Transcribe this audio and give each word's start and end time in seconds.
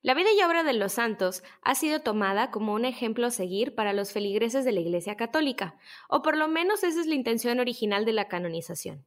La 0.00 0.14
vida 0.14 0.28
y 0.32 0.40
obra 0.44 0.62
de 0.62 0.74
los 0.74 0.92
santos 0.92 1.42
ha 1.60 1.74
sido 1.74 2.00
tomada 2.00 2.52
como 2.52 2.72
un 2.72 2.84
ejemplo 2.84 3.26
a 3.26 3.32
seguir 3.32 3.74
para 3.74 3.92
los 3.92 4.12
feligreses 4.12 4.64
de 4.64 4.70
la 4.70 4.78
Iglesia 4.78 5.16
Católica, 5.16 5.76
o 6.08 6.22
por 6.22 6.36
lo 6.36 6.46
menos 6.46 6.84
esa 6.84 7.00
es 7.00 7.06
la 7.06 7.16
intención 7.16 7.58
original 7.58 8.04
de 8.04 8.12
la 8.12 8.28
canonización. 8.28 9.04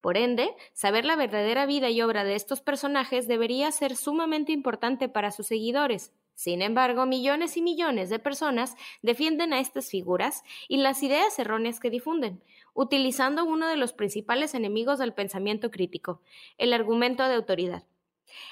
Por 0.00 0.16
ende, 0.16 0.54
saber 0.74 1.04
la 1.04 1.16
verdadera 1.16 1.66
vida 1.66 1.90
y 1.90 2.02
obra 2.02 2.22
de 2.22 2.36
estos 2.36 2.60
personajes 2.60 3.26
debería 3.26 3.72
ser 3.72 3.96
sumamente 3.96 4.52
importante 4.52 5.08
para 5.08 5.32
sus 5.32 5.48
seguidores. 5.48 6.12
Sin 6.34 6.62
embargo, 6.62 7.04
millones 7.04 7.56
y 7.56 7.62
millones 7.62 8.08
de 8.08 8.20
personas 8.20 8.76
defienden 9.02 9.52
a 9.52 9.58
estas 9.58 9.90
figuras 9.90 10.44
y 10.68 10.76
las 10.76 11.02
ideas 11.02 11.36
erróneas 11.40 11.80
que 11.80 11.90
difunden, 11.90 12.44
utilizando 12.74 13.44
uno 13.44 13.66
de 13.66 13.76
los 13.76 13.92
principales 13.92 14.54
enemigos 14.54 15.00
del 15.00 15.14
pensamiento 15.14 15.72
crítico, 15.72 16.22
el 16.58 16.72
argumento 16.74 17.26
de 17.26 17.34
autoridad. 17.34 17.82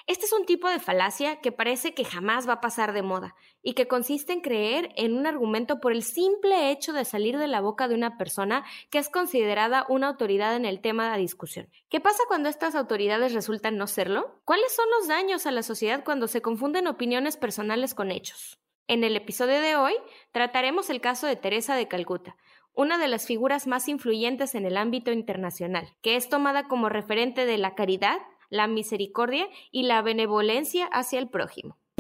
Este 0.07 0.27
es 0.27 0.33
un 0.33 0.47
tipo 0.47 0.69
de 0.69 0.79
falacia 0.79 1.41
que 1.41 1.53
parece 1.53 1.95
que 1.95 2.05
jamás 2.05 2.49
va 2.49 2.55
a 2.55 2.61
pasar 2.61 2.93
de 2.93 3.03
moda 3.03 3.35
y 3.63 3.75
que 3.75 3.89
consiste 3.89 4.33
en 4.33 4.41
creer 4.41 4.91
en 4.97 5.17
un 5.17 5.27
argumento 5.27 5.81
por 5.81 5.93
el 5.93 6.03
simple 6.03 6.71
hecho 6.71 6.93
de 6.93 7.05
salir 7.05 7.39
de 7.39 7.49
la 7.49 7.61
boca 7.61 7.89
de 7.89 7.95
una 7.95 8.17
persona 8.17 8.65
que 8.91 8.99
es 8.99 9.09
considerada 9.09 9.87
una 9.89 10.09
autoridad 10.09 10.57
en 10.57 10.65
el 10.65 10.81
tema 10.81 11.13
de 11.13 11.21
discusión. 11.21 11.69
¿Qué 11.89 12.01
pasa 12.01 12.23
cuando 12.29 12.49
estas 12.49 12.75
autoridades 12.75 13.33
resultan 13.33 13.77
no 13.77 13.87
serlo? 13.87 14.41
¿Cuáles 14.45 14.75
son 14.75 14.87
los 14.99 15.09
daños 15.09 15.47
a 15.47 15.53
la 15.53 15.63
sociedad 15.63 16.05
cuando 16.05 16.29
se 16.29 16.43
confunden 16.43 16.87
opiniones 16.87 17.37
personales 17.37 17.95
con 17.95 18.11
hechos? 18.11 18.59
En 18.89 19.03
el 19.03 19.17
episodio 19.17 19.61
de 19.61 19.75
hoy 19.75 19.95
trataremos 20.31 20.91
el 20.91 21.01
caso 21.01 21.27
de 21.27 21.35
Teresa 21.35 21.75
de 21.75 21.89
Calcuta, 21.89 22.37
una 22.73 22.99
de 22.99 23.09
las 23.09 23.27
figuras 23.27 23.67
más 23.67 23.89
influyentes 23.89 24.55
en 24.55 24.65
el 24.65 24.77
ámbito 24.77 25.11
internacional, 25.11 25.89
que 26.03 26.15
es 26.15 26.29
tomada 26.29 26.69
como 26.69 26.89
referente 26.89 27.47
de 27.47 27.59
la 27.59 27.75
caridad, 27.75 28.19
la 28.51 28.67
misericordia 28.67 29.49
y 29.71 29.85
la 29.85 30.03
benevolencia 30.03 30.87
hacia 30.87 31.19
el 31.19 31.29
prójimo. 31.29 31.79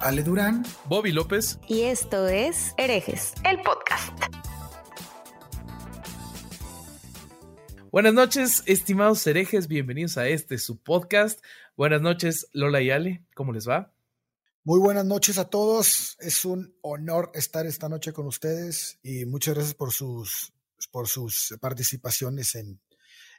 Ale 0.00 0.22
Durán, 0.22 0.64
Bobby 0.86 1.10
López. 1.10 1.58
Y 1.66 1.82
esto 1.82 2.28
es 2.28 2.74
Herejes, 2.76 3.32
el 3.44 3.62
podcast. 3.62 4.12
Buenas 7.90 8.12
noches, 8.12 8.62
estimados 8.66 9.26
herejes, 9.26 9.68
bienvenidos 9.68 10.18
a 10.18 10.28
este 10.28 10.58
su 10.58 10.82
podcast. 10.82 11.42
Buenas 11.76 12.02
noches, 12.02 12.46
Lola 12.52 12.82
y 12.82 12.90
Ale, 12.90 13.24
¿cómo 13.34 13.52
les 13.52 13.68
va? 13.68 13.92
Muy 14.64 14.78
buenas 14.78 15.06
noches 15.06 15.38
a 15.38 15.48
todos. 15.48 16.16
Es 16.20 16.44
un 16.44 16.76
honor 16.82 17.30
estar 17.34 17.66
esta 17.66 17.88
noche 17.88 18.12
con 18.12 18.26
ustedes 18.26 18.98
y 19.02 19.24
muchas 19.24 19.54
gracias 19.54 19.74
por 19.74 19.92
sus, 19.92 20.52
por 20.92 21.08
sus 21.08 21.56
participaciones 21.58 22.54
en, 22.54 22.80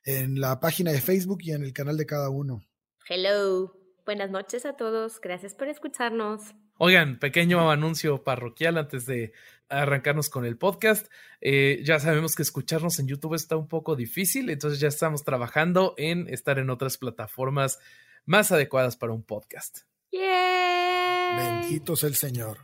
en 0.05 0.41
la 0.41 0.59
página 0.59 0.91
de 0.91 1.01
Facebook 1.01 1.39
y 1.43 1.51
en 1.51 1.63
el 1.63 1.71
canal 1.71 1.97
de 1.97 2.07
cada 2.07 2.29
uno. 2.29 2.65
Hello. 3.07 3.80
Buenas 4.05 4.31
noches 4.31 4.65
a 4.65 4.73
todos, 4.73 5.21
gracias 5.21 5.53
por 5.53 5.67
escucharnos. 5.67 6.55
Oigan, 6.77 7.19
pequeño 7.19 7.69
anuncio 7.69 8.23
parroquial 8.23 8.79
antes 8.79 9.05
de 9.05 9.31
arrancarnos 9.69 10.29
con 10.29 10.43
el 10.43 10.57
podcast. 10.57 11.07
Eh, 11.39 11.81
ya 11.83 11.99
sabemos 11.99 12.35
que 12.35 12.41
escucharnos 12.41 12.97
en 12.97 13.07
YouTube 13.07 13.35
está 13.35 13.55
un 13.55 13.67
poco 13.67 13.95
difícil, 13.95 14.49
entonces 14.49 14.79
ya 14.79 14.87
estamos 14.87 15.23
trabajando 15.23 15.93
en 15.97 16.27
estar 16.27 16.57
en 16.57 16.71
otras 16.71 16.97
plataformas 16.97 17.79
más 18.25 18.51
adecuadas 18.51 18.97
para 18.97 19.13
un 19.13 19.21
podcast. 19.23 19.81
Bendito 20.11 21.95
sea 21.95 22.09
el 22.09 22.15
Señor. 22.15 22.57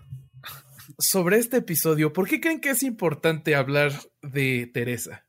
Sobre 0.97 1.37
este 1.37 1.57
episodio, 1.57 2.11
¿por 2.13 2.27
qué 2.27 2.41
creen 2.41 2.59
que 2.59 2.71
es 2.71 2.81
importante 2.81 3.53
hablar 3.53 3.93
de 4.23 4.69
Teresa? 4.73 5.27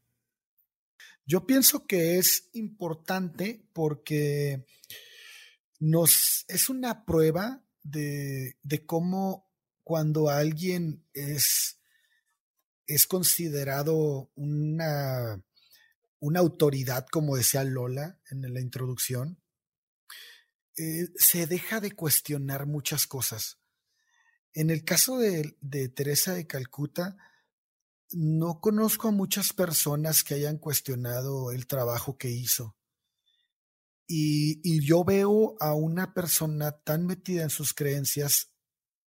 Yo 1.26 1.46
pienso 1.46 1.86
que 1.86 2.16
es 2.16 2.48
importante 2.54 3.62
porque 3.74 4.64
nos 5.78 6.44
es 6.48 6.68
una 6.68 7.04
prueba 7.04 7.62
de, 7.82 8.56
de 8.62 8.86
cómo 8.86 9.48
cuando 9.84 10.28
alguien 10.28 11.04
es, 11.14 11.80
es 12.86 13.06
considerado 13.06 14.30
una, 14.34 15.42
una 16.20 16.40
autoridad, 16.40 17.06
como 17.10 17.36
decía 17.36 17.64
Lola 17.64 18.18
en 18.30 18.52
la 18.52 18.60
introducción, 18.60 19.40
eh, 20.76 21.08
se 21.16 21.46
deja 21.46 21.80
de 21.80 21.92
cuestionar 21.92 22.66
muchas 22.66 23.06
cosas. 23.06 23.58
En 24.52 24.70
el 24.70 24.84
caso 24.84 25.18
de, 25.18 25.56
de, 25.60 25.88
Teresa 25.88 26.34
de 26.34 26.46
Calcuta, 26.46 27.16
no 28.10 28.60
conozco 28.60 29.08
a 29.08 29.12
muchas 29.12 29.52
personas 29.52 30.24
que 30.24 30.34
hayan 30.34 30.58
cuestionado 30.58 31.52
el 31.52 31.66
trabajo 31.66 32.16
que 32.16 32.30
hizo. 32.30 32.77
Y, 34.10 34.80
yo 34.80 35.04
veo 35.04 35.54
a 35.60 35.74
una 35.74 36.14
persona 36.14 36.72
tan 36.72 37.04
metida 37.04 37.42
en 37.42 37.50
sus 37.50 37.74
creencias, 37.74 38.54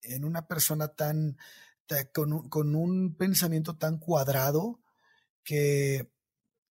en 0.03 0.27
una 0.27 0.47
persona 0.47 0.89
tan, 0.89 1.39
con, 2.13 2.75
un, 2.77 3.17
pensamiento 3.17 3.79
tan 3.79 3.99
cuadrado 3.99 4.83
que, 5.43 6.13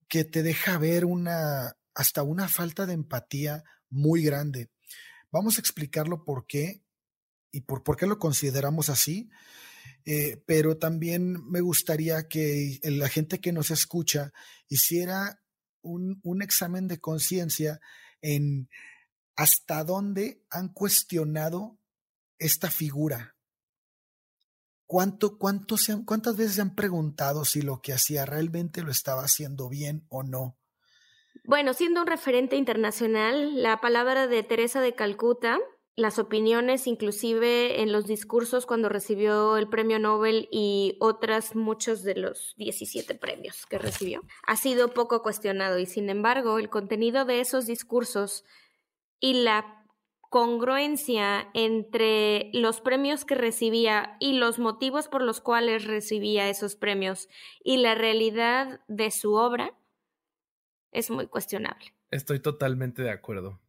que 0.07 0.25
te 0.25 0.43
deja 0.43 0.77
ver 0.77 1.05
una, 1.05 1.75
hasta 1.95 2.21
una 2.21 2.47
falta 2.47 2.85
de 2.85 2.93
empatía 2.93 3.63
muy 3.89 4.21
grande. 4.21 4.69
Vamos 5.31 5.57
a 5.57 5.61
explicarlo 5.61 6.23
por 6.23 6.45
qué 6.45 6.83
y 7.51 7.61
por, 7.61 7.83
por 7.83 7.97
qué 7.97 8.05
lo 8.05 8.19
consideramos 8.19 8.89
así. 8.89 9.31
Eh, 10.05 10.41
pero 10.45 10.77
también 10.77 11.43
me 11.49 11.61
gustaría 11.61 12.27
que 12.27 12.79
la 12.83 13.09
gente 13.09 13.39
que 13.39 13.51
nos 13.51 13.71
escucha 13.71 14.33
hiciera 14.67 15.41
un, 15.81 16.19
un 16.23 16.43
examen 16.43 16.87
de 16.87 16.99
conciencia 16.99 17.79
en 18.21 18.69
hasta 19.35 19.83
dónde 19.83 20.43
han 20.49 20.69
cuestionado 20.69 21.77
esta 22.37 22.69
figura. 22.69 23.35
¿Cuánto, 24.85 25.37
cuánto 25.37 25.77
se 25.77 26.03
¿Cuántas 26.03 26.35
veces 26.35 26.55
se 26.55 26.61
han 26.61 26.75
preguntado 26.75 27.45
si 27.45 27.61
lo 27.61 27.81
que 27.81 27.93
hacía 27.93 28.25
realmente 28.25 28.81
lo 28.81 28.91
estaba 28.91 29.23
haciendo 29.23 29.69
bien 29.69 30.05
o 30.09 30.23
no? 30.23 30.57
Bueno, 31.43 31.73
siendo 31.73 32.01
un 32.01 32.07
referente 32.07 32.55
internacional, 32.55 33.61
la 33.61 33.81
palabra 33.81 34.27
de 34.27 34.43
Teresa 34.43 34.81
de 34.81 34.95
Calcuta, 34.95 35.59
las 35.95 36.17
opiniones, 36.17 36.87
inclusive 36.87 37.81
en 37.81 37.91
los 37.91 38.05
discursos 38.05 38.65
cuando 38.65 38.89
recibió 38.89 39.57
el 39.57 39.67
premio 39.67 39.99
Nobel 39.99 40.47
y 40.51 40.95
otras 40.99 41.55
muchos 41.55 42.03
de 42.03 42.15
los 42.15 42.53
17 42.57 43.15
premios 43.15 43.65
que 43.65 43.77
recibió, 43.77 44.21
ha 44.47 44.55
sido 44.55 44.93
poco 44.93 45.21
cuestionado 45.21 45.77
y 45.77 45.85
sin 45.85 46.09
embargo 46.09 46.57
el 46.57 46.69
contenido 46.69 47.25
de 47.25 47.41
esos 47.41 47.65
discursos 47.65 48.45
y 49.19 49.43
la 49.43 49.79
congruencia 50.29 51.49
entre 51.53 52.51
los 52.53 52.81
premios 52.81 53.25
que 53.25 53.35
recibía 53.35 54.15
y 54.19 54.33
los 54.33 54.59
motivos 54.59 55.07
por 55.07 55.23
los 55.23 55.41
cuales 55.41 55.85
recibía 55.85 56.49
esos 56.49 56.75
premios 56.75 57.27
y 57.63 57.77
la 57.77 57.95
realidad 57.95 58.81
de 58.87 59.09
su 59.11 59.33
obra 59.33 59.73
es 60.91 61.09
muy 61.09 61.27
cuestionable. 61.27 61.93
Estoy 62.11 62.39
totalmente 62.39 63.01
de 63.01 63.11
acuerdo. 63.11 63.59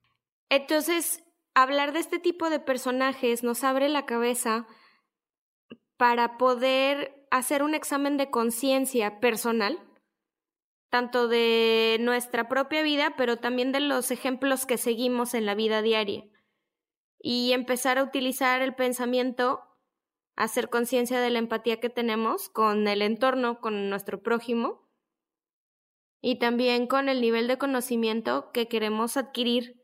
Entonces, 0.49 1.25
hablar 1.63 1.93
de 1.93 2.01
este 2.01 2.19
tipo 2.19 2.51
de 2.51 2.61
personajes 2.61 3.43
nos 3.43 3.65
abre 3.65 3.89
la 3.89 4.07
cabeza 4.07 4.67
para 5.97 6.39
poder 6.39 7.27
hacer 7.31 7.63
un 7.63 7.75
examen 7.75 8.17
de 8.17 8.31
conciencia 8.31 9.21
personal, 9.21 9.79
tanto 10.91 11.29
de 11.29 11.99
nuestra 12.01 12.49
propia 12.49 12.83
vida, 12.83 13.15
pero 13.17 13.37
también 13.37 13.73
de 13.73 13.81
los 13.81 14.11
ejemplos 14.11 14.67
que 14.67 14.79
seguimos 14.79 15.35
en 15.35 15.47
la 15.47 15.55
vida 15.55 15.83
diaria, 15.83 16.25
y 17.19 17.53
empezar 17.53 17.99
a 17.99 18.03
utilizar 18.03 18.63
el 18.63 18.75
pensamiento, 18.75 19.61
hacer 20.37 20.71
conciencia 20.71 21.21
de 21.21 21.31
la 21.31 21.39
empatía 21.39 21.81
que 21.81 21.91
tenemos 21.91 22.49
con 22.49 22.89
el 22.89 23.03
entorno, 23.03 23.61
con 23.61 23.91
nuestro 23.91 24.23
prójimo, 24.23 24.89
y 26.23 26.39
también 26.39 26.87
con 26.87 27.09
el 27.09 27.21
nivel 27.21 27.47
de 27.47 27.59
conocimiento 27.59 28.51
que 28.53 28.69
queremos 28.69 29.17
adquirir 29.17 29.80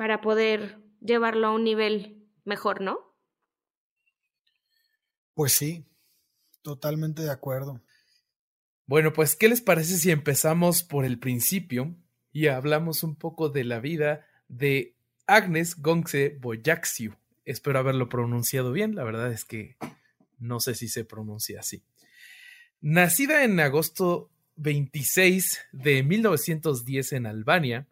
para 0.00 0.22
poder 0.22 0.78
llevarlo 1.02 1.48
a 1.48 1.50
un 1.50 1.62
nivel 1.62 2.26
mejor, 2.46 2.80
¿no? 2.80 3.14
Pues 5.34 5.52
sí, 5.52 5.84
totalmente 6.62 7.20
de 7.20 7.30
acuerdo. 7.30 7.82
Bueno, 8.86 9.12
pues, 9.12 9.36
¿qué 9.36 9.50
les 9.50 9.60
parece 9.60 9.98
si 9.98 10.10
empezamos 10.10 10.84
por 10.84 11.04
el 11.04 11.18
principio 11.18 11.94
y 12.32 12.46
hablamos 12.46 13.02
un 13.02 13.14
poco 13.14 13.50
de 13.50 13.64
la 13.64 13.78
vida 13.78 14.26
de 14.48 14.96
Agnes 15.26 15.76
Gongse 15.76 16.38
Boyaxiu? 16.40 17.14
Espero 17.44 17.78
haberlo 17.78 18.08
pronunciado 18.08 18.72
bien, 18.72 18.94
la 18.94 19.04
verdad 19.04 19.30
es 19.30 19.44
que 19.44 19.76
no 20.38 20.60
sé 20.60 20.74
si 20.76 20.88
se 20.88 21.04
pronuncia 21.04 21.60
así. 21.60 21.82
Nacida 22.80 23.44
en 23.44 23.60
agosto 23.60 24.30
26 24.56 25.60
de 25.72 26.02
1910 26.04 27.12
en 27.12 27.26
Albania, 27.26 27.86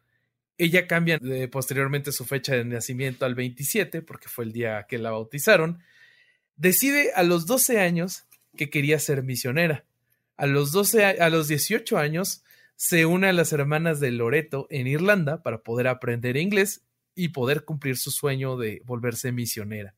ella 0.58 0.88
cambia 0.88 1.20
posteriormente 1.50 2.10
su 2.10 2.24
fecha 2.24 2.54
de 2.54 2.64
nacimiento 2.64 3.24
al 3.24 3.36
27 3.36 4.02
porque 4.02 4.28
fue 4.28 4.44
el 4.44 4.52
día 4.52 4.86
que 4.88 4.98
la 4.98 5.12
bautizaron. 5.12 5.82
Decide 6.56 7.12
a 7.14 7.22
los 7.22 7.46
12 7.46 7.78
años 7.78 8.24
que 8.56 8.68
quería 8.68 8.98
ser 8.98 9.22
misionera. 9.22 9.84
A 10.36 10.46
los, 10.46 10.72
12, 10.72 11.04
a 11.04 11.30
los 11.30 11.46
18 11.48 11.96
años 11.96 12.42
se 12.74 13.06
une 13.06 13.28
a 13.28 13.32
las 13.32 13.52
hermanas 13.52 14.00
de 14.00 14.10
Loreto 14.10 14.66
en 14.70 14.86
Irlanda 14.88 15.42
para 15.42 15.62
poder 15.62 15.86
aprender 15.88 16.36
inglés 16.36 16.82
y 17.14 17.28
poder 17.28 17.64
cumplir 17.64 17.96
su 17.96 18.10
sueño 18.10 18.56
de 18.56 18.82
volverse 18.84 19.32
misionera. 19.32 19.94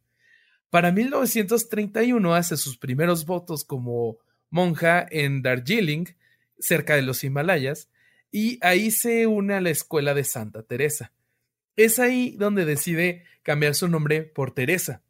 Para 0.71 0.93
1931 0.93 2.35
hace 2.35 2.57
sus 2.57 2.79
primeros 2.79 3.27
votos 3.27 3.65
como 3.65 4.19
monja 4.51 5.07
en 5.11 5.43
Darjeeling, 5.43 6.07
cerca 6.59 6.97
de 6.97 7.03
los 7.03 7.25
Himalayas, 7.25 7.89
y 8.31 8.59
ahí 8.63 8.91
se 8.91 9.27
une 9.27 9.55
a 9.55 9.61
la 9.61 9.71
escuela 9.71 10.15
de 10.15 10.25
Santa 10.25 10.63
Teresa. 10.63 11.13
Es 11.77 11.99
ahí 11.99 12.37
donde 12.37 12.65
decide 12.65 13.25
cambiar 13.43 13.75
su 13.75 13.89
nombre 13.89 14.23
por 14.23 14.53
Teresa. 14.53 15.03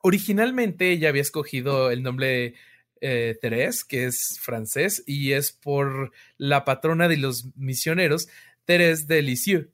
Originalmente 0.00 0.90
ella 0.90 1.08
había 1.08 1.22
escogido 1.22 1.90
el 1.90 2.02
nombre 2.02 2.54
eh, 3.00 3.38
que 3.88 4.04
es 4.06 4.38
francés, 4.40 5.02
y 5.06 5.32
es 5.32 5.52
por 5.52 6.12
la 6.36 6.64
patrona 6.64 7.08
de 7.08 7.16
los 7.16 7.46
misioneros, 7.56 8.28
Thérèse 8.66 9.06
de 9.06 9.22
Lisieux. 9.22 9.68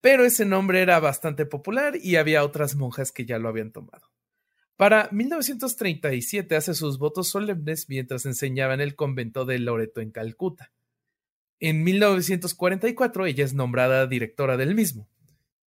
Pero 0.00 0.24
ese 0.24 0.44
nombre 0.44 0.80
era 0.80 0.98
bastante 1.00 1.44
popular 1.44 1.94
y 2.00 2.16
había 2.16 2.44
otras 2.44 2.74
monjas 2.74 3.12
que 3.12 3.26
ya 3.26 3.38
lo 3.38 3.48
habían 3.48 3.72
tomado. 3.72 4.10
Para 4.76 5.10
1937 5.12 6.56
hace 6.56 6.74
sus 6.74 6.98
votos 6.98 7.28
solemnes 7.28 7.86
mientras 7.90 8.24
enseñaba 8.24 8.72
en 8.72 8.80
el 8.80 8.94
convento 8.94 9.44
de 9.44 9.58
Loreto 9.58 10.00
en 10.00 10.10
Calcuta. 10.10 10.72
En 11.60 11.84
1944 11.84 13.26
ella 13.26 13.44
es 13.44 13.52
nombrada 13.54 14.06
directora 14.06 14.56
del 14.56 14.74
mismo. 14.74 15.06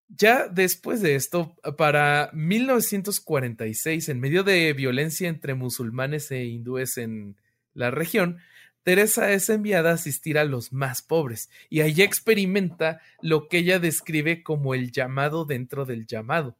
Ya 0.08 0.48
después 0.48 1.02
de 1.02 1.14
esto, 1.14 1.56
para 1.76 2.30
1946, 2.32 4.08
en 4.08 4.20
medio 4.20 4.42
de 4.42 4.72
violencia 4.72 5.28
entre 5.28 5.54
musulmanes 5.54 6.30
e 6.30 6.44
hindúes 6.44 6.96
en 6.96 7.36
la 7.74 7.90
región, 7.90 8.38
Teresa 8.82 9.30
es 9.32 9.48
enviada 9.50 9.90
a 9.90 9.94
asistir 9.94 10.38
a 10.38 10.44
los 10.44 10.72
más 10.72 11.02
pobres 11.02 11.50
y 11.68 11.82
allí 11.82 12.02
experimenta 12.02 13.00
lo 13.20 13.48
que 13.48 13.58
ella 13.58 13.78
describe 13.78 14.42
como 14.42 14.74
el 14.74 14.90
llamado 14.90 15.44
dentro 15.44 15.84
del 15.84 16.06
llamado. 16.06 16.56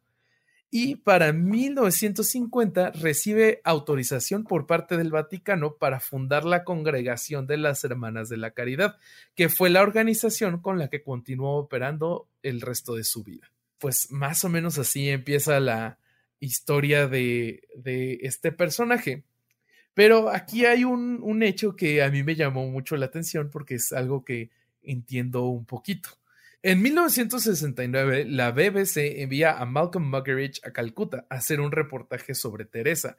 Y 0.73 0.95
para 0.95 1.33
1950 1.33 2.91
recibe 2.91 3.59
autorización 3.65 4.45
por 4.45 4.67
parte 4.67 4.95
del 4.95 5.11
Vaticano 5.11 5.75
para 5.75 5.99
fundar 5.99 6.45
la 6.45 6.63
Congregación 6.63 7.45
de 7.45 7.57
las 7.57 7.83
Hermanas 7.83 8.29
de 8.29 8.37
la 8.37 8.51
Caridad, 8.51 8.95
que 9.35 9.49
fue 9.49 9.69
la 9.69 9.81
organización 9.81 10.61
con 10.61 10.79
la 10.79 10.87
que 10.87 11.03
continuó 11.03 11.57
operando 11.57 12.29
el 12.41 12.61
resto 12.61 12.95
de 12.95 13.03
su 13.03 13.21
vida. 13.21 13.51
Pues 13.79 14.11
más 14.11 14.45
o 14.45 14.49
menos 14.49 14.77
así 14.77 15.09
empieza 15.09 15.59
la 15.59 15.97
historia 16.39 17.05
de, 17.09 17.67
de 17.75 18.19
este 18.21 18.53
personaje. 18.53 19.25
Pero 19.93 20.29
aquí 20.29 20.65
hay 20.65 20.85
un, 20.85 21.19
un 21.21 21.43
hecho 21.43 21.75
que 21.75 22.01
a 22.01 22.09
mí 22.09 22.23
me 22.23 22.35
llamó 22.35 22.65
mucho 22.67 22.95
la 22.95 23.07
atención 23.07 23.49
porque 23.51 23.75
es 23.75 23.91
algo 23.91 24.23
que 24.23 24.51
entiendo 24.83 25.47
un 25.47 25.65
poquito. 25.65 26.20
En 26.63 26.83
1969, 26.83 28.25
la 28.25 28.51
BBC 28.51 29.21
envía 29.21 29.57
a 29.57 29.65
Malcolm 29.65 30.11
Muggeridge 30.11 30.61
a 30.63 30.71
Calcuta 30.71 31.25
a 31.29 31.35
hacer 31.35 31.59
un 31.59 31.71
reportaje 31.71 32.35
sobre 32.35 32.65
Teresa. 32.65 33.17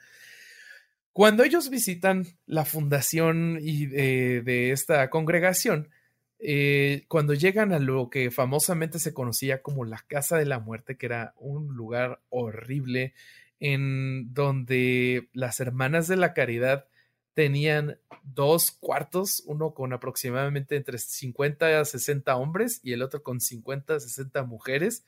Cuando 1.12 1.43
ellos 1.43 1.69
visitan 1.69 2.25
la 2.47 2.65
fundación 2.65 3.59
y 3.61 3.87
de, 3.87 4.71
esta 4.71 5.11
congregación, 5.11 5.91
eh, 6.39 7.05
cuando 7.09 7.35
llegan 7.35 7.73
a 7.73 7.81
lo 7.81 8.11
que 8.11 8.31
famosamente 8.31 9.00
se 9.00 9.12
conocía 9.12 9.61
como 9.61 9.85
la 9.85 10.05
Casa 10.06 10.37
de 10.38 10.47
la 10.47 10.61
Muerte, 10.61 10.97
que 10.97 11.06
era 11.06 11.35
un 11.37 11.75
lugar 11.75 12.21
horrible 12.29 13.12
en 13.59 14.33
donde 14.33 15.29
las 15.33 15.59
hermanas 15.59 16.06
de 16.06 16.17
la 16.17 16.33
caridad 16.33 16.87
tenían 17.34 17.99
dos 18.23 18.70
cuartos, 18.70 19.43
uno 19.46 19.75
con 19.75 19.93
aproximadamente 19.93 20.76
entre 20.76 20.99
50 20.99 21.81
a 21.81 21.84
60 21.84 22.37
hombres 22.37 22.81
y 22.82 22.93
el 22.93 23.02
otro 23.02 23.23
con 23.23 23.40
50 23.40 23.94
a 23.94 24.00
60 24.00 24.43
mujeres. 24.44 25.05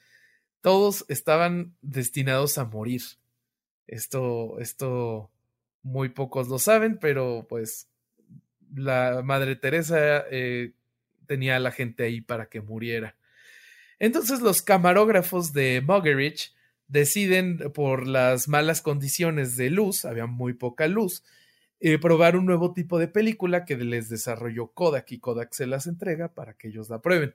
Todos 0.60 1.04
estaban 1.08 1.74
destinados 1.82 2.58
a 2.58 2.64
morir. 2.64 3.02
Esto, 3.86 4.58
esto 4.60 5.30
muy 5.82 6.08
pocos 6.08 6.48
lo 6.48 6.58
saben, 6.58 6.98
pero 6.98 7.46
pues 7.48 7.88
la 8.74 9.22
Madre 9.22 9.56
Teresa 9.56 10.24
eh, 10.30 10.72
tenía 11.26 11.56
a 11.56 11.60
la 11.60 11.70
gente 11.70 12.04
ahí 12.04 12.20
para 12.20 12.46
que 12.46 12.60
muriera. 12.60 13.16
Entonces 13.98 14.40
los 14.40 14.62
camarógrafos 14.62 15.52
de 15.52 15.82
Muggeridge 15.86 16.52
deciden 16.88 17.58
por 17.72 18.06
las 18.06 18.48
malas 18.48 18.82
condiciones 18.82 19.56
de 19.56 19.70
luz, 19.70 20.04
había 20.04 20.26
muy 20.26 20.54
poca 20.54 20.88
luz, 20.88 21.22
eh, 21.80 21.98
probar 21.98 22.36
un 22.36 22.46
nuevo 22.46 22.72
tipo 22.72 22.98
de 22.98 23.08
película 23.08 23.64
que 23.64 23.76
les 23.76 24.08
desarrolló 24.08 24.68
Kodak 24.68 25.12
y 25.12 25.18
Kodak 25.18 25.52
se 25.52 25.66
las 25.66 25.86
entrega 25.86 26.34
para 26.34 26.54
que 26.54 26.68
ellos 26.68 26.88
la 26.88 27.00
prueben. 27.00 27.34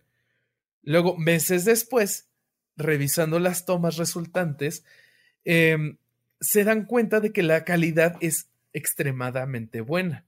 Luego, 0.84 1.18
meses 1.18 1.66
después, 1.66 2.30
revisando 2.78 3.40
las 3.40 3.66
tomas 3.66 3.98
resultantes, 3.98 4.84
em, 5.46 5.98
se 6.40 6.64
dan 6.64 6.86
cuenta 6.86 7.20
de 7.20 7.32
que 7.32 7.44
la 7.44 7.64
calidad 7.66 8.16
es 8.22 8.50
extremadamente 8.74 9.82
buena. 9.82 10.26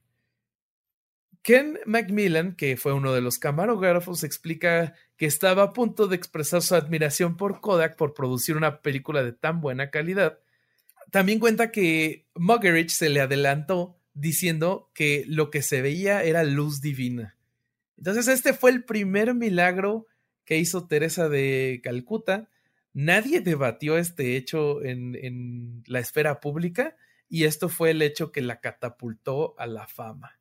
Ken 1.42 1.80
Macmillan, 1.86 2.56
que 2.56 2.78
fue 2.78 2.94
uno 2.94 3.14
de 3.14 3.22
los 3.22 3.40
camarógrafos, 3.40 4.24
explica 4.24 4.94
que 5.18 5.26
estaba 5.26 5.64
a 5.64 5.74
punto 5.74 6.08
de 6.08 6.16
expresar 6.16 6.62
su 6.62 6.76
admiración 6.76 7.38
por 7.38 7.62
Kodak 7.62 7.96
por 7.96 8.14
producir 8.14 8.56
una 8.58 8.82
película 8.82 9.24
de 9.24 9.32
tan 9.32 9.62
buena 9.62 9.90
calidad. 9.90 10.40
También 11.10 11.40
cuenta 11.40 11.72
que 11.72 12.28
Muggeridge 12.36 12.92
se 12.92 13.10
le 13.10 13.22
adelantó 13.22 13.98
diciendo 14.14 14.90
que 14.94 15.24
lo 15.28 15.50
que 15.50 15.62
se 15.62 15.82
veía 15.82 16.24
era 16.24 16.44
luz 16.44 16.82
divina. 16.82 17.38
Entonces 17.98 18.28
este 18.28 18.54
fue 18.54 18.72
el 18.72 18.84
primer 18.84 19.34
milagro 19.34 20.08
que 20.46 20.58
hizo 20.58 20.88
Teresa 20.88 21.30
de 21.30 21.82
Calcuta. 21.84 22.50
Nadie 22.94 23.42
debatió 23.42 23.98
este 23.98 24.36
hecho 24.36 24.84
en, 24.84 25.16
en 25.16 25.84
la 25.86 26.00
esfera 26.00 26.40
pública 26.40 26.98
y 27.30 27.46
esto 27.46 27.70
fue 27.70 27.92
el 27.92 28.02
hecho 28.02 28.32
que 28.32 28.42
la 28.42 28.60
catapultó 28.60 29.56
a 29.58 29.68
la 29.68 29.88
fama. 29.88 30.40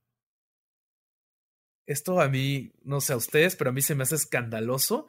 Esto 1.87 2.21
a 2.21 2.29
mí, 2.29 2.73
no 2.83 3.01
sé 3.01 3.13
a 3.13 3.17
ustedes, 3.17 3.57
pero 3.57 3.71
a 3.71 3.73
mí 3.73 3.83
se 3.83 3.95
me 3.95 4.03
hace 4.03 4.17
escandaloso 4.17 5.07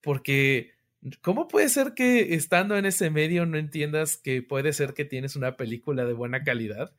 porque 0.00 0.74
¿cómo 1.20 1.48
puede 1.48 1.68
ser 1.68 1.94
que 1.94 2.34
estando 2.34 2.76
en 2.76 2.86
ese 2.86 3.10
medio 3.10 3.46
no 3.46 3.58
entiendas 3.58 4.16
que 4.16 4.42
puede 4.42 4.72
ser 4.72 4.94
que 4.94 5.04
tienes 5.04 5.36
una 5.36 5.56
película 5.56 6.04
de 6.04 6.12
buena 6.12 6.42
calidad? 6.42 6.94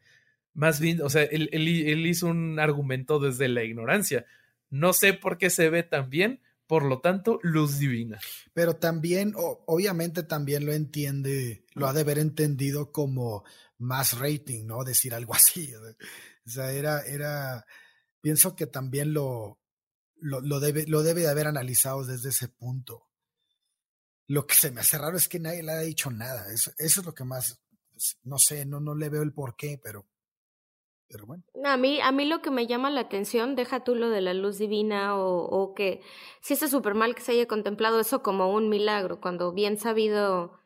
Más 0.56 0.80
bien, 0.80 1.02
o 1.02 1.10
sea, 1.10 1.24
él, 1.24 1.50
él, 1.52 2.08
hizo 2.08 2.28
un 2.28 2.60
argumento 2.60 3.20
desde 3.20 3.50
la 3.50 3.64
ignorancia. 3.64 4.26
No 4.70 4.94
sé 4.94 5.14
por 5.14 5.38
qué 5.38 5.50
se 5.50 5.70
ve 5.70 5.84
tan 5.84 6.10
bien, 6.10 6.42
por 6.66 6.84
lo 6.84 7.02
tanto, 7.02 7.40
luz 7.44 7.78
divina. 7.78 8.20
Pero 8.54 8.78
también, 8.78 9.34
obviamente 9.36 10.24
también 10.24 10.66
lo 10.66 10.72
entiende, 10.72 11.66
lo 11.74 11.88
ha 11.88 11.94
de 11.94 12.02
haber 12.02 12.20
entendido 12.20 12.94
como 12.94 13.44
más 13.78 14.18
rating, 14.18 14.66
¿no? 14.66 14.86
Decir 14.86 15.14
algo 15.14 15.36
así. 15.36 15.74
O 15.76 16.50
sea, 16.50 16.72
era, 16.72 17.02
era, 17.02 17.66
pienso 18.22 18.56
que 18.56 18.66
también 18.66 19.14
lo, 19.14 19.60
lo, 20.22 20.60
debe, 20.62 20.86
lo 20.88 21.04
debe 21.04 21.22
de 21.22 21.30
haber 21.30 21.48
analizado 21.48 22.06
desde 22.06 22.30
ese 22.30 22.48
punto. 22.48 23.10
Lo 24.28 24.48
que 24.48 24.56
se 24.56 24.72
me 24.72 24.80
hace 24.80 24.98
raro 24.98 25.18
es 25.18 25.28
que 25.28 25.40
nadie 25.40 25.64
le 25.64 25.74
ha 25.74 25.80
dicho 25.80 26.10
nada. 26.12 26.52
Eso, 26.54 26.72
eso 26.78 27.02
es 27.02 27.06
lo 27.06 27.14
que 27.14 27.26
más, 27.26 27.60
no 28.24 28.38
sé, 28.40 28.66
no, 28.66 28.80
no 28.80 28.96
le 28.96 29.10
veo 29.10 29.22
el 29.22 29.34
por 29.34 29.58
qué, 29.58 29.78
pero, 29.84 30.08
A 31.64 31.78
mí, 31.78 32.00
a 32.02 32.12
mí 32.12 32.26
lo 32.26 32.42
que 32.42 32.52
me 32.52 32.68
llama 32.68 32.90
la 32.90 33.02
atención, 33.02 33.56
deja 33.56 33.84
tú 33.84 33.96
lo 33.96 34.10
de 34.10 34.22
la 34.22 34.34
luz 34.34 34.58
divina 34.58 35.18
o, 35.18 35.46
o 35.46 35.74
que 35.74 36.02
sí 36.42 36.54
está 36.54 36.68
súper 36.68 36.96
mal 36.96 37.16
que 37.16 37.22
se 37.22 37.32
haya 37.34 37.48
contemplado 37.48 38.00
eso 38.00 38.24
como 38.24 38.54
un 38.54 38.70
milagro, 38.70 39.22
cuando 39.22 39.52
bien 39.54 39.78
sabido, 39.78 40.60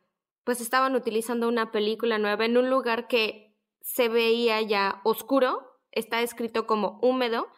pues 0.44 0.60
estaban 0.60 0.94
utilizando 0.94 1.48
una 1.48 1.70
película 1.70 2.18
nueva 2.18 2.44
en 2.46 2.56
un 2.56 2.70
lugar 2.70 3.06
que 3.06 3.56
se 3.82 4.08
veía 4.08 4.60
ya 4.62 5.00
oscuro 5.04 5.70
está 5.92 6.22
escrito 6.22 6.66
como 6.66 6.98
húmedo. 7.02 7.48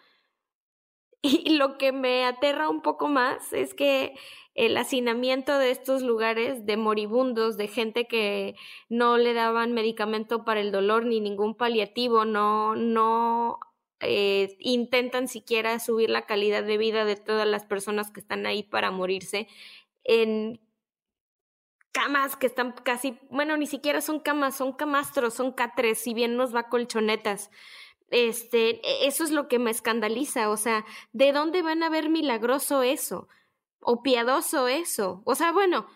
Y 1.44 1.56
lo 1.56 1.78
que 1.78 1.92
me 1.92 2.24
aterra 2.24 2.68
un 2.68 2.82
poco 2.82 3.08
más 3.08 3.52
es 3.52 3.74
que 3.74 4.14
el 4.54 4.76
hacinamiento 4.76 5.56
de 5.58 5.70
estos 5.70 6.02
lugares 6.02 6.66
de 6.66 6.76
moribundos, 6.76 7.56
de 7.56 7.68
gente 7.68 8.06
que 8.06 8.54
no 8.88 9.16
le 9.16 9.32
daban 9.32 9.72
medicamento 9.72 10.44
para 10.44 10.60
el 10.60 10.72
dolor 10.72 11.06
ni 11.06 11.20
ningún 11.20 11.56
paliativo, 11.56 12.24
no, 12.24 12.76
no 12.76 13.60
eh, 14.00 14.56
intentan 14.58 15.28
siquiera 15.28 15.78
subir 15.78 16.10
la 16.10 16.26
calidad 16.26 16.64
de 16.64 16.76
vida 16.76 17.04
de 17.04 17.16
todas 17.16 17.46
las 17.46 17.64
personas 17.64 18.10
que 18.10 18.20
están 18.20 18.44
ahí 18.46 18.62
para 18.62 18.90
morirse. 18.90 19.48
En 20.04 20.60
camas 21.92 22.36
que 22.36 22.46
están 22.46 22.72
casi, 22.72 23.18
bueno, 23.30 23.56
ni 23.56 23.66
siquiera 23.66 24.00
son 24.00 24.20
camas, 24.20 24.56
son 24.56 24.72
camastros, 24.72 25.34
son 25.34 25.52
catres, 25.52 25.98
si 25.98 26.14
bien 26.14 26.36
nos 26.36 26.54
va 26.54 26.68
colchonetas. 26.68 27.50
Este, 28.12 28.86
e, 28.86 29.06
eso 29.06 29.24
es 29.24 29.30
lo 29.32 29.48
que 29.48 29.58
me 29.58 29.70
escandaliza, 29.70 30.50
o 30.50 30.56
sea, 30.56 30.84
¿de 31.12 31.32
dónde 31.32 31.62
van 31.62 31.82
a 31.82 31.88
ver 31.88 32.10
milagroso 32.10 32.82
eso? 32.82 33.28
O 33.80 34.02
piadoso 34.02 34.68
eso. 34.68 35.22
O 35.24 35.34
sea, 35.34 35.50
bueno, 35.52 35.86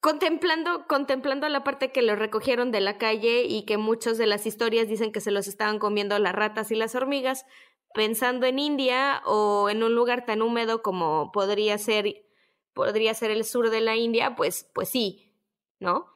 contemplando, 0.00 0.86
contemplando 0.86 1.48
la 1.48 1.64
parte 1.64 1.90
que 1.90 2.02
lo 2.02 2.16
recogieron 2.16 2.70
de 2.70 2.80
la 2.80 2.98
calle 2.98 3.44
y 3.44 3.64
que 3.64 3.78
muchas 3.78 4.18
de 4.18 4.26
las 4.26 4.46
historias 4.46 4.88
dicen 4.88 5.10
que 5.10 5.20
se 5.20 5.30
los 5.30 5.48
estaban 5.48 5.78
comiendo 5.78 6.18
las 6.18 6.34
ratas 6.34 6.70
y 6.70 6.76
las 6.76 6.94
hormigas, 6.94 7.46
pensando 7.94 8.46
en 8.46 8.58
India 8.58 9.22
o 9.24 9.68
en 9.70 9.82
un 9.82 9.94
lugar 9.94 10.26
tan 10.26 10.42
húmedo 10.42 10.82
como 10.82 11.32
podría 11.32 11.78
ser 11.78 12.26
podría 12.72 13.14
ser 13.14 13.30
el 13.30 13.44
sur 13.44 13.70
de 13.70 13.80
la 13.80 13.96
India, 13.96 14.36
pues, 14.36 14.70
pues 14.74 14.88
sí, 14.90 15.34
¿no? 15.80 16.06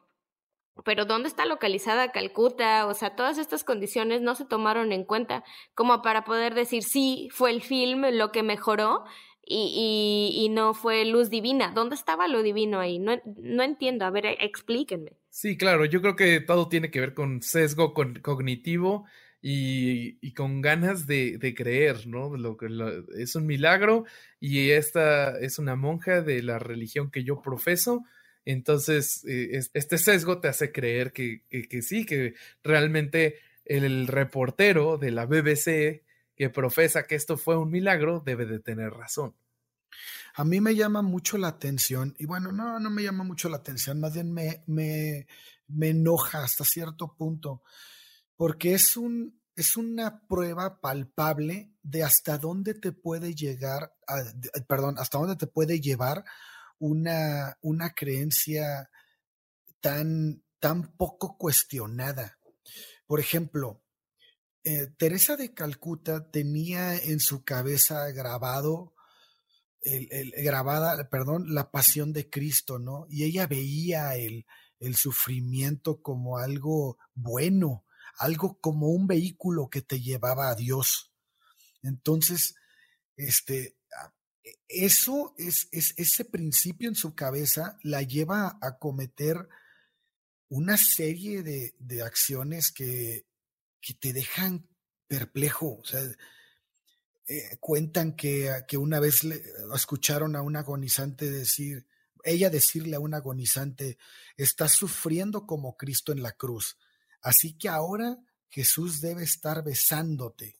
Pero 0.83 1.05
¿dónde 1.05 1.29
está 1.29 1.45
localizada 1.45 2.11
Calcuta? 2.11 2.85
O 2.87 2.93
sea, 2.93 3.15
todas 3.15 3.37
estas 3.37 3.63
condiciones 3.63 4.21
no 4.21 4.35
se 4.35 4.45
tomaron 4.45 4.91
en 4.91 5.05
cuenta 5.05 5.43
como 5.73 6.01
para 6.01 6.25
poder 6.25 6.53
decir, 6.53 6.83
sí, 6.83 7.29
fue 7.31 7.51
el 7.51 7.61
film 7.61 8.05
lo 8.11 8.31
que 8.31 8.43
mejoró 8.43 9.05
y, 9.45 10.33
y, 10.37 10.45
y 10.45 10.49
no 10.49 10.73
fue 10.73 11.05
luz 11.05 11.29
divina. 11.29 11.71
¿Dónde 11.73 11.95
estaba 11.95 12.27
lo 12.27 12.43
divino 12.43 12.79
ahí? 12.79 12.99
No, 12.99 13.21
no 13.37 13.63
entiendo. 13.63 14.05
A 14.05 14.09
ver, 14.09 14.25
explíquenme. 14.25 15.13
Sí, 15.29 15.57
claro, 15.57 15.85
yo 15.85 16.01
creo 16.01 16.15
que 16.15 16.39
todo 16.39 16.67
tiene 16.67 16.91
que 16.91 16.99
ver 16.99 17.13
con 17.13 17.41
sesgo 17.41 17.93
cognitivo 17.93 19.05
y, 19.47 20.33
con 20.33 20.61
ganas 20.61 21.05
de, 21.05 21.53
creer, 21.55 22.07
¿no? 22.07 22.35
Lo, 22.35 22.57
lo, 22.59 22.89
es 23.15 23.35
un 23.35 23.45
milagro 23.45 24.05
y 24.39 24.71
esta 24.71 25.37
es 25.39 25.59
una 25.59 25.75
monja 25.75 26.21
de 26.21 26.41
la 26.41 26.57
religión 26.57 27.11
que 27.11 27.23
yo 27.23 27.41
profeso. 27.41 28.03
Entonces, 28.45 29.23
eh, 29.25 29.59
este 29.73 29.97
sesgo 29.97 30.39
te 30.39 30.47
hace 30.47 30.71
creer 30.71 31.11
que, 31.11 31.43
que, 31.49 31.81
sí, 31.81 32.05
que 32.05 32.35
realmente 32.63 33.39
el 33.65 34.07
reportero 34.07 34.97
de 34.97 35.11
la 35.11 35.25
BBC 35.25 36.03
que 36.35 36.49
profesa 36.49 37.07
que 37.07 37.15
esto 37.15 37.37
fue 37.37 37.57
un 37.57 37.71
milagro 37.71 38.21
debe 38.23 38.45
de 38.45 38.59
tener 38.59 38.91
razón. 38.91 39.35
A 40.35 40.43
mí 40.43 40.59
me 40.59 40.75
llama 40.75 41.01
mucho 41.01 41.37
la 41.37 41.47
atención, 41.47 42.13
y 42.19 42.25
bueno, 42.25 42.51
no, 42.51 42.79
no 42.79 42.89
me 42.89 43.03
llama 43.03 43.23
mucho 43.23 43.47
la 43.47 43.57
atención, 43.57 44.01
más 44.01 44.13
bien 44.13 44.33
me, 44.33 44.63
me, 44.67 45.27
me 45.67 45.89
enoja 45.89 46.43
hasta 46.43 46.65
cierto 46.65 47.15
punto 47.15 47.63
porque 48.35 48.73
es 48.73 48.97
un 48.97 49.39
es 49.55 49.77
una 49.77 50.19
prueba 50.27 50.81
palpable 50.81 51.71
de 51.81 52.03
hasta 52.03 52.37
dónde 52.37 52.73
te 52.73 52.91
puede 52.91 53.33
llegar, 53.33 53.95
perdón, 54.67 54.95
hasta 54.97 55.17
dónde 55.17 55.37
te 55.37 55.47
puede 55.47 55.79
llevar 55.79 56.25
una, 56.79 57.57
una 57.61 57.93
creencia 57.93 58.89
tan, 59.79 60.43
tan 60.59 60.95
poco 60.95 61.37
cuestionada. 61.37 62.39
Por 63.05 63.19
ejemplo, 63.19 63.83
eh, 64.63 64.87
Teresa 64.97 65.37
de 65.37 65.53
Calcuta 65.53 66.31
tenía 66.31 66.95
en 66.95 67.19
su 67.19 67.43
cabeza 67.43 68.09
grabado 68.11 68.95
el, 69.85 70.31
grabada, 70.43 71.09
perdón, 71.09 71.53
la 71.53 71.69
pasión 71.69 72.11
de 72.11 72.29
Cristo, 72.29 72.79
¿no? 72.79 73.05
Y 73.07 73.23
ella 73.23 73.45
veía 73.45 74.15
el, 74.15 74.45
el 74.79 74.95
sufrimiento 74.95 76.01
como 76.01 76.39
algo 76.39 76.97
bueno, 77.13 77.85
algo 78.17 78.59
como 78.59 78.87
un 78.87 79.07
vehículo 79.07 79.69
que 79.69 79.81
te 79.81 80.01
llevaba 80.01 80.49
a 80.49 80.55
Dios. 80.55 81.13
Entonces, 81.83 82.55
este, 83.15 83.77
eso 84.67 85.33
es, 85.37 85.67
es, 85.71 85.93
ese 85.97 86.25
principio 86.25 86.89
en 86.89 86.95
su 86.95 87.15
cabeza 87.15 87.77
la 87.83 88.01
lleva 88.01 88.57
a 88.61 88.77
cometer 88.77 89.47
una 90.49 90.77
serie 90.77 91.43
de, 91.43 92.03
acciones 92.03 92.71
que, 92.71 93.25
que, 93.81 93.93
te 93.95 94.13
dejan 94.13 94.67
perplejo. 95.07 95.79
O 95.81 95.85
sea, 95.85 96.01
eh, 97.27 97.57
cuentan 97.59 98.15
que, 98.15 98.51
que, 98.67 98.77
una 98.77 98.99
vez 98.99 99.23
le, 99.23 99.41
escucharon 99.73 100.35
a 100.35 100.41
un 100.41 100.55
agonizante 100.55 101.29
decir, 101.29 101.87
ella 102.23 102.49
decirle 102.49 102.95
a 102.95 102.99
un 102.99 103.13
agonizante, 103.13 103.97
estás 104.37 104.73
sufriendo 104.73 105.45
como 105.45 105.75
Cristo 105.77 106.11
en 106.11 106.21
la 106.21 106.33
cruz. 106.33 106.77
Así 107.21 107.57
que 107.57 107.69
ahora 107.69 108.17
Jesús 108.49 109.01
debe 109.01 109.23
estar 109.23 109.63
besándote. 109.63 110.59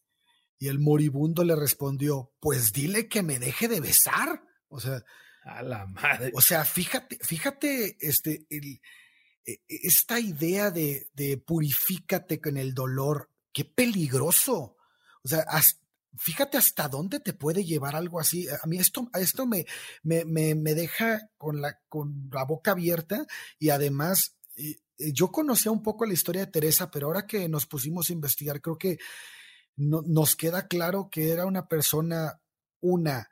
Y 0.57 0.67
el 0.67 0.79
moribundo 0.79 1.43
le 1.43 1.55
respondió, 1.55 2.33
pues 2.39 2.71
dile 2.71 3.07
que 3.07 3.24
me 3.24 3.39
deje 3.39 3.67
de 3.67 3.81
besar. 3.81 4.43
O 4.67 4.79
sea, 4.79 5.03
a 5.43 5.62
la 5.62 5.85
madre. 5.85 6.31
O 6.33 6.41
sea, 6.41 6.65
fíjate, 6.65 7.19
fíjate, 7.21 7.97
este, 8.00 8.45
el, 8.50 8.81
e, 9.45 9.59
esta 9.67 10.19
idea 10.19 10.71
de, 10.71 11.09
de 11.13 11.38
purifícate 11.38 12.41
con 12.41 12.57
el 12.57 12.74
dolor, 12.74 13.29
qué 13.53 13.65
peligroso. 13.65 14.77
O 15.24 15.27
sea, 15.27 15.45
fíjate 16.17 16.57
hasta 16.57 16.88
dónde 16.88 17.19
te 17.19 17.33
puede 17.33 17.63
llevar 17.63 17.95
algo 17.95 18.19
así. 18.19 18.47
A 18.50 18.65
mí 18.65 18.77
esto, 18.77 19.09
esto 19.13 19.45
me, 19.45 19.65
me, 20.03 20.25
me, 20.25 20.55
me 20.55 20.74
deja 20.74 21.29
con 21.38 21.62
la, 21.62 21.79
con 21.88 22.29
la 22.31 22.43
boca 22.43 22.71
abierta 22.71 23.25
y 23.59 23.69
además 23.69 24.38
eh, 24.55 24.77
yo 24.97 25.31
conocía 25.31 25.71
un 25.71 25.83
poco 25.83 26.05
la 26.05 26.13
historia 26.13 26.45
de 26.45 26.51
Teresa, 26.51 26.89
pero 26.89 27.07
ahora 27.07 27.27
que 27.27 27.47
nos 27.50 27.65
pusimos 27.65 28.09
a 28.09 28.13
investigar, 28.13 28.62
creo 28.62 28.77
que 28.77 28.97
nos 29.75 30.36
queda 30.36 30.67
claro 30.67 31.10
que 31.10 31.32
era 31.32 31.46
una 31.46 31.67
persona, 31.67 32.41
una, 32.82 33.29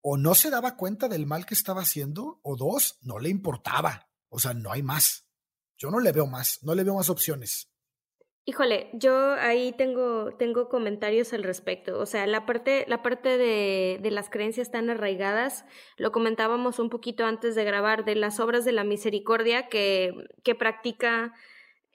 o 0.00 0.16
no 0.16 0.34
se 0.34 0.50
daba 0.50 0.76
cuenta 0.76 1.08
del 1.08 1.26
mal 1.26 1.46
que 1.46 1.54
estaba 1.54 1.82
haciendo, 1.82 2.40
o 2.42 2.56
dos, 2.56 2.98
no 3.02 3.18
le 3.18 3.28
importaba. 3.28 4.08
O 4.28 4.38
sea, 4.38 4.54
no 4.54 4.72
hay 4.72 4.82
más. 4.82 5.28
Yo 5.78 5.90
no 5.90 6.00
le 6.00 6.12
veo 6.12 6.26
más, 6.26 6.62
no 6.62 6.74
le 6.74 6.84
veo 6.84 6.94
más 6.94 7.10
opciones. 7.10 7.70
Híjole, 8.48 8.90
yo 8.92 9.32
ahí 9.34 9.74
tengo, 9.76 10.36
tengo 10.36 10.68
comentarios 10.68 11.32
al 11.32 11.42
respecto. 11.42 11.98
O 11.98 12.06
sea, 12.06 12.28
la 12.28 12.46
parte, 12.46 12.84
la 12.86 13.02
parte 13.02 13.36
de, 13.36 13.98
de, 14.00 14.10
las 14.12 14.30
creencias 14.30 14.70
tan 14.70 14.88
arraigadas, 14.88 15.64
lo 15.96 16.12
comentábamos 16.12 16.78
un 16.78 16.88
poquito 16.88 17.24
antes 17.24 17.56
de 17.56 17.64
grabar, 17.64 18.04
de 18.04 18.14
las 18.14 18.38
obras 18.38 18.64
de 18.64 18.70
la 18.70 18.84
misericordia 18.84 19.68
que, 19.68 20.12
que 20.44 20.54
practica 20.54 21.34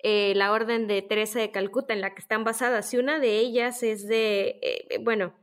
eh, 0.04 0.34
la 0.36 0.52
orden 0.52 0.88
de 0.88 1.02
Teresa 1.02 1.40
de 1.40 1.52
Calcuta, 1.52 1.94
en 1.94 2.02
la 2.02 2.14
que 2.14 2.22
están 2.22 2.44
basadas. 2.44 2.94
Y 2.94 2.98
una 2.98 3.20
de 3.20 3.38
ellas 3.38 3.84
es 3.84 4.08
de, 4.08 4.60
eh, 4.62 4.98
bueno, 5.02 5.34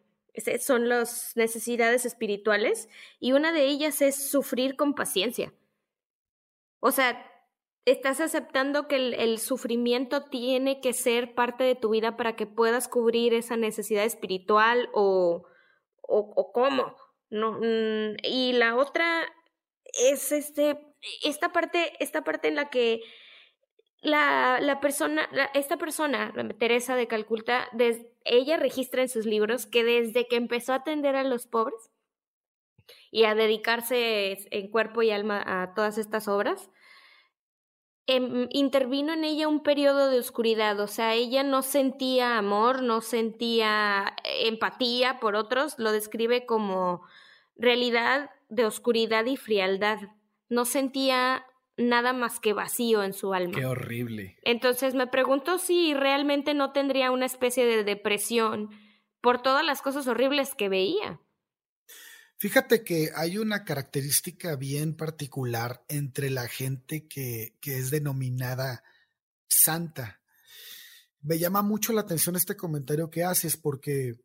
son 0.61 0.88
las 0.88 1.37
necesidades 1.37 2.05
espirituales, 2.05 2.88
y 3.21 3.33
una 3.33 3.53
de 3.53 3.65
ellas 3.65 4.03
es 4.03 4.31
sufrir 4.31 4.77
con 4.77 4.95
paciencia. 4.95 5.53
O 6.81 6.91
sea, 6.91 7.25
estás 7.85 8.21
aceptando 8.21 8.88
que 8.88 8.97
el, 8.97 9.38
sufrimiento 9.38 10.25
tiene 10.25 10.81
que 10.81 10.93
ser 10.93 11.35
parte 11.35 11.65
de 11.65 11.75
tu 11.75 11.91
vida 11.91 12.17
para 12.17 12.37
que 12.37 12.47
puedas 12.47 12.88
cubrir 12.88 13.35
esa 13.35 13.57
necesidad 13.57 14.05
espiritual 14.05 14.88
o, 14.93 15.45
o, 16.03 16.53
cómo. 16.53 16.97
No, 17.31 17.53
mm, 17.53 18.17
y 18.23 18.53
la 18.53 18.77
otra 18.77 19.27
es 19.85 20.33
este, 20.33 20.79
esta 21.25 21.53
parte, 21.53 21.93
esta 22.00 22.23
parte 22.25 22.49
en 22.49 22.57
la 22.57 22.71
que 22.71 23.03
la, 24.00 24.61
la 24.61 24.81
persona, 24.81 25.28
esta 25.55 25.76
persona, 25.76 26.33
Teresa 26.59 26.97
de 26.97 27.07
Calcuta, 27.07 27.69
ella 28.25 28.57
registra 28.57 29.02
en 29.02 29.09
sus 29.09 29.26
libros 29.26 29.67
que 29.67 29.85
desde 29.85 30.26
que 30.28 30.37
empezó 30.37 30.73
a 30.73 30.76
atender 30.76 31.17
a 31.17 31.25
los 31.25 31.47
pobres 31.47 31.90
y 33.11 33.25
a 33.25 33.35
dedicarse 33.35 34.38
en 34.50 34.71
cuerpo 34.71 35.02
y 35.02 35.11
alma 35.11 35.43
a 35.45 35.75
todas 35.75 35.99
estas 35.99 36.28
obras, 36.28 36.71
Em, 38.11 38.49
intervino 38.52 39.12
en 39.12 39.23
ella 39.23 39.49
un 39.49 39.62
periodo 39.62 40.09
de 40.09 40.19
oscuridad, 40.19 40.81
o 40.81 40.87
sea, 40.87 41.12
ella 41.12 41.43
no 41.43 41.61
sentía 41.61 42.38
amor, 42.38 42.83
no 42.83 43.02
sentía 43.02 44.17
empatía 44.25 45.21
por 45.21 45.37
otros, 45.37 45.78
lo 45.78 45.93
describe 45.93 46.47
como 46.47 47.02
realidad 47.55 48.31
de 48.49 48.64
oscuridad 48.64 49.26
y 49.26 49.37
frialdad, 49.37 49.99
no 50.49 50.64
sentía 50.64 51.45
nada 51.78 52.12
más 52.12 52.40
que 52.40 52.52
vacío 52.52 53.02
en 53.02 53.12
su 53.12 53.32
alma. 53.32 53.54
Qué 53.54 53.64
horrible. 53.64 54.37
Entonces 54.42 54.94
me 54.94 55.06
pregunto 55.06 55.58
si 55.58 55.94
realmente 55.94 56.52
no 56.52 56.73
tendría 56.73 57.11
una 57.11 57.26
especie 57.26 57.64
de 57.64 57.85
depresión 57.85 58.70
por 59.20 59.40
todas 59.40 59.64
las 59.64 59.80
cosas 59.80 60.06
horribles 60.06 60.54
que 60.54 60.68
veía. 60.68 61.20
Fíjate 62.37 62.85
que 62.85 63.11
hay 63.16 63.38
una 63.38 63.64
característica 63.64 64.54
bien 64.56 64.94
particular 64.94 65.82
entre 65.88 66.30
la 66.30 66.47
gente 66.47 67.08
que, 67.08 67.56
que 67.61 67.78
es 67.78 67.90
denominada 67.90 68.85
santa. 69.49 70.20
Me 71.20 71.38
llama 71.38 71.62
mucho 71.62 71.92
la 71.92 72.02
atención 72.02 72.37
este 72.37 72.56
comentario 72.56 73.11
que 73.11 73.25
haces 73.25 73.56
porque 73.56 74.20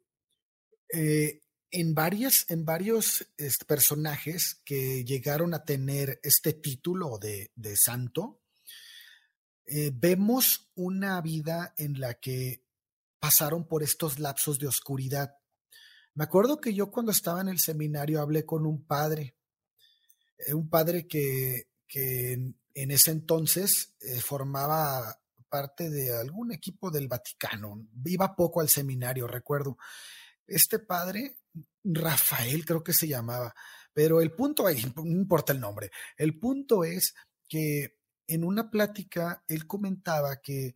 eh, 0.93 1.41
en, 1.73 1.95
varias, 1.95 2.45
en 2.49 2.65
varios 2.65 3.27
este, 3.35 3.65
personajes 3.65 4.61
que 4.63 5.03
llegaron 5.03 5.55
a 5.55 5.65
tener 5.65 6.19
este 6.21 6.53
título 6.53 7.17
de, 7.17 7.51
santo, 7.75 8.41
eh, 9.65 9.91
vemos 9.91 10.71
una 10.75 11.19
vida 11.21 11.73
en 11.77 11.99
la 11.99 12.13
que 12.13 12.63
pasaron 13.19 13.67
por 13.67 13.81
estos 13.81 14.19
lapsos 14.19 14.59
de 14.59 14.67
oscuridad. 14.67 15.35
Me 16.13 16.25
acuerdo 16.25 16.61
que 16.61 16.75
yo 16.75 16.91
cuando 16.91 17.11
estaba 17.11 17.41
en 17.41 17.47
el 17.47 17.59
seminario 17.59 18.21
hablé 18.21 18.45
con 18.45 18.67
un 18.67 18.85
padre, 18.85 19.35
eh, 20.37 20.53
un 20.53 20.69
padre 20.69 21.07
que, 21.07 21.69
que 21.87 22.33
en, 22.33 22.91
ese 22.91 23.09
entonces 23.09 23.95
eh, 23.99 24.19
formaba 24.19 25.19
parte 25.49 25.89
de 25.89 26.15
algún 26.15 26.51
equipo 26.51 26.91
del 26.91 27.07
Vaticano. 27.07 27.87
Iba 28.05 28.35
poco 28.35 28.61
al 28.61 28.69
seminario, 28.69 29.25
recuerdo. 29.25 29.77
Este 30.45 30.77
padre, 30.77 31.37
Rafael 31.83 32.65
creo 32.65 32.83
que 32.83 32.93
se 32.93 33.07
llamaba, 33.07 33.53
pero 33.93 34.21
el 34.21 34.31
punto, 34.31 34.65
no 34.95 35.05
importa 35.05 35.53
el 35.53 35.59
nombre, 35.59 35.91
el 36.17 36.39
punto 36.39 36.83
es 36.83 37.13
que 37.47 37.99
en 38.27 38.43
una 38.43 38.69
plática 38.69 39.43
él 39.47 39.67
comentaba 39.67 40.41
que 40.41 40.75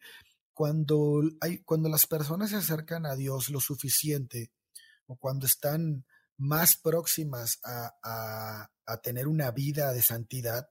cuando, 0.54 1.22
hay, 1.40 1.60
cuando 1.60 1.88
las 1.88 2.08
personas 2.08 2.50
se 2.50 2.58
acercan 2.58 3.06
a 3.06 3.16
Dios 3.16 3.50
lo 3.50 3.60
suficiente 3.60 4.52
o 5.06 5.16
cuando 5.16 5.46
están 5.46 6.06
más 6.38 6.78
próximas 6.78 7.60
a, 7.64 8.70
a, 8.86 9.02
tener 9.02 9.28
una 9.28 9.52
vida 9.52 9.94
de 9.94 10.02
santidad, 10.02 10.68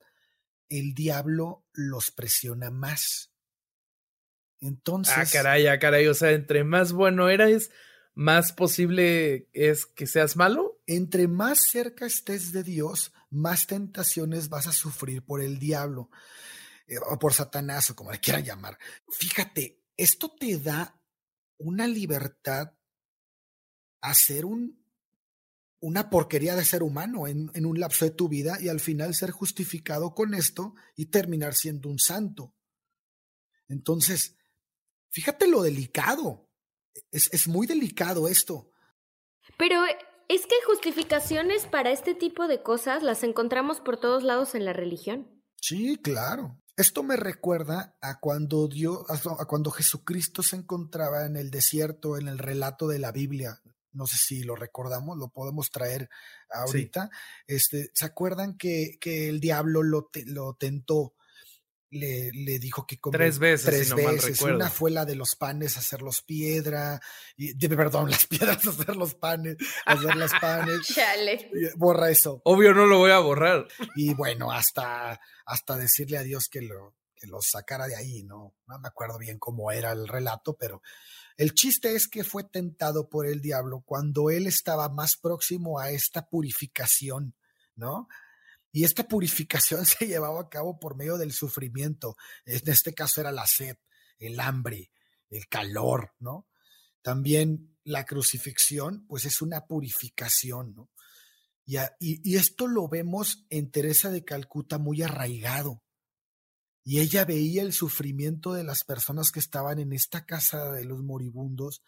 el 0.69 0.95
diablo 0.95 1.65
los 1.73 2.11
presiona 2.11 2.71
más. 2.71 3.31
Ah, 3.31 4.57
Entonces. 4.61 5.15
Ah, 5.17 5.25
caray, 5.31 5.67
ah, 5.67 5.79
caray. 5.79 6.07
O 6.09 6.15
sea, 6.15 6.33
entre 6.33 6.65
más 6.65 6.93
bueno 6.93 7.29
eres, 7.29 7.71
más 8.17 8.53
posible 8.53 9.47
es 9.53 9.85
que 9.85 10.07
seas 10.07 10.37
malo. 10.37 10.81
Entre 10.87 11.29
más 11.29 11.61
cerca 11.61 12.07
estés 12.07 12.51
de 12.51 12.63
Dios, 12.63 13.13
más 13.29 13.67
tentaciones 13.67 14.49
vas 14.49 14.67
a 14.67 14.73
sufrir 14.73 15.23
por 15.23 15.43
el 15.43 15.59
diablo 15.59 16.11
eh, 16.87 16.97
o 16.99 17.19
por 17.19 17.35
Satanás 17.35 17.91
o 17.91 17.95
como 17.95 18.11
le 18.11 18.19
quieran 18.19 18.43
llamar. 18.43 18.79
Fíjate, 19.11 19.83
esto 19.99 20.35
te 20.35 20.59
da 20.59 20.99
una 21.59 21.87
libertad 21.87 22.73
a 24.01 24.15
ser 24.15 24.47
un, 24.47 24.83
una 25.81 26.09
porquería 26.09 26.57
de 26.57 26.65
ser 26.65 26.83
humano 26.83 27.27
en, 27.27 27.51
en, 27.53 27.67
un 27.67 27.79
lapso 27.79 28.07
de 28.07 28.13
tu 28.13 28.31
vida 28.31 28.57
y 28.63 28.71
al 28.71 28.81
final 28.81 29.15
ser 29.15 29.31
justificado 29.31 30.15
con 30.15 30.33
esto 30.33 30.75
y 30.97 31.07
terminar 31.07 31.55
siendo 31.55 31.91
un 31.91 31.99
santo. 31.99 32.55
Entonces, 33.69 34.37
fíjate 35.11 35.47
lo 35.49 35.63
delicado. 35.63 36.46
Es, 37.11 37.33
es 37.33 37.49
muy 37.49 37.67
delicado 37.67 38.29
esto. 38.29 38.71
Pero 39.57 39.83
es 40.29 40.47
que 40.47 40.55
justificaciones 40.67 41.67
para 41.67 41.91
este 41.91 42.15
tipo 42.15 42.49
de 42.49 42.63
cosas 42.63 43.03
las 43.03 43.23
encontramos 43.23 43.81
por 43.81 43.99
todos 43.99 44.23
lados 44.23 44.55
en 44.55 44.65
la 44.65 44.73
religión. 44.73 45.43
Sí, 45.61 45.99
claro. 46.03 46.61
Esto 46.77 47.03
me 47.03 47.17
recuerda 47.17 47.97
a 48.03 48.21
cuando 48.21 48.69
Dios, 48.69 49.05
a 49.09 49.47
cuando 49.47 49.71
Jesucristo 49.71 50.43
se 50.43 50.57
encontraba 50.57 51.25
en 51.25 51.37
el 51.37 51.51
desierto, 51.51 52.19
en 52.19 52.29
el 52.29 52.39
relato 52.39 52.87
de 52.87 52.99
la 52.99 53.13
Biblia. 53.13 53.63
No 53.93 54.07
sé 54.07 54.19
si 54.19 54.43
lo 54.43 54.57
recordamos, 54.57 55.17
lo 55.17 55.31
podemos 55.31 55.71
traer 55.71 56.11
ahorita. 56.51 57.09
Este, 57.47 57.91
¿se 57.95 58.05
acuerdan 58.05 58.59
que, 58.59 58.99
que 59.01 59.31
el 59.31 59.41
diablo 59.41 59.83
lo, 59.83 60.11
lo 60.27 60.55
tentó? 60.55 61.15
Le, 61.91 62.31
le, 62.33 62.59
dijo 62.59 62.85
que 62.85 62.99
comió 62.99 63.17
tres 63.17 63.39
veces, 63.39 63.67
tres 63.67 63.89
si 63.89 63.91
no 63.91 63.97
veces. 63.97 64.43
Mal 64.43 64.57
Una 64.57 64.71
fue 64.71 64.91
la 64.91 65.05
de 65.05 65.15
los 65.15 65.37
panes, 65.37 65.77
hacerlos 65.77 66.23
piedra, 66.23 67.01
y, 67.37 67.55
perdón, 67.69 68.11
las 68.11 68.27
piedras, 68.27 68.67
hacer 68.67 68.97
los 68.97 69.15
panes, 69.15 69.57
hacer 69.85 70.17
los 70.17 70.33
panes. 70.41 70.81
Chale. 70.95 71.51
Borra 71.77 72.11
eso. 72.11 72.43
Obvio 72.45 72.75
no 72.75 72.87
lo 72.87 72.99
voy 72.99 73.13
a 73.13 73.21
borrar. 73.21 73.69
Y 73.95 74.15
bueno, 74.15 74.51
hasta 74.51 75.21
hasta 75.47 75.77
decirle 75.77 76.19
a 76.19 76.23
Dios 76.23 76.49
que 76.49 76.61
lo, 76.61 76.97
que 77.15 77.27
lo 77.29 77.41
sacara 77.41 77.87
de 77.87 77.97
ahí, 77.97 78.25
¿no? 78.25 78.55
No 78.67 78.79
me 78.79 78.89
acuerdo 78.89 79.17
bien 79.17 79.39
cómo 79.39 79.71
era 79.71 79.93
el 79.93 80.09
relato, 80.09 80.57
pero 80.57 80.83
el 81.37 81.55
chiste 81.55 81.95
es 81.95 82.09
que 82.09 82.25
fue 82.25 82.45
tentado 82.45 83.09
por 83.09 83.27
el 83.27 83.41
diablo 83.41 83.83
cuando 83.87 84.31
él 84.31 84.47
estaba 84.47 84.89
más 84.89 85.17
próximo 85.17 85.79
a 85.79 85.91
esta 85.91 86.29
purificación, 86.29 87.35
¿no? 87.77 88.09
Y 88.77 88.85
esta 88.85 89.09
purificación 89.09 89.87
se 89.87 90.07
llevaba 90.07 90.39
a 90.39 90.49
cabo 90.51 90.79
por 90.79 90.97
medio 90.99 91.17
del 91.17 91.33
sufrimiento. 91.33 92.19
En 92.45 92.61
este 92.71 92.93
caso 92.93 93.23
era 93.23 93.33
la 93.33 93.47
sed, 93.47 93.79
el 94.19 94.39
hambre, 94.39 94.91
el 95.31 95.49
calor, 95.49 96.13
¿no? 96.19 96.47
También 97.01 97.75
la 97.85 98.05
crucifixión, 98.05 99.07
pues 99.07 99.25
es 99.25 99.41
una 99.41 99.67
purificación, 99.67 100.75
¿no? 100.75 100.91
Y, 101.65 102.37
esto 102.37 102.67
lo 102.67 102.87
vemos 102.87 103.47
en 103.49 103.71
Teresa 103.71 104.11
de 104.11 104.27
Calcuta 104.27 104.77
muy 104.77 105.01
arraigado. 105.01 105.83
Y 106.85 107.01
ella 107.01 107.25
veía 107.25 107.63
el 107.63 107.73
sufrimiento 107.73 108.53
de 108.53 108.63
las 108.63 108.85
personas 108.85 109.33
que 109.33 109.41
estaban 109.41 109.79
en 109.79 109.95
esta 109.95 110.27
casa 110.27 110.71
de 110.73 110.85
los 110.85 111.03
moribundos, 111.03 111.83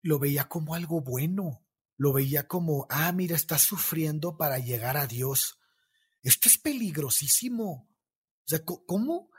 lo 0.00 0.20
veía 0.20 0.44
como 0.44 0.76
algo 0.76 1.00
bueno, 1.00 1.66
lo 1.96 2.12
veía 2.12 2.46
como, 2.46 2.86
ah, 2.88 3.10
mira, 3.10 3.34
está 3.34 3.58
sufriendo 3.58 4.36
para 4.36 4.60
llegar 4.60 4.96
a 4.96 5.08
Dios. 5.08 5.58
Esto 6.24 6.48
es 6.48 6.58
peligrosísimo. 6.58 7.70
O 7.70 8.46
sea, 8.48 8.64
¿cómo, 8.64 9.30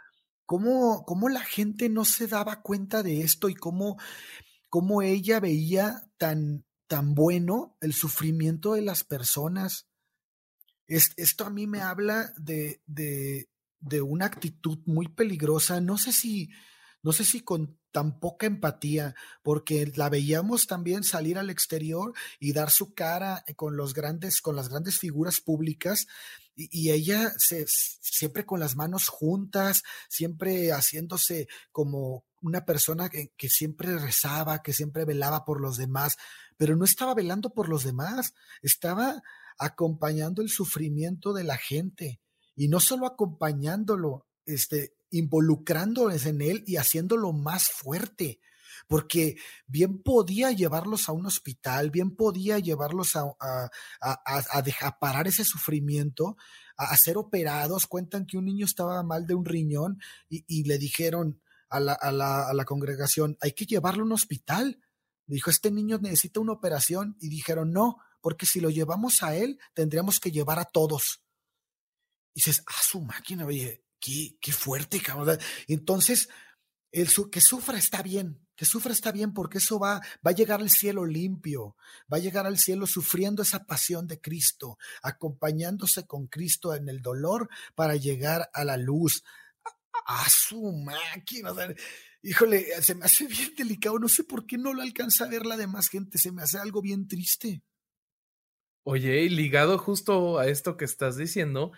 cómo, 0.45 1.03
cómo 1.05 1.29
la 1.29 1.41
gente 1.41 1.89
no 1.89 2.05
se 2.05 2.27
daba 2.27 2.61
cuenta 2.61 3.03
de 3.03 3.21
esto 3.21 3.49
y 3.49 3.55
cómo, 3.55 3.97
cómo 4.69 5.01
ella 5.01 5.39
veía 5.39 6.09
tan, 6.17 6.65
tan 6.87 7.15
bueno 7.15 7.77
el 7.81 7.93
sufrimiento 7.93 8.73
de 8.73 8.83
las 8.83 9.03
personas. 9.03 9.87
Es, 10.87 11.13
esto 11.17 11.45
a 11.45 11.49
mí 11.49 11.67
me 11.67 11.81
habla 11.81 12.31
de, 12.37 12.81
de, 12.85 13.49
de, 13.79 14.01
una 14.01 14.25
actitud 14.25 14.79
muy 14.85 15.07
peligrosa. 15.07 15.81
No 15.81 15.97
sé 15.97 16.13
si, 16.13 16.49
no 17.01 17.11
sé 17.11 17.25
si 17.25 17.41
con 17.41 17.79
tan 17.91 18.19
poca 18.19 18.45
empatía, 18.45 19.15
porque 19.41 19.91
la 19.95 20.09
veíamos 20.09 20.67
también 20.67 21.03
salir 21.03 21.37
al 21.37 21.49
exterior 21.49 22.13
y 22.39 22.51
dar 22.51 22.69
su 22.69 22.93
cara 22.93 23.43
con 23.55 23.77
los 23.77 23.93
grandes, 23.93 24.41
con 24.41 24.55
las 24.55 24.67
grandes 24.69 24.99
figuras 24.99 25.39
públicas, 25.39 26.05
y, 26.55 26.91
ella 26.91 27.33
siempre 27.37 28.45
con 28.45 28.59
las 28.59 28.75
manos 28.75 29.07
juntas, 29.09 29.83
siempre 30.09 30.71
haciéndose 30.71 31.47
como 31.71 32.25
una 32.41 32.65
persona 32.65 33.09
que, 33.09 33.33
que 33.37 33.49
siempre 33.49 33.97
rezaba, 33.97 34.61
que 34.61 34.73
siempre 34.73 35.05
velaba 35.05 35.45
por 35.45 35.59
los 35.59 35.77
demás, 35.77 36.15
pero 36.57 36.75
no 36.75 36.85
estaba 36.85 37.13
velando 37.13 37.53
por 37.53 37.67
los 37.67 37.83
demás, 37.83 38.33
estaba 38.61 39.21
acompañando 39.57 40.41
el 40.41 40.49
sufrimiento 40.49 41.33
de 41.33 41.43
la 41.43 41.57
gente 41.57 42.21
y 42.55 42.67
no 42.67 42.79
solo 42.79 43.05
acompañándolo, 43.05 44.27
este, 44.45 44.95
involucrándoles 45.11 46.25
en 46.25 46.41
él 46.41 46.63
y 46.65 46.77
haciéndolo 46.77 47.33
más 47.33 47.69
fuerte, 47.69 48.39
porque 48.87 49.37
bien 49.67 50.01
podía 50.01 50.51
llevarlos 50.51 51.09
a 51.09 51.11
un 51.11 51.25
hospital, 51.25 51.91
bien 51.91 52.15
podía 52.15 52.59
llevarlos 52.59 53.15
a, 53.15 53.23
a, 53.39 53.69
a, 54.01 54.63
a 54.81 54.99
parar 54.99 55.27
ese 55.27 55.43
sufrimiento, 55.43 56.37
a, 56.77 56.95
ser 56.97 57.17
operados. 57.17 57.87
Cuentan 57.87 58.25
que 58.25 58.37
un 58.37 58.45
niño 58.45 58.65
estaba 58.65 59.01
mal 59.03 59.25
de 59.25 59.35
un 59.35 59.45
riñón 59.45 59.99
y, 60.29 60.43
y 60.47 60.63
le 60.63 60.77
dijeron 60.77 61.41
a 61.69 61.79
la, 61.79 61.97
la, 62.11 62.47
a 62.47 62.53
la 62.53 62.65
congregación, 62.65 63.37
hay 63.41 63.53
que 63.53 63.65
llevarlo 63.65 64.03
a 64.03 64.05
un 64.05 64.13
hospital 64.13 64.79
Dijo, 65.27 65.49
este 65.49 65.71
niño 65.71 65.97
necesita 65.97 66.39
una 66.39 66.53
operación 66.53 67.17
y 67.19 67.29
dijeron, 67.29 67.71
no, 67.71 67.97
porque 68.21 68.45
si 68.45 68.59
lo 68.59 68.69
llevamos 68.69 69.23
a 69.23 69.35
él, 69.35 69.59
tendríamos 69.73 70.19
que 70.19 70.31
llevar 70.31 70.59
a 70.59 70.65
todos. 70.65 71.23
Y 72.33 72.41
dices, 72.41 72.63
ah, 72.67 72.81
su 72.83 73.01
máquina, 73.01 73.45
oye, 73.45 73.83
qué, 73.99 74.37
qué 74.39 74.51
fuerte, 74.51 75.01
cabrón. 75.01 75.39
Entonces, 75.67 76.29
el 76.95 77.09
que 77.29 77.41
sufra 77.41 77.77
está 77.77 78.01
bien, 78.01 78.39
que 78.55 78.63
sufra 78.63 78.93
está 78.93 79.11
bien 79.11 79.33
porque 79.33 79.57
eso 79.57 79.77
va, 79.77 79.99
va 80.25 80.31
a 80.31 80.33
llegar 80.33 80.61
al 80.61 80.69
cielo 80.69 81.05
limpio, 81.05 81.75
va 82.11 82.17
a 82.17 82.21
llegar 82.21 82.45
al 82.45 82.57
cielo 82.57 82.87
sufriendo 82.87 83.43
esa 83.43 83.65
pasión 83.65 84.07
de 84.07 84.21
Cristo, 84.21 84.77
acompañándose 85.03 86.07
con 86.07 86.27
Cristo 86.27 86.73
en 86.73 86.87
el 86.87 87.01
dolor 87.01 87.49
para 87.75 87.97
llegar 87.97 88.49
a 88.53 88.63
la 88.63 88.77
luz. 88.77 89.23
A, 90.07 90.29
su 90.29 90.71
máquina 90.71 91.51
híjole, 92.21 92.65
se 92.81 92.95
me 92.95 93.05
hace 93.05 93.27
bien 93.27 93.53
delicado, 93.55 93.99
no 93.99 94.07
sé 94.07 94.23
por 94.23 94.45
qué 94.45 94.57
no 94.57 94.73
lo 94.73 94.81
alcanza 94.81 95.25
a 95.25 95.29
ver 95.29 95.45
la 95.45 95.57
demás 95.57 95.89
gente, 95.89 96.17
se 96.17 96.31
me 96.31 96.43
hace 96.43 96.57
algo 96.57 96.81
bien 96.81 97.07
triste. 97.07 97.61
Oye, 98.83 99.23
y 99.23 99.29
ligado 99.29 99.77
justo 99.77 100.39
a 100.39 100.47
esto 100.47 100.77
que 100.77 100.85
estás 100.85 101.17
diciendo, 101.17 101.71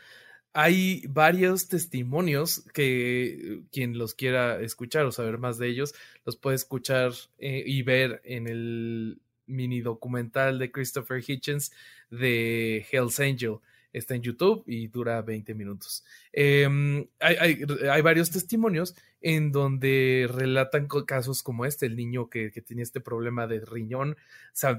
hay 0.60 1.04
varios 1.08 1.68
testimonios 1.68 2.64
que 2.74 3.62
quien 3.72 3.96
los 3.96 4.16
quiera 4.16 4.60
escuchar 4.60 5.06
o 5.06 5.12
saber 5.12 5.38
más 5.38 5.60
de 5.60 5.68
ellos, 5.68 5.94
los 6.26 6.36
puede 6.36 6.56
escuchar 6.56 7.12
eh, 7.38 7.62
y 7.64 7.84
ver 7.84 8.24
en 8.26 8.48
el 8.48 9.20
mini 9.46 9.82
documental 9.82 10.58
de 10.58 10.72
Christopher 10.72 11.24
Hitchens 11.24 11.72
de 12.10 12.84
Hell's 12.92 13.20
Angel 13.20 13.60
está 13.94 14.16
en 14.16 14.24
YouTube 14.24 14.64
y 14.66 14.88
dura 14.88 15.22
20 15.22 15.54
minutos. 15.54 16.04
Em, 16.34 17.06
hay, 17.20 17.64
hay, 17.92 18.02
varios 18.02 18.32
testimonios 18.32 18.96
en 19.22 19.52
donde 19.52 20.28
relatan 20.28 20.88
casos 21.06 21.44
como 21.44 21.66
este, 21.66 21.86
el 21.86 21.96
niño 21.96 22.32
que, 22.32 22.52
que 22.52 22.62
tenía 22.62 22.84
este 22.84 23.00
problema 23.00 23.46
de 23.46 23.60
riñón. 23.60 24.18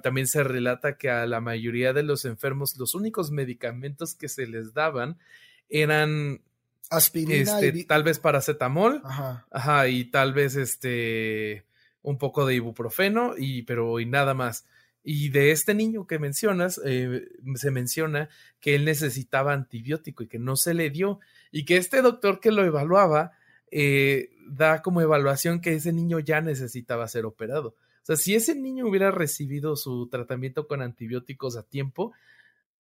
también 0.03 0.27
se 0.27 0.43
relata 0.43 0.99
que 0.99 1.09
a 1.09 1.25
la 1.27 1.41
mayoría 1.41 1.93
de 1.93 2.03
los 2.03 2.25
enfermos 2.25 2.77
los 2.79 2.97
únicos 2.97 3.31
medicamentos 3.31 4.17
que 4.17 4.29
se 4.29 4.49
les 4.49 4.75
daban 4.75 5.19
eran 5.69 6.43
aspirina 6.91 7.61
este, 7.61 7.85
tal 7.85 8.03
vez 8.03 8.19
paracetamol 8.19 9.03
ajá. 9.05 9.47
ajá. 9.51 9.89
y 9.89 10.07
tal 10.07 10.33
vez 10.33 10.57
este 10.57 11.67
un 12.03 12.17
poco 12.17 12.47
de 12.47 12.55
ibuprofeno 12.55 13.35
y 13.37 13.63
pero 13.63 14.01
y 14.01 14.07
nada 14.07 14.35
más 14.35 14.65
y 15.11 15.31
de 15.31 15.53
este 15.53 15.73
niño 15.73 16.07
que 16.07 16.19
mencionas, 16.19 16.79
eh, 16.85 17.29
se 17.55 17.71
menciona 17.71 18.29
que 18.61 18.75
él 18.75 18.85
necesitaba 18.85 19.55
antibiótico 19.55 20.23
y 20.23 20.29
que 20.29 20.39
no 20.39 20.55
se 20.55 20.75
le 20.75 20.91
dio. 20.91 21.21
y 21.51 21.65
que 21.65 21.79
este 21.79 22.03
doctor 22.03 22.41
que 22.41 22.53
lo 22.53 22.63
evaluaba 22.63 23.33
eh, 23.71 24.29
da 24.49 24.83
como 24.83 25.01
evaluación 25.01 25.63
que 25.63 25.73
ese 25.73 25.95
niño 25.95 26.19
ya 26.19 26.43
necesitaba 26.43 27.09
ser 27.09 27.25
operado. 27.25 27.69
O 27.69 28.03
sea, 28.03 28.17
si 28.17 28.35
ese 28.35 28.55
niño 28.55 28.87
hubiera 28.87 29.11
recibido 29.11 29.77
su 29.77 30.09
tratamiento 30.11 30.67
con 30.67 30.83
antibióticos 30.83 31.57
a 31.57 31.63
tiempo, 31.63 32.13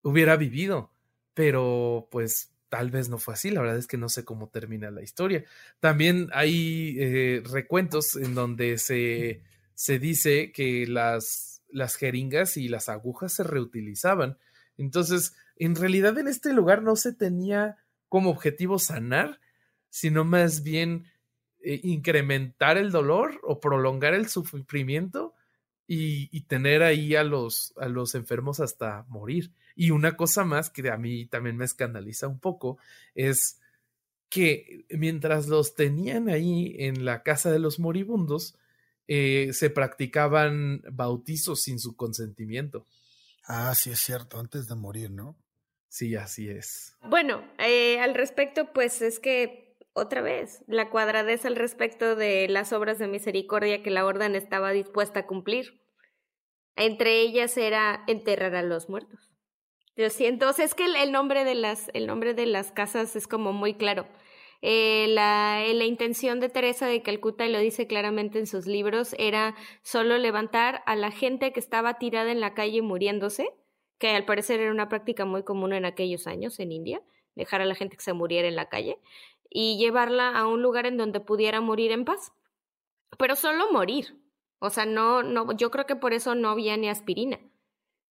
hubiera 0.02 0.36
vivido, 0.36 0.91
pero 1.34 2.10
pues 2.12 2.52
tal 2.70 2.92
vez 2.92 3.10
no 3.10 3.18
fue 3.18 3.34
así, 3.34 3.50
la 3.50 3.62
verdad 3.62 3.78
es 3.78 3.88
que 3.88 3.98
no 3.98 4.10
sé 4.10 4.26
cómo 4.26 4.50
termina 4.50 4.92
la 4.92 5.02
historia. 5.02 5.46
También 5.80 6.30
hay 6.34 6.96
eh, 7.00 7.44
recuentos 7.46 8.16
en 8.16 8.36
donde 8.36 8.78
se, 8.78 9.42
se 9.74 10.00
dice 10.00 10.52
que 10.52 10.86
las, 10.88 11.62
las 11.70 11.96
jeringas 11.96 12.58
y 12.58 12.68
las 12.68 12.90
agujas 12.90 13.34
se 13.34 13.44
reutilizaban. 13.44 14.38
Entonces, 14.78 15.36
en 15.56 15.76
realidad 15.76 16.18
en 16.18 16.28
este 16.28 16.54
lugar 16.54 16.84
no 16.84 16.96
se 16.96 17.14
tenía 17.14 17.78
como 18.10 18.30
objetivo 18.30 18.80
sanar, 18.80 19.40
sino 19.90 20.24
más 20.24 20.64
bien 20.64 21.06
eh, 21.62 21.80
incrementar 21.84 22.78
el 22.78 22.92
dolor 22.92 23.40
o 23.44 23.60
prolongar 23.60 24.14
el 24.14 24.28
sufrimiento 24.28 25.34
y, 25.88 26.30
y, 26.38 26.42
tener 26.42 26.84
ahí 26.84 27.16
a 27.16 27.24
los, 27.24 27.74
a 27.78 27.88
los 27.88 28.14
enfermos 28.14 28.60
hasta 28.60 29.06
morir. 29.08 29.54
Y 29.78 29.92
una 29.92 30.18
cosa 30.18 30.44
más 30.44 30.72
que 30.72 30.90
a 30.90 30.98
mí 30.98 31.28
también 31.28 31.56
me 31.56 31.66
escandaliza 31.66 32.28
un 32.28 32.40
poco 32.40 32.80
es 33.13 33.60
que 34.28 34.86
mientras 34.90 35.48
los 35.48 35.76
tenían 35.76 36.30
ahí 36.30 36.76
en 36.80 37.06
la 37.06 37.22
casa 37.22 37.52
de 37.52 37.60
los 37.60 37.80
moribundos, 37.80 38.56
eh, 39.08 39.52
se 39.54 39.70
practicaban 39.70 40.82
bautizos 40.92 41.62
sin 41.62 41.80
su 41.80 41.96
consentimiento. 41.96 42.88
Ah, 43.46 43.74
sí 43.76 43.92
es 43.92 44.00
cierto, 44.00 44.40
antes 44.40 44.68
de 44.68 44.76
morir, 44.76 45.12
¿no? 45.12 45.38
Sí, 45.88 46.16
así 46.16 46.50
es. 46.50 46.96
Bueno, 47.04 47.48
eh, 47.60 48.00
al 48.00 48.16
respecto, 48.16 48.74
pues 48.74 49.04
es 49.04 49.20
que 49.20 49.78
otra 49.94 50.22
vez, 50.22 50.63
la 50.68 50.90
cuadradez 50.90 51.46
al 51.46 51.56
respecto 51.56 52.16
de 52.16 52.48
las 52.50 52.74
obras 52.74 52.98
de 52.98 53.08
misericordia 53.08 53.84
que 53.84 53.92
la 53.92 54.06
orden 54.06 54.36
estaba 54.36 54.72
dispuesta 54.72 55.22
a 55.22 55.26
cumplir. 55.28 55.82
Entre 56.76 57.22
ellas 57.22 57.58
era 57.58 58.04
enterrar 58.08 58.56
a 58.56 58.63
los 58.63 58.90
muertos. 58.90 59.27
Es 59.98 60.76
que 60.76 60.86
el, 60.86 61.12
nombre 61.12 61.44
de 61.44 61.56
las, 61.56 61.90
el 61.96 62.06
nombre 62.06 62.36
de 62.36 62.46
las 62.46 62.72
casas 62.72 63.16
es 63.16 63.28
como 63.28 63.52
muy 63.52 63.74
claro. 63.74 64.06
Eh, 64.62 65.08
la, 65.10 65.64
la, 65.74 65.86
intención 65.86 66.40
de 66.40 66.50
Teresa 66.50 66.86
de 66.86 67.02
Calcuta, 67.02 67.48
y 67.48 67.52
lo 67.52 67.58
dice 67.58 67.88
claramente 67.88 68.38
en 68.38 68.46
sus 68.46 68.68
libros, 68.68 69.16
era 69.18 69.56
solo 69.82 70.20
levantar 70.20 70.84
a 70.86 70.96
la 70.96 71.10
gente 71.10 71.52
que 71.52 71.60
estaba 71.60 71.96
tirada 71.96 72.32
en 72.32 72.40
la 72.40 72.54
calle 72.54 72.84
muriéndose, 72.84 73.50
que 73.98 74.10
al 74.10 74.26
parecer 74.26 74.60
era 74.60 74.72
una 74.72 74.88
práctica 74.88 75.26
muy 75.26 75.42
común 75.42 75.74
en 75.74 75.86
aquellos 75.86 76.28
años 76.28 76.60
en 76.60 76.72
India, 76.72 77.02
dejar 77.34 77.62
a 77.62 77.66
la 77.66 77.74
gente 77.74 77.98
que 77.98 78.04
se 78.04 78.14
muriera 78.14 78.48
en 78.48 78.56
la 78.56 78.70
calle, 78.70 79.00
y 79.50 79.80
llevarla 79.80 80.30
a 80.30 80.46
un 80.46 80.62
lugar 80.62 80.86
en 80.86 80.98
donde 80.98 81.22
pudiera 81.22 81.60
morir 81.60 81.92
en 81.92 82.06
paz. 82.06 82.34
Pero 83.18 83.36
solo 83.36 83.72
morir. 83.72 84.16
O 84.60 84.70
sea, 84.70 84.86
no, 84.86 85.24
no, 85.24 85.52
yo 85.54 85.72
creo 85.72 85.88
que 85.88 85.96
por 85.96 86.14
eso 86.14 86.36
no 86.36 86.50
había 86.50 86.78
ni 86.78 86.88
aspirina. 86.88 87.40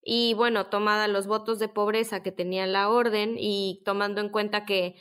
Y 0.09 0.35
bueno, 0.35 0.67
tomada 0.67 1.09
los 1.09 1.27
votos 1.27 1.59
de 1.59 1.67
pobreza 1.67 2.23
que 2.23 2.31
tenía 2.31 2.65
la 2.69 2.91
orden 2.91 3.35
y 3.37 3.83
tomando 3.85 4.21
en 4.21 4.29
cuenta 4.29 4.65
que 4.65 4.95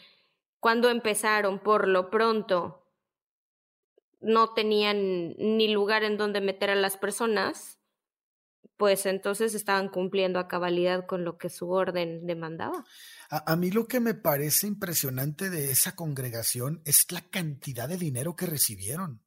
cuando 0.60 0.90
empezaron, 0.90 1.60
por 1.60 1.88
lo 1.88 2.10
pronto, 2.10 2.90
no 4.20 4.56
tenían 4.56 5.36
ni 5.38 5.68
lugar 5.68 6.04
en 6.04 6.18
donde 6.18 6.42
meter 6.42 6.72
a 6.72 6.76
las 6.76 6.98
personas, 6.98 7.78
pues 8.78 9.06
entonces 9.06 9.54
estaban 9.54 9.90
cumpliendo 9.90 10.40
a 10.40 10.48
cabalidad 10.48 11.06
con 11.06 11.24
lo 11.24 11.38
que 11.38 11.52
su 11.52 11.70
orden 11.70 12.26
demandaba. 12.26 12.84
A, 13.30 13.56
mí 13.56 13.70
lo 13.70 13.88
que 13.88 14.00
me 14.00 14.16
parece 14.16 14.66
impresionante 14.66 15.52
de 15.52 15.70
esa 15.70 15.96
congregación 15.96 16.82
es 16.84 17.12
la 17.12 17.22
cantidad 17.22 17.88
de 17.88 17.98
dinero 17.98 18.36
que 18.36 18.48
recibieron. 18.48 19.22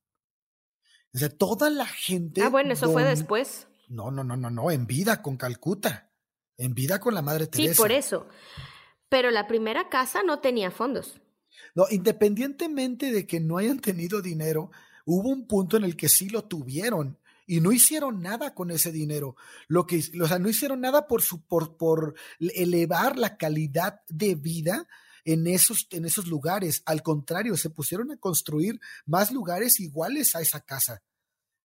O 1.14 1.18
sea, 1.18 1.28
toda 1.28 1.70
la 1.70 1.86
gente. 1.86 2.42
Ah, 2.42 2.48
bueno, 2.48 2.72
eso 2.72 2.90
fue 2.90 3.04
después. 3.04 3.68
No, 3.88 4.10
no, 4.10 4.24
no, 4.24 4.36
no, 4.36 4.50
no, 4.50 4.70
en 4.70 4.86
vida 4.86 5.22
con 5.22 5.36
Calcuta. 5.36 6.10
En 6.56 6.74
vida 6.74 6.98
con 6.98 7.14
la 7.14 7.22
Madre 7.22 7.46
Teresa. 7.46 7.74
Sí, 7.74 7.78
por 7.78 7.92
eso. 7.92 8.26
Pero 9.08 9.30
la 9.30 9.46
primera 9.46 9.88
casa 9.88 10.22
no 10.22 10.40
tenía 10.40 10.70
fondos. 10.70 11.20
No, 11.74 11.86
independientemente 11.90 13.12
de 13.12 13.26
que 13.26 13.40
no 13.40 13.58
hayan 13.58 13.80
tenido 13.80 14.20
dinero, 14.20 14.70
hubo 15.04 15.30
un 15.30 15.46
punto 15.46 15.76
en 15.76 15.84
el 15.84 15.96
que 15.96 16.08
sí 16.08 16.28
lo 16.28 16.44
tuvieron 16.44 17.18
y 17.46 17.60
no 17.60 17.72
hicieron 17.72 18.20
nada 18.20 18.54
con 18.54 18.70
ese 18.70 18.92
dinero. 18.92 19.36
Lo 19.68 19.86
que, 19.86 20.02
o 20.20 20.28
sea, 20.28 20.38
no 20.38 20.48
hicieron 20.48 20.80
nada 20.80 21.06
por, 21.06 21.22
su, 21.22 21.40
por, 21.40 21.76
por 21.76 22.14
elevar 22.38 23.16
la 23.16 23.36
calidad 23.36 24.02
de 24.08 24.34
vida 24.34 24.86
en 25.24 25.46
esos, 25.46 25.86
en 25.90 26.04
esos 26.04 26.26
lugares. 26.26 26.82
Al 26.84 27.02
contrario, 27.02 27.56
se 27.56 27.70
pusieron 27.70 28.10
a 28.10 28.18
construir 28.18 28.80
más 29.06 29.32
lugares 29.32 29.80
iguales 29.80 30.36
a 30.36 30.42
esa 30.42 30.60
casa. 30.60 31.02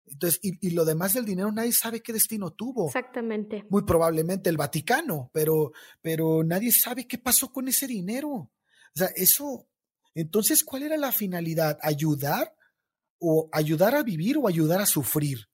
Entonces, 0.06 0.40
y, 0.42 0.66
y, 0.66 0.70
lo 0.72 0.84
demás 0.84 1.14
del 1.14 1.24
dinero 1.24 1.52
nadie 1.52 1.72
sabe 1.72 2.02
qué 2.02 2.12
destino 2.12 2.50
tuvo. 2.50 2.86
Exactamente. 2.86 3.64
Muy 3.70 3.84
probablemente 3.84 4.50
el 4.50 4.56
Vaticano, 4.56 5.30
pero, 5.32 5.72
pero 6.00 6.42
nadie 6.44 6.72
sabe 6.72 7.06
qué 7.06 7.18
pasó 7.18 7.52
con 7.52 7.68
ese 7.68 7.86
dinero. 7.86 8.28
O 8.30 8.50
sea, 8.94 9.08
eso. 9.14 9.66
Entonces, 10.14 10.64
¿cuál 10.64 10.82
era 10.82 10.96
la 10.96 11.12
finalidad? 11.12 11.78
¿Ayudar? 11.82 12.54
¿O 13.18 13.48
ayudar 13.52 13.94
a 13.94 14.02
vivir 14.02 14.36
o 14.36 14.48
ayudar 14.48 14.80
a 14.80 14.86
sufrir? 14.86 15.48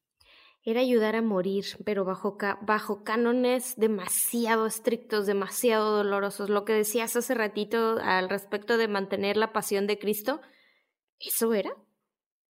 era 0.70 0.80
ayudar 0.80 1.16
a 1.16 1.22
morir, 1.22 1.64
pero 1.86 2.04
bajo, 2.04 2.36
bajo 2.60 3.02
cánones 3.02 3.74
demasiado 3.76 4.66
estrictos, 4.66 5.24
demasiado 5.24 5.96
dolorosos. 5.96 6.50
Lo 6.50 6.66
que 6.66 6.74
decías 6.74 7.16
hace 7.16 7.34
ratito 7.34 7.98
al 8.02 8.28
respecto 8.28 8.76
de 8.76 8.86
mantener 8.86 9.38
la 9.38 9.54
pasión 9.54 9.86
de 9.86 9.98
Cristo, 9.98 10.42
¿eso 11.18 11.54
era? 11.54 11.70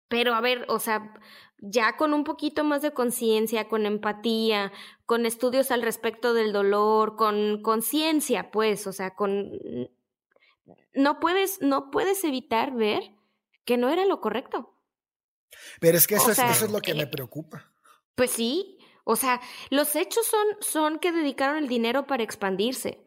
Pero 0.09 0.35
a 0.35 0.41
ver, 0.41 0.65
o 0.69 0.81
sea, 0.81 1.15
ya 1.59 1.97
con 1.97 2.13
un 2.15 2.25
poquito 2.25 2.65
más 2.65 2.83
de 2.83 2.93
conciencia, 2.93 3.69
con 3.69 3.87
empatía, 3.87 4.73
con 5.07 5.27
estudios 5.27 5.71
al 5.71 5.83
respecto 5.83 6.35
del 6.35 6.53
dolor, 6.53 7.17
con 7.17 7.63
conciencia, 7.63 8.51
pues, 8.51 8.87
o 8.87 8.93
sea, 8.93 9.15
con 9.15 9.59
no 10.95 11.21
puedes 11.21 11.61
no 11.61 11.91
puedes 11.91 12.25
evitar 12.25 12.75
ver 12.75 13.03
que 13.65 13.77
no 13.77 13.89
era 13.91 14.07
lo 14.07 14.21
correcto. 14.21 14.75
Pero 15.81 15.97
es 15.97 16.07
que 16.07 16.17
eso, 16.17 16.31
es, 16.31 16.39
eso 16.39 16.67
es, 16.67 16.71
lo 16.71 16.81
que 16.81 16.95
me 16.95 17.05
eh, 17.05 17.07
preocupa. 17.07 17.71
Pues 18.15 18.31
sí, 18.31 18.79
o 19.05 19.17
sea, 19.17 19.41
los 19.71 19.97
hechos 19.97 20.27
son, 20.27 20.47
son 20.61 20.99
que 20.99 21.13
dedicaron 21.13 21.57
el 21.57 21.69
dinero 21.69 22.07
para 22.07 22.23
expandirse. 22.23 23.03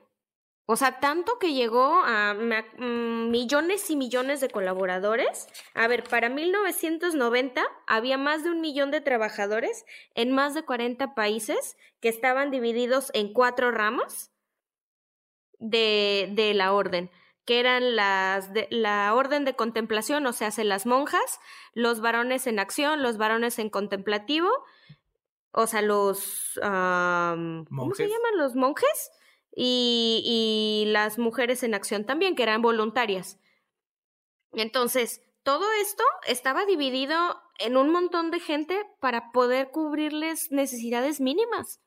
O 0.66 0.76
sea, 0.76 1.00
tanto 1.00 1.38
que 1.40 1.54
llegó 1.54 2.02
a 2.06 2.34
mm, 2.34 3.30
millones 3.30 3.90
y 3.90 3.96
millones 3.96 4.42
de 4.42 4.50
colaboradores. 4.50 5.48
A 5.74 5.88
ver, 5.88 6.04
para 6.04 6.30
1990 6.30 7.64
había 7.88 8.18
más 8.18 8.44
de 8.44 8.52
un 8.52 8.62
millón 8.62 8.92
de 8.92 9.02
trabajadores 9.02 9.86
en 10.16 10.32
más 10.32 10.54
de 10.54 10.64
40 10.64 11.14
países 11.16 11.78
que 12.00 12.10
estaban 12.10 12.52
divididos 12.52 13.12
en 13.14 13.34
cuatro 13.34 13.72
ramos 13.72 14.32
de, 15.60 16.30
de 16.34 16.54
la 16.54 16.74
orden 16.74 17.12
que 17.44 17.60
eran 17.60 17.96
las 17.96 18.54
de, 18.54 18.68
la 18.70 19.14
orden 19.16 19.46
de 19.46 19.56
contemplación, 19.56 20.28
o 20.28 20.32
sea, 20.32 20.52
las 20.64 20.86
monjas, 20.86 21.40
los 21.74 22.00
varones 22.00 22.46
en 22.46 22.60
acción, 22.60 23.02
los 23.02 23.18
varones 23.18 23.58
en 23.58 23.72
contemplativo 23.72 24.48
o 25.54 25.68
sea, 25.68 25.82
los... 25.82 26.54
¿Cómo 26.56 27.96
se 27.96 28.08
llaman? 28.08 28.38
Los 28.38 28.56
monjes 28.56 29.12
y, 29.56 30.86
y 30.86 30.92
las 30.92 31.18
mujeres 31.18 31.64
en 31.64 31.74
acción 31.74 32.06
también, 32.06 32.36
que 32.36 32.44
eran 32.44 32.62
voluntarias. 32.62 33.40
Entonces, 34.54 35.22
todo 35.44 35.66
esto 35.82 36.04
estaba 36.28 36.66
dividido 36.66 37.18
en 37.60 37.78
un 37.78 37.90
montón 37.92 38.32
de 38.32 38.40
gente 38.40 38.80
para 39.00 39.32
poder 39.32 39.70
cubrirles 39.72 40.52
necesidades 40.52 41.20
mínimas. 41.22 41.82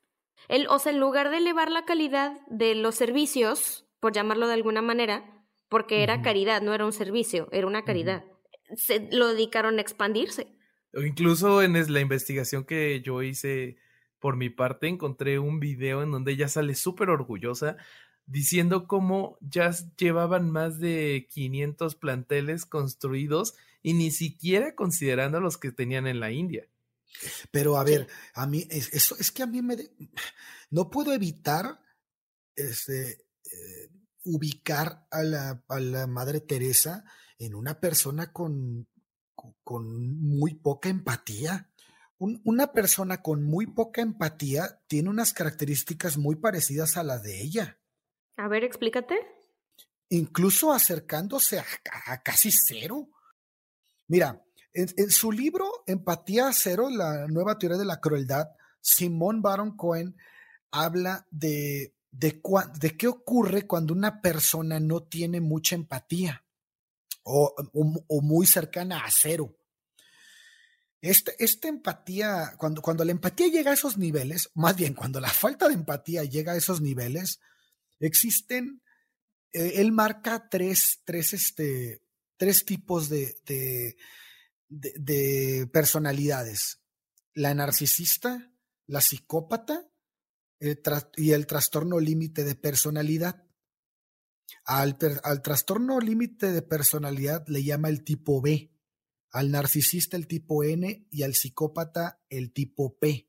El, 0.48 0.66
o 0.68 0.78
sea, 0.78 0.92
en 0.92 1.00
lugar 1.00 1.30
de 1.30 1.38
elevar 1.38 1.70
la 1.70 1.84
calidad 1.84 2.40
de 2.48 2.74
los 2.74 2.94
servicios, 2.94 3.86
por 4.00 4.12
llamarlo 4.12 4.46
de 4.46 4.54
alguna 4.54 4.82
manera, 4.82 5.46
porque 5.68 6.02
era 6.02 6.22
caridad, 6.22 6.62
no 6.62 6.74
era 6.74 6.84
un 6.84 6.92
servicio, 6.92 7.48
era 7.52 7.66
una 7.66 7.84
caridad, 7.84 8.24
se 8.76 9.08
lo 9.12 9.28
dedicaron 9.28 9.78
a 9.78 9.82
expandirse. 9.82 10.48
O 10.92 11.00
incluso 11.00 11.62
en 11.62 11.72
la 11.92 12.00
investigación 12.00 12.64
que 12.64 13.00
yo 13.00 13.22
hice 13.22 13.76
por 14.24 14.38
mi 14.38 14.48
parte, 14.48 14.88
encontré 14.88 15.38
un 15.38 15.60
video 15.60 16.02
en 16.02 16.10
donde 16.10 16.32
ella 16.32 16.48
sale 16.48 16.74
súper 16.74 17.10
orgullosa 17.10 17.76
diciendo 18.24 18.88
cómo 18.88 19.36
ya 19.42 19.70
llevaban 19.98 20.50
más 20.50 20.78
de 20.78 21.28
500 21.28 21.94
planteles 21.96 22.64
construidos 22.64 23.54
y 23.82 23.92
ni 23.92 24.10
siquiera 24.10 24.74
considerando 24.74 25.40
los 25.40 25.58
que 25.58 25.72
tenían 25.72 26.06
en 26.06 26.20
la 26.20 26.30
India. 26.30 26.66
Pero 27.50 27.76
a 27.76 27.84
ver, 27.84 28.08
a 28.32 28.46
mí, 28.46 28.66
eso 28.70 29.14
es 29.18 29.30
que 29.30 29.42
a 29.42 29.46
mí 29.46 29.60
me... 29.60 29.76
no 30.70 30.88
puedo 30.88 31.12
evitar 31.12 31.82
este, 32.56 33.26
eh, 33.44 33.90
ubicar 34.22 35.06
a 35.10 35.22
la, 35.22 35.62
a 35.68 35.80
la 35.80 36.06
Madre 36.06 36.40
Teresa 36.40 37.04
en 37.38 37.54
una 37.54 37.78
persona 37.78 38.32
con 38.32 38.88
con 39.62 40.16
muy 40.18 40.54
poca 40.54 40.88
empatía. 40.88 41.70
Una 42.18 42.72
persona 42.72 43.22
con 43.22 43.44
muy 43.44 43.66
poca 43.66 44.00
empatía 44.00 44.80
tiene 44.86 45.10
unas 45.10 45.32
características 45.32 46.16
muy 46.16 46.36
parecidas 46.36 46.96
a 46.96 47.02
las 47.02 47.22
de 47.22 47.42
ella. 47.42 47.78
A 48.36 48.48
ver, 48.48 48.64
explícate. 48.64 49.14
incluso 50.10 50.72
acercándose 50.72 51.58
a, 51.58 52.22
casi 52.22 52.50
cero. 52.50 53.08
Mira, 54.08 54.44
en, 54.72 55.10
su 55.10 55.32
libro 55.32 55.84
Empatía 55.86 56.50
Cero, 56.52 56.88
la 56.90 57.26
nueva 57.28 57.58
teoría 57.58 57.78
de 57.78 57.84
la 57.84 58.00
crueldad, 58.00 58.48
Simón 58.80 59.40
Baron 59.40 59.76
Cohen 59.76 60.16
habla 60.70 61.26
de, 61.30 61.94
de, 62.10 62.40
de, 62.80 62.96
qué 62.96 63.08
ocurre 63.08 63.66
cuando 63.66 63.94
una 63.94 64.20
persona 64.20 64.78
no 64.78 65.04
tiene 65.04 65.40
mucha 65.40 65.74
empatía 65.74 66.44
o, 67.22 67.54
o, 68.08 68.20
muy 68.20 68.46
cercana 68.46 69.04
a 69.04 69.10
cero. 69.10 69.56
Este, 71.04 71.34
esta 71.38 71.68
empatía, 71.68 72.54
cuando, 72.56 72.80
cuando 72.80 73.04
la 73.04 73.12
empatía 73.12 73.48
llega 73.48 73.72
a 73.72 73.74
esos 73.74 73.98
niveles, 73.98 74.50
más 74.54 74.74
bien 74.74 74.94
cuando 74.94 75.20
la 75.20 75.28
falta 75.28 75.68
de 75.68 75.74
empatía 75.74 76.24
llega 76.24 76.52
a 76.52 76.56
esos 76.56 76.80
niveles, 76.80 77.40
existen, 78.00 78.80
eh, 79.52 79.72
él 79.74 79.92
marca 79.92 80.48
tres, 80.48 81.02
tres, 81.04 81.34
este, 81.34 82.00
tres 82.38 82.64
tipos 82.64 83.10
de, 83.10 83.36
de, 83.44 83.96
de, 84.70 85.68
personalidades. 85.70 86.80
La 87.34 87.52
narcisista, 87.52 88.50
la 88.86 89.02
psicópata 89.02 89.86
y 91.18 91.32
el 91.32 91.46
trastorno 91.46 92.00
límite 92.00 92.44
de 92.44 92.54
personalidad. 92.54 93.44
Al, 94.64 94.96
al 95.22 95.42
trastorno 95.42 96.00
límite 96.00 96.50
de 96.50 96.62
personalidad 96.62 97.44
le 97.46 97.62
llama 97.62 97.90
el 97.90 98.04
tipo 98.04 98.40
B, 98.40 98.73
al 99.34 99.50
narcisista 99.50 100.16
el 100.16 100.28
tipo 100.28 100.62
N 100.62 101.08
y 101.10 101.22
al 101.24 101.34
psicópata 101.34 102.20
el 102.30 102.52
tipo 102.52 102.96
P. 102.96 103.28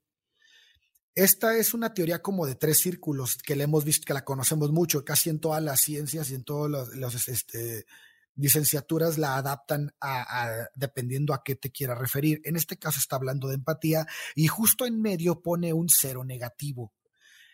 Esta 1.16 1.58
es 1.58 1.74
una 1.74 1.96
teoría 1.96 2.22
como 2.22 2.46
de 2.46 2.54
tres 2.54 2.80
círculos 2.80 3.38
que 3.38 3.56
le 3.56 3.64
hemos 3.64 3.84
visto, 3.84 4.06
que 4.06 4.14
la 4.14 4.24
conocemos 4.24 4.72
mucho, 4.72 5.04
casi 5.04 5.32
en 5.32 5.40
todas 5.40 5.64
las 5.64 5.82
ciencias 5.82 6.30
y 6.30 6.36
en 6.36 6.44
todas 6.44 6.96
las 6.96 7.28
este, 7.28 7.88
licenciaturas 8.36 9.18
la 9.18 9.38
adaptan 9.38 9.96
a, 10.00 10.68
dependiendo 10.76 11.34
a 11.34 11.42
qué 11.44 11.56
te 11.56 11.72
quiera 11.72 11.96
referir. 11.96 12.40
En 12.44 12.56
este 12.56 12.78
caso 12.78 13.00
está 13.00 13.16
hablando 13.16 13.48
de 13.48 13.56
empatía 13.56 14.06
y 14.36 14.46
justo 14.46 14.86
en 14.86 15.02
medio 15.02 15.42
pone 15.42 15.74
un 15.74 15.90
cero 15.90 16.24
negativo. 16.24 16.94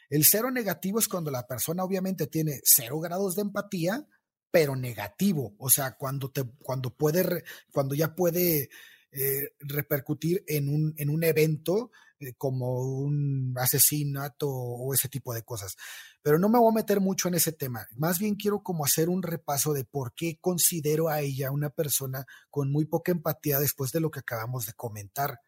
El 0.09 0.25
cero 0.25 0.51
negativo 0.51 0.99
es 0.99 1.07
cuando 1.07 1.31
la 1.31 1.47
persona 1.47 1.85
obviamente 1.85 2.27
tiene 2.27 2.59
cero 2.65 2.99
grados 2.99 3.37
de 3.37 3.43
empatía, 3.43 4.05
pero 4.51 4.75
negativo, 4.75 5.55
o 5.57 5.69
sea, 5.69 5.95
cuando 5.95 6.29
te, 6.29 6.43
cuando 6.61 6.89
puede, 6.91 7.43
cuando 7.71 7.95
ya 7.95 8.13
puede 8.15 8.69
eh, 9.13 9.49
repercutir 9.59 10.43
en 10.47 10.69
un, 10.69 10.93
en 10.97 11.09
un 11.09 11.23
evento 11.23 11.91
eh, 12.21 12.33
como 12.37 12.81
un 12.81 13.53
asesinato 13.57 14.47
o 14.49 14.93
ese 14.93 15.09
tipo 15.09 15.33
de 15.33 15.43
cosas. 15.43 15.75
Pero 16.21 16.37
no 16.37 16.49
me 16.49 16.59
voy 16.59 16.71
a 16.71 16.75
meter 16.75 16.99
mucho 17.01 17.27
en 17.27 17.33
ese 17.33 17.51
tema. 17.51 17.87
Más 17.97 18.19
bien 18.19 18.35
quiero 18.35 18.61
como 18.61 18.85
hacer 18.85 19.09
un 19.09 19.23
repaso 19.23 19.73
de 19.73 19.85
por 19.85 20.13
qué 20.13 20.37
considero 20.39 21.09
a 21.09 21.21
ella 21.21 21.51
una 21.51 21.69
persona 21.71 22.25
con 22.49 22.71
muy 22.71 22.85
poca 22.85 23.11
empatía 23.11 23.59
después 23.59 23.91
de 23.91 23.99
lo 23.99 24.11
que 24.11 24.19
acabamos 24.19 24.65
de 24.65 24.73
comentar. 24.73 25.41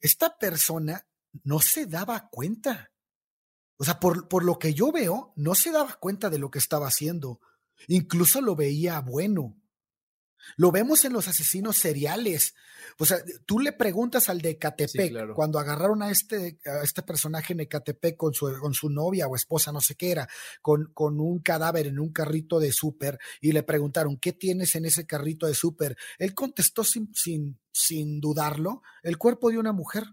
Esta 0.00 0.38
persona 0.38 1.06
no 1.42 1.60
se 1.60 1.86
daba 1.86 2.28
cuenta. 2.30 2.92
O 3.76 3.84
sea, 3.84 3.98
por, 3.98 4.28
por 4.28 4.44
lo 4.44 4.58
que 4.58 4.72
yo 4.72 4.92
veo, 4.92 5.32
no 5.36 5.54
se 5.54 5.72
daba 5.72 5.94
cuenta 5.94 6.30
de 6.30 6.38
lo 6.38 6.50
que 6.50 6.60
estaba 6.60 6.86
haciendo. 6.86 7.40
Incluso 7.88 8.40
lo 8.40 8.56
veía 8.56 9.00
bueno. 9.00 9.56
Lo 10.56 10.70
vemos 10.70 11.04
en 11.04 11.12
los 11.12 11.28
asesinos 11.28 11.76
seriales. 11.76 12.54
O 12.98 13.06
sea, 13.06 13.18
tú 13.46 13.58
le 13.58 13.72
preguntas 13.72 14.28
al 14.28 14.40
de 14.40 14.50
Ecatepec, 14.50 15.32
cuando 15.34 15.58
agarraron 15.58 16.02
a 16.02 16.10
este, 16.10 16.58
a 16.66 16.82
este 16.82 17.02
personaje 17.02 17.52
en 17.52 17.60
Ecatepec 17.60 18.16
con 18.16 18.34
su, 18.34 18.52
con 18.60 18.74
su 18.74 18.90
novia 18.90 19.26
o 19.26 19.36
esposa, 19.36 19.72
no 19.72 19.80
sé 19.80 19.94
qué 19.94 20.10
era, 20.10 20.28
con, 20.60 20.92
con 20.92 21.18
un 21.18 21.40
cadáver 21.40 21.86
en 21.86 21.98
un 21.98 22.12
carrito 22.12 22.60
de 22.60 22.72
súper, 22.72 23.18
y 23.40 23.52
le 23.52 23.62
preguntaron, 23.62 24.18
¿qué 24.18 24.32
tienes 24.32 24.74
en 24.74 24.84
ese 24.84 25.06
carrito 25.06 25.46
de 25.46 25.54
súper? 25.54 25.96
Él 26.18 26.34
contestó 26.34 26.84
sin, 26.84 27.12
sin, 27.14 27.58
sin 27.72 28.20
dudarlo, 28.20 28.82
el 29.02 29.18
cuerpo 29.18 29.50
de 29.50 29.58
una 29.58 29.72
mujer. 29.72 30.04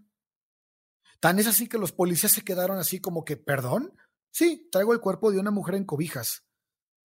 Tan 1.20 1.38
es 1.38 1.46
así 1.46 1.68
que 1.68 1.78
los 1.78 1.92
policías 1.92 2.32
se 2.32 2.42
quedaron 2.42 2.78
así 2.78 3.00
como 3.00 3.24
que, 3.24 3.36
¿perdón? 3.36 3.94
Sí, 4.32 4.68
traigo 4.72 4.92
el 4.92 5.00
cuerpo 5.00 5.30
de 5.30 5.38
una 5.38 5.50
mujer 5.50 5.76
en 5.76 5.84
cobijas. 5.84 6.42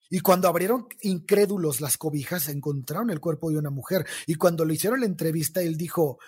Y 0.10 0.20
cuando 0.22 0.48
abrieron 0.48 0.88
incrédulos 1.02 1.82
las 1.82 1.98
cobijas, 1.98 2.48
encontraron 2.48 3.10
el 3.10 3.20
cuerpo 3.20 3.50
de 3.50 3.58
una 3.58 3.70
mujer. 3.70 4.06
Y 4.26 4.36
cuando 4.36 4.66
le 4.66 4.76
hicieron 4.76 5.02
la 5.02 5.06
entrevista, 5.06 5.62
él 5.62 5.78
dijo, 5.78 6.20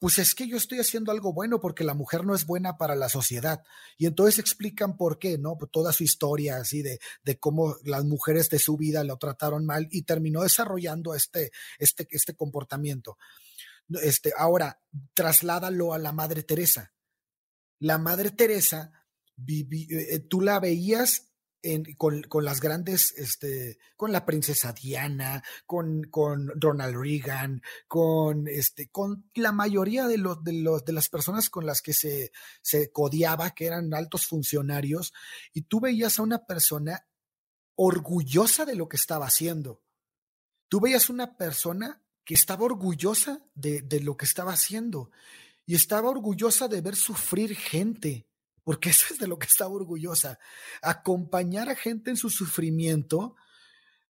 pues 0.00 0.18
es 0.18 0.34
que 0.34 0.48
yo 0.48 0.56
estoy 0.56 0.78
haciendo 0.78 1.12
algo 1.12 1.34
bueno 1.34 1.60
porque 1.60 1.84
la 1.84 1.92
mujer 1.92 2.24
no 2.24 2.34
es 2.34 2.46
buena 2.46 2.78
para 2.78 2.96
la 2.96 3.10
sociedad. 3.10 3.62
Y 3.98 4.06
entonces 4.06 4.38
explican 4.38 4.96
por 4.96 5.18
qué, 5.18 5.36
¿no? 5.36 5.58
Pues 5.58 5.70
toda 5.70 5.92
su 5.92 6.04
historia 6.04 6.56
así 6.56 6.80
de, 6.80 6.98
de 7.22 7.38
cómo 7.38 7.76
las 7.84 8.04
mujeres 8.04 8.48
de 8.48 8.58
su 8.58 8.78
vida 8.78 9.04
lo 9.04 9.18
trataron 9.18 9.66
mal 9.66 9.88
y 9.90 10.02
terminó 10.02 10.42
desarrollando 10.42 11.14
este, 11.14 11.52
este, 11.78 12.08
este 12.10 12.34
comportamiento. 12.34 13.18
Este, 14.02 14.32
ahora, 14.36 14.80
trasládalo 15.12 15.92
a 15.92 15.98
la 15.98 16.12
Madre 16.12 16.44
Teresa. 16.44 16.94
La 17.78 17.98
Madre 17.98 18.30
Teresa, 18.30 19.04
eh, 19.46 20.20
tú 20.20 20.40
la 20.40 20.60
veías 20.60 21.29
con, 21.96 22.22
con, 22.22 22.44
las 22.44 22.60
grandes, 22.60 23.12
este, 23.16 23.78
con 23.96 24.12
la 24.12 24.24
princesa 24.24 24.72
Diana, 24.72 25.42
con, 25.66 26.04
con 26.04 26.50
Ronald 26.60 26.96
Reagan, 26.96 27.62
con, 27.86 28.48
este, 28.48 28.88
con 28.90 29.30
la 29.34 29.52
mayoría 29.52 30.06
de, 30.06 30.18
los, 30.18 30.42
de, 30.42 30.54
los, 30.54 30.84
de 30.84 30.92
las 30.92 31.08
personas 31.08 31.50
con 31.50 31.66
las 31.66 31.82
que 31.82 31.92
se, 31.92 32.32
se 32.62 32.90
codiaba, 32.90 33.50
que 33.50 33.66
eran 33.66 33.92
altos 33.94 34.26
funcionarios, 34.26 35.12
y 35.52 35.62
tú 35.62 35.80
veías 35.80 36.18
a 36.18 36.22
una 36.22 36.46
persona 36.46 37.06
orgullosa 37.74 38.64
de 38.64 38.76
lo 38.76 38.88
que 38.88 38.96
estaba 38.96 39.26
haciendo. 39.26 39.82
Tú 40.68 40.80
veías 40.80 41.10
una 41.10 41.36
persona 41.36 42.02
que 42.24 42.34
estaba 42.34 42.64
orgullosa 42.64 43.44
de, 43.54 43.82
de 43.82 44.00
lo 44.00 44.16
que 44.16 44.24
estaba 44.24 44.52
haciendo 44.52 45.10
y 45.66 45.74
estaba 45.74 46.10
orgullosa 46.10 46.68
de 46.68 46.80
ver 46.80 46.96
sufrir 46.96 47.56
gente 47.56 48.29
porque 48.70 48.90
eso 48.90 49.06
es 49.12 49.18
de 49.18 49.26
lo 49.26 49.36
que 49.36 49.48
estaba 49.48 49.72
orgullosa, 49.72 50.38
acompañar 50.80 51.68
a 51.68 51.74
gente 51.74 52.10
en 52.10 52.16
su 52.16 52.30
sufrimiento, 52.30 53.34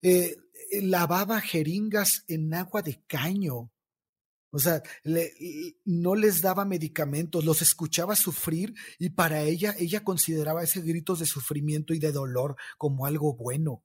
eh, 0.02 0.36
eh, 0.70 0.82
lavaba 0.82 1.40
jeringas 1.40 2.24
en 2.28 2.52
agua 2.52 2.82
de 2.82 3.02
caño, 3.06 3.72
o 4.50 4.58
sea, 4.58 4.82
no 5.86 6.14
les 6.14 6.42
daba 6.42 6.66
medicamentos, 6.66 7.42
los 7.42 7.62
escuchaba 7.62 8.16
sufrir 8.16 8.74
y 8.98 9.08
para 9.08 9.40
ella, 9.40 9.74
ella 9.78 10.04
consideraba 10.04 10.62
ese 10.62 10.82
gritos 10.82 11.20
de 11.20 11.24
sufrimiento 11.24 11.94
y 11.94 11.98
de 11.98 12.12
dolor 12.12 12.54
como 12.76 13.06
algo 13.06 13.34
bueno. 13.34 13.82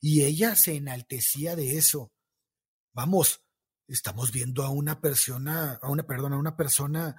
Y 0.00 0.22
ella 0.22 0.54
se 0.54 0.76
enaltecía 0.76 1.56
de 1.56 1.78
eso. 1.78 2.12
Vamos, 2.92 3.42
estamos 3.88 4.30
viendo 4.30 4.62
a 4.62 4.70
una 4.70 5.00
persona, 5.00 5.80
a 5.82 5.90
una, 5.90 6.06
perdón, 6.06 6.32
a 6.34 6.38
una 6.38 6.56
persona 6.56 7.16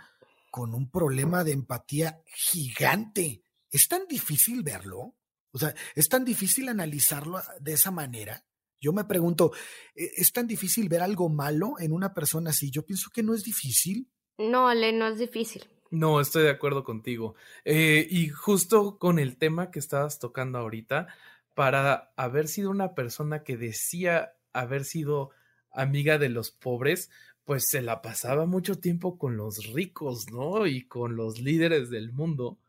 con 0.51 0.73
un 0.73 0.89
problema 0.89 1.43
de 1.43 1.51
empatía 1.51 2.21
gigante. 2.25 3.43
¿Es 3.69 3.87
tan 3.87 4.07
difícil 4.07 4.63
verlo? 4.63 5.15
O 5.51 5.59
sea, 5.59 5.73
¿es 5.95 6.07
tan 6.09 6.23
difícil 6.25 6.69
analizarlo 6.69 7.41
de 7.59 7.73
esa 7.73 7.91
manera? 7.91 8.43
Yo 8.79 8.93
me 8.93 9.05
pregunto, 9.05 9.51
¿e-, 9.95 10.11
¿es 10.15 10.31
tan 10.31 10.47
difícil 10.47 10.89
ver 10.89 11.01
algo 11.01 11.29
malo 11.29 11.75
en 11.79 11.91
una 11.91 12.13
persona 12.13 12.51
así? 12.51 12.71
Yo 12.71 12.85
pienso 12.85 13.09
que 13.13 13.23
no 13.23 13.33
es 13.33 13.43
difícil. 13.43 14.09
No, 14.37 14.67
Ale, 14.67 14.93
no 14.93 15.07
es 15.07 15.19
difícil. 15.19 15.67
No, 15.89 16.19
estoy 16.19 16.43
de 16.43 16.49
acuerdo 16.49 16.83
contigo. 16.83 17.35
Eh, 17.63 18.07
y 18.09 18.29
justo 18.29 18.97
con 18.99 19.19
el 19.19 19.37
tema 19.37 19.71
que 19.71 19.79
estabas 19.79 20.19
tocando 20.19 20.59
ahorita, 20.59 21.07
para 21.55 22.13
haber 22.17 22.47
sido 22.47 22.69
una 22.69 22.93
persona 22.93 23.43
que 23.43 23.57
decía 23.57 24.33
haber 24.53 24.85
sido 24.85 25.31
amiga 25.71 26.17
de 26.17 26.29
los 26.29 26.51
pobres, 26.51 27.09
pues 27.47 27.69
se 27.69 27.81
la 27.81 28.01
pasaba 28.01 28.45
mucho 28.45 28.77
tiempo 28.77 29.17
con 29.17 29.37
los 29.37 29.71
ricos, 29.71 30.29
¿no? 30.29 30.67
Y 30.67 30.83
con 30.83 31.15
los 31.15 31.39
líderes 31.39 31.89
del 31.89 32.11
mundo. 32.11 32.59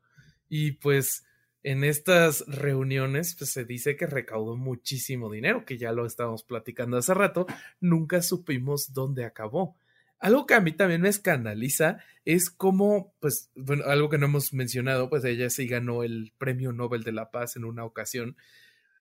Y 0.49 0.73
pues 0.73 1.25
en 1.64 1.83
estas 1.83 2.45
reuniones 2.47 3.35
pues 3.37 3.51
se 3.51 3.64
dice 3.64 3.97
que 3.97 4.07
recaudó 4.07 4.57
muchísimo 4.57 5.33
dinero, 5.33 5.64
que 5.64 5.79
ya 5.79 5.91
lo 5.91 6.07
estábamos 6.07 6.45
platicando 6.45 6.97
hace 6.97 7.12
rato, 7.12 7.49
nunca 7.81 8.23
supimos 8.23 8.93
dónde 8.93 9.25
acabó. 9.25 9.77
Algo 10.21 10.47
que 10.47 10.55
a 10.55 10.61
mí 10.61 10.71
también 10.71 11.01
me 11.01 11.09
escandaliza 11.09 11.99
es 12.25 12.49
cómo, 12.49 13.12
pues, 13.19 13.51
bueno, 13.57 13.83
algo 13.85 14.09
que 14.09 14.19
no 14.19 14.27
hemos 14.27 14.53
mencionado, 14.53 15.11
pues 15.11 15.25
ella 15.25 15.51
sí 15.51 15.67
ganó 15.67 16.05
el 16.05 16.33
Premio 16.38 16.73
Nobel 16.73 17.03
de 17.03 17.11
la 17.11 17.33
Paz 17.33 17.57
en 17.57 17.64
una 17.64 17.85
ocasión. 17.85 18.37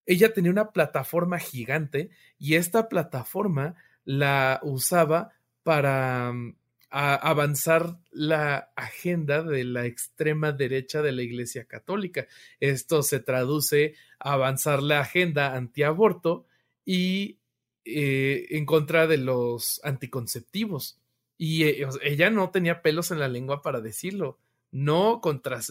Ella 0.08 0.34
tenía 0.34 0.50
una 0.50 0.72
plataforma 0.72 1.38
gigante 1.38 2.10
y 2.40 2.56
esta 2.56 2.90
plataforma 2.90 3.76
la 4.06 4.60
usaba 4.64 5.37
para 5.68 6.32
mm, 6.32 6.56
avanzar 6.92 8.00
la 8.12 8.72
agenda 8.78 9.44
de 9.44 9.66
la 9.66 9.86
extrema 9.86 10.54
derecha 10.54 11.02
de 11.02 11.12
la 11.12 11.24
Iglesia 11.24 11.66
Católica. 11.66 12.26
Esto 12.62 13.04
se 13.04 13.20
traduce 13.20 13.96
a 14.18 14.32
avanzar 14.32 14.82
la 14.82 15.02
agenda 15.02 15.58
antiaborto 15.58 16.46
y 16.86 17.40
eh, 17.84 18.48
en 18.52 18.66
contra 18.66 19.08
de 19.08 19.18
los 19.18 19.82
anticonceptivos. 19.84 21.02
Y 21.38 21.66
eh, 21.66 21.86
ella 22.02 22.30
no 22.30 22.50
tenía 22.50 22.82
pelos 22.82 23.12
en 23.12 23.20
la 23.20 23.28
lengua 23.28 23.62
para 23.62 23.82
decirlo. 23.82 24.40
No, 24.72 25.20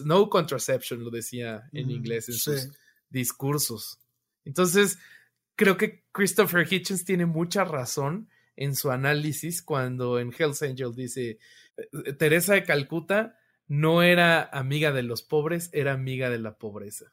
no 0.05 0.29
contraception, 0.29 1.03
lo 1.03 1.09
decía 1.09 1.71
en 1.73 1.89
inglés 1.89 2.29
en 2.29 2.35
sus 2.35 2.69
discursos. 3.09 3.97
Entonces, 4.45 4.99
creo 5.55 5.75
que 5.75 6.03
Christopher 6.11 6.71
Hitchens 6.71 7.03
tiene 7.03 7.25
mucha 7.25 7.63
razón 7.63 8.29
en 8.57 8.75
su 8.75 8.91
análisis 8.91 9.61
cuando 9.61 10.19
en 10.19 10.33
Hells 10.37 10.61
Angel 10.63 10.93
dice, 10.93 11.39
eh, 11.77 12.13
Teresa 12.13 12.55
de 12.55 12.63
Calcuta 12.63 13.37
no 13.67 14.01
era 14.01 14.43
amiga 14.43 14.91
de 14.91 15.03
los 15.03 15.21
pobres, 15.21 15.69
era 15.71 15.93
amiga 15.93 16.29
de 16.29 16.39
la 16.39 16.57
pobreza. 16.57 17.05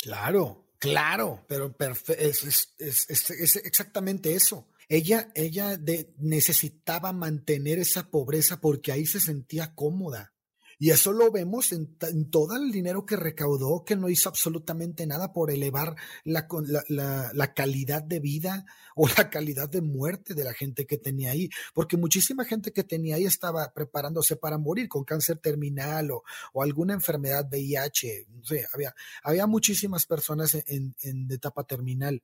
Claro, 0.00 0.68
claro, 0.78 1.44
pero 1.48 1.74
es, 2.18 2.74
es, 2.78 3.56
exactamente 3.64 4.34
eso. 4.34 4.68
Ella, 4.88 5.32
ella 5.34 5.78
necesitaba 6.18 7.12
mantener 7.12 7.78
esa 7.78 8.08
pobreza 8.08 8.60
porque 8.60 8.92
ahí 8.92 9.04
se 9.04 9.18
sentía 9.18 9.74
cómoda. 9.74 10.35
Y 10.78 10.90
eso 10.90 11.12
lo 11.12 11.30
vemos 11.30 11.72
en, 11.72 11.96
todo 12.30 12.54
el 12.56 12.70
dinero 12.70 13.06
que 13.06 13.16
recaudó, 13.16 13.82
que 13.84 13.96
no 13.96 14.10
hizo 14.10 14.28
absolutamente 14.28 15.06
nada 15.06 15.32
por 15.32 15.50
elevar 15.50 15.96
la, 16.22 16.46
la, 16.88 17.54
calidad 17.54 18.02
de 18.02 18.20
vida 18.20 18.66
o 18.94 19.08
la 19.08 19.30
calidad 19.30 19.70
de 19.70 19.80
muerte 19.80 20.34
de 20.34 20.44
la 20.44 20.52
gente 20.52 20.86
que 20.86 20.98
tenía 20.98 21.30
ahí, 21.30 21.48
porque 21.72 21.96
muchísima 21.96 22.44
gente 22.44 22.72
que 22.72 22.84
tenía 22.84 23.16
ahí 23.16 23.24
estaba 23.24 23.72
preparándose 23.72 24.36
para 24.36 24.58
morir 24.58 24.88
con 24.88 25.04
cáncer 25.04 25.38
terminal 25.38 26.10
o, 26.10 26.24
o 26.52 26.62
alguna 26.62 26.92
enfermedad 26.92 27.48
VIH, 27.50 28.26
no 28.28 28.44
sé, 28.44 28.66
había, 28.74 28.94
había 29.22 29.46
muchísimas 29.46 30.04
personas 30.04 30.54
en, 30.66 30.94
en 31.00 31.32
etapa 31.32 31.64
terminal. 31.64 32.22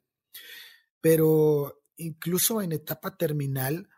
Pero 1.01 1.83
incluso 1.97 2.61
en 2.61 2.73
etapa 2.73 3.17
terminal, 3.17 3.89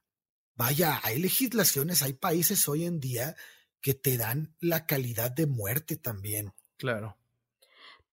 vaya, 0.54 1.00
hay 1.02 1.18
legislaciones, 1.18 2.02
hay 2.02 2.12
países 2.12 2.68
hoy 2.68 2.84
en 2.84 3.00
día 3.00 3.34
que 3.84 3.92
te 3.92 4.16
dan 4.16 4.56
la 4.60 4.86
calidad 4.86 5.30
de 5.30 5.46
muerte 5.46 5.96
también. 5.98 6.54
Claro. 6.78 7.18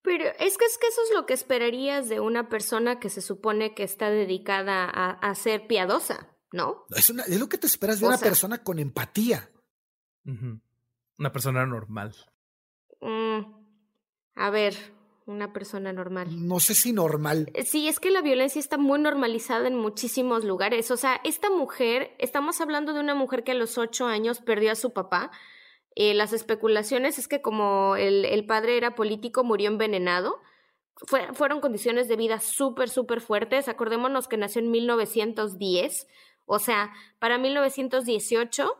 Pero 0.01 0.25
es 0.37 0.57
que, 0.57 0.65
es 0.65 0.77
que 0.77 0.87
eso 0.87 1.01
es 1.07 1.15
lo 1.15 1.25
que 1.25 1.33
esperarías 1.33 2.09
de 2.09 2.19
una 2.19 2.49
persona 2.49 2.99
que 2.99 3.09
se 3.09 3.21
supone 3.21 3.73
que 3.73 3.83
está 3.83 4.09
dedicada 4.09 4.83
a, 4.83 5.33
ser 5.35 5.67
piadosa, 5.67 6.27
¿no? 6.51 6.85
Es, 6.89 7.09
es, 7.09 7.39
lo 7.39 7.47
que 7.47 7.57
te 7.57 7.67
esperas 7.67 8.01
de 8.01 8.07
una 8.07 8.17
persona 8.17 8.61
con 8.61 8.79
empatía. 8.79 9.49
Una 11.17 11.31
persona 11.31 11.65
normal. 11.65 12.17
Mm, 12.99 13.39
a 14.35 14.49
ver, 14.49 14.75
una 15.25 15.53
persona 15.53 15.93
normal. 15.93 16.27
No 16.45 16.59
sé 16.59 16.75
si 16.75 16.91
normal. 16.91 17.49
Eh, 17.53 17.63
sí, 17.63 17.87
es 17.87 18.01
que 18.01 18.11
la 18.11 18.21
violencia 18.21 18.59
está 18.59 18.77
muy 18.77 18.99
normalizada 18.99 19.69
en 19.69 19.77
muchísimos 19.77 20.43
lugares. 20.43 20.91
O 20.91 20.97
sea, 20.97 21.21
esta 21.23 21.49
mujer, 21.49 22.13
estamos 22.19 22.59
hablando 22.59 22.91
de 22.91 22.99
una 22.99 23.15
mujer 23.15 23.45
que 23.45 23.51
a 23.53 23.55
los 23.55 23.77
ocho 23.77 24.07
años 24.07 24.41
perdió 24.41 24.73
a 24.73 24.75
su 24.75 24.91
papá 24.91 25.31
eh, 25.95 26.13
las 26.13 26.33
especulaciones 26.33 27.17
es 27.19 27.27
que 27.27 27.41
como 27.41 27.95
el, 27.95 28.25
el 28.25 28.45
padre 28.45 28.77
era 28.77 28.95
político, 28.95 29.43
murió 29.43 29.69
envenenado. 29.69 30.39
Fue, 30.95 31.33
fueron 31.33 31.61
condiciones 31.61 32.07
de 32.07 32.15
vida 32.15 32.39
súper, 32.39 32.89
súper 32.89 33.21
fuertes. 33.21 33.67
Acordémonos 33.67 34.27
que 34.27 34.37
nació 34.37 34.61
en 34.61 34.71
1910. 34.71 36.07
O 36.45 36.59
sea, 36.59 36.91
para 37.19 37.37
1918 37.37 38.77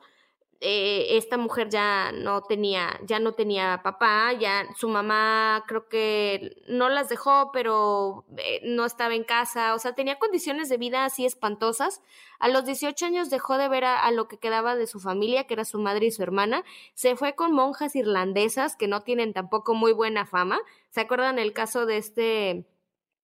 eh, 0.63 1.17
esta 1.17 1.38
mujer 1.38 1.69
ya 1.69 2.12
no 2.12 2.43
tenía, 2.43 3.00
ya 3.04 3.19
no 3.19 3.32
tenía 3.32 3.82
papá, 3.84 4.32
ya 4.34 4.67
su 4.78 4.89
mamá 4.89 5.63
creo 5.67 5.89
que 5.89 6.56
no 6.67 6.88
las 6.88 7.10
dejó, 7.10 7.50
pero 7.52 8.26
eh, 8.38 8.62
no 8.63 8.86
estaba 8.86 9.15
en 9.15 9.24
casa, 9.24 9.74
o 9.74 9.80
sea, 9.80 9.95
tenía 9.95 10.19
condiciones 10.19 10.69
de 10.69 10.78
vida 10.78 11.04
así 11.04 11.26
espantosas. 11.26 12.04
A 12.38 12.47
los 12.47 12.63
18 12.63 13.08
años 13.08 13.32
dejó 13.32 13.58
de 13.58 13.69
ver 13.69 13.86
a, 13.86 14.12
lo 14.12 14.28
que 14.28 14.38
quedaba 14.38 14.76
de 14.76 14.86
su 14.86 15.00
familia, 15.00 15.47
que 15.47 15.56
era 15.56 15.65
su 15.65 15.80
madre 15.80 16.06
y 16.06 16.12
su 16.12 16.21
hermana, 16.21 16.63
se 16.93 17.15
fue 17.15 17.34
con 17.34 17.54
monjas 17.54 17.95
irlandesas 17.95 18.76
que 18.76 18.88
no 18.88 19.02
tienen 19.02 19.34
tampoco 19.34 19.74
muy 19.74 19.93
buena 19.93 20.28
fama. 20.28 20.60
¿Se 20.91 21.02
acuerdan 21.02 21.39
el 21.39 21.54
caso 21.54 21.88
de 21.88 21.97
este, 21.97 22.65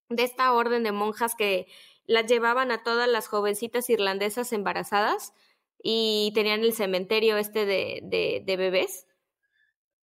de 0.09 0.23
esta 0.23 0.51
orden 0.53 0.81
de 0.81 0.91
monjas 0.91 1.35
que 1.35 1.67
las 2.07 2.25
llevaban 2.25 2.71
a 2.71 2.81
todas 2.81 3.07
las 3.07 3.27
jovencitas 3.27 3.91
irlandesas 3.91 4.53
embarazadas? 4.53 5.35
Y 5.81 6.31
tenían 6.33 6.61
el 6.61 6.73
cementerio 6.73 7.37
este 7.37 7.65
de, 7.65 8.01
de, 8.03 8.43
de 8.45 8.57
bebés. 8.57 9.07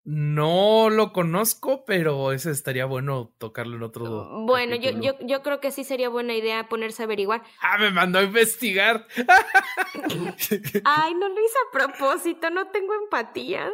No 0.05 0.89
lo 0.91 1.11
conozco, 1.13 1.83
pero 1.83 2.31
ese 2.31 2.51
estaría 2.51 2.85
bueno 2.85 3.33
tocarlo 3.39 3.77
en 3.77 3.81
otro. 3.81 4.45
Bueno, 4.45 4.75
yo, 4.75 4.91
yo, 4.91 5.13
yo, 5.21 5.41
creo 5.41 5.59
que 5.59 5.71
sí 5.71 5.83
sería 5.83 6.09
buena 6.09 6.35
idea 6.35 6.69
ponerse 6.69 7.01
a 7.01 7.05
averiguar. 7.05 7.41
Ah, 7.59 7.79
me 7.79 7.89
mandó 7.89 8.19
a 8.19 8.23
investigar. 8.23 9.07
Ay, 10.85 11.15
no 11.15 11.27
lo 11.27 11.43
hice 11.43 11.57
a 11.57 11.71
propósito, 11.71 12.51
no 12.51 12.67
tengo 12.67 12.93
empatía. 12.93 13.71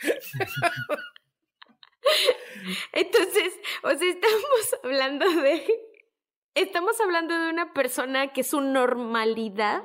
Entonces, 2.92 3.52
o 3.82 3.90
sea, 3.90 4.08
estamos 4.08 4.76
hablando 4.84 5.28
de. 5.42 5.66
Estamos 6.54 7.00
hablando 7.00 7.36
de 7.36 7.50
una 7.50 7.72
persona 7.72 8.32
que 8.32 8.44
su 8.44 8.60
normalidad 8.60 9.82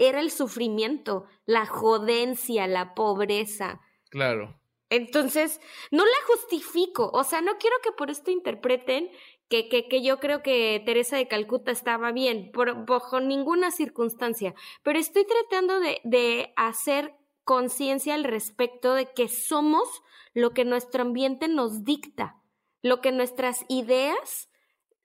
era 0.00 0.18
el 0.18 0.32
sufrimiento, 0.32 1.26
la 1.44 1.66
jodencia, 1.66 2.66
la 2.66 2.94
pobreza. 2.94 3.80
Claro. 4.10 4.58
Entonces, 4.88 5.60
no 5.92 6.04
la 6.04 6.26
justifico, 6.26 7.10
o 7.12 7.22
sea, 7.22 7.42
no 7.42 7.58
quiero 7.58 7.76
que 7.84 7.92
por 7.92 8.10
esto 8.10 8.32
interpreten 8.32 9.08
que, 9.48 9.68
que, 9.68 9.88
que 9.88 10.02
yo 10.02 10.18
creo 10.18 10.42
que 10.42 10.82
Teresa 10.84 11.16
de 11.16 11.28
Calcuta 11.28 11.70
estaba 11.70 12.10
bien, 12.10 12.50
por, 12.50 12.86
bajo 12.86 13.20
ninguna 13.20 13.70
circunstancia, 13.70 14.54
pero 14.82 14.98
estoy 14.98 15.24
tratando 15.26 15.78
de, 15.78 16.00
de 16.02 16.52
hacer 16.56 17.14
conciencia 17.44 18.14
al 18.14 18.24
respecto 18.24 18.94
de 18.94 19.12
que 19.12 19.28
somos 19.28 19.88
lo 20.34 20.50
que 20.54 20.64
nuestro 20.64 21.02
ambiente 21.02 21.46
nos 21.46 21.84
dicta, 21.84 22.40
lo 22.82 23.00
que 23.00 23.12
nuestras 23.12 23.64
ideas 23.68 24.48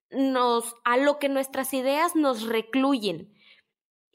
nos, 0.10 0.76
a 0.84 0.98
lo 0.98 1.20
que 1.20 1.30
nuestras 1.30 1.74
ideas 1.74 2.16
nos 2.16 2.44
recluyen. 2.44 3.35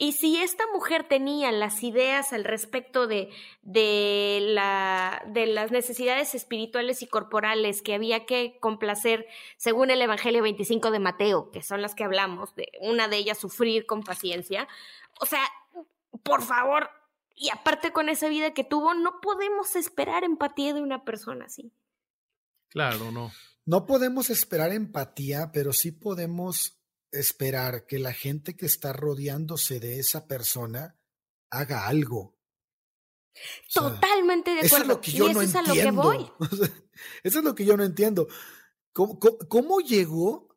Y 0.03 0.13
si 0.13 0.39
esta 0.39 0.65
mujer 0.73 1.07
tenía 1.07 1.53
las 1.53 1.83
ideas 1.83 2.33
al 2.33 2.45
respecto 2.45 3.07
de, 3.07 3.29
de, 3.61 4.39
la, 4.41 5.23
de 5.27 5.45
las 5.45 5.73
necesidades 5.73 6.35
espirituales 6.35 7.03
y 7.03 7.07
corporales 7.07 7.83
que 7.83 7.93
había 7.93 8.25
que 8.25 8.57
complacer 8.61 9.27
según 9.59 9.91
el 9.91 10.01
Evangelio 10.01 10.43
25 10.43 10.91
de 10.91 11.01
Mateo, 11.01 11.51
que 11.51 11.63
son 11.63 11.83
las 11.83 11.95
que 11.95 12.05
hablamos, 12.05 12.55
de 12.55 12.73
una 12.81 13.09
de 13.09 13.19
ellas 13.19 13.37
sufrir 13.37 13.85
con 13.85 14.03
paciencia, 14.03 14.67
o 15.21 15.27
sea, 15.27 15.47
por 16.23 16.41
favor, 16.41 16.89
y 17.37 17.51
aparte 17.51 17.93
con 17.93 18.09
esa 18.09 18.31
vida 18.31 18.55
que 18.55 18.65
tuvo, 18.65 18.95
no 18.95 19.21
podemos 19.21 19.77
esperar 19.77 20.25
empatía 20.25 20.73
de 20.73 20.81
una 20.81 21.05
persona 21.05 21.45
así. 21.45 21.75
Claro, 22.69 23.13
no. 23.13 23.31
No 23.67 23.85
podemos 23.85 24.31
esperar 24.31 24.73
empatía, 24.73 25.51
pero 25.53 25.75
sí 25.75 25.93
podemos 25.93 26.80
esperar 27.13 27.87
que 27.87 27.99
la 27.99 28.13
gente 28.13 28.57
que 28.57 28.67
está 28.67 28.93
rodeándose 28.93 29.81
de 29.81 29.99
esa 29.99 30.27
persona 30.27 30.97
haga 31.51 31.87
algo. 31.87 32.37
Totalmente 33.73 34.51
de 34.55 34.67
acuerdo. 34.67 34.77
Eso 34.77 34.83
es 34.83 34.89
lo 34.89 35.01
que 35.01 35.13
yo 35.13 35.33
no 35.33 35.43
entiendo. 35.43 35.75
lo 35.75 35.75
que 35.75 35.91
voy. 35.91 36.33
eso 37.23 37.39
es 37.39 37.45
lo 37.45 37.55
que 37.55 37.65
yo 37.65 37.77
no 37.77 37.85
entiendo. 37.85 38.29
¿Cómo, 38.93 39.19
cómo, 39.19 39.81
llegó 39.81 40.57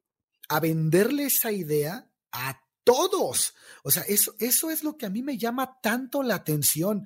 a 0.50 0.60
venderle 0.60 1.26
esa 1.26 1.52
idea 1.52 2.12
a 2.32 2.60
todos? 2.84 3.54
O 3.84 3.92
sea, 3.92 4.04
eso, 4.04 4.36
eso 4.40 4.72
es 4.72 4.84
lo 4.84 4.98
que 4.98 5.06
a 5.06 5.10
mí 5.10 5.22
me 5.22 5.38
llama 5.38 5.80
tanto 5.82 6.24
la 6.24 6.36
atención. 6.36 7.06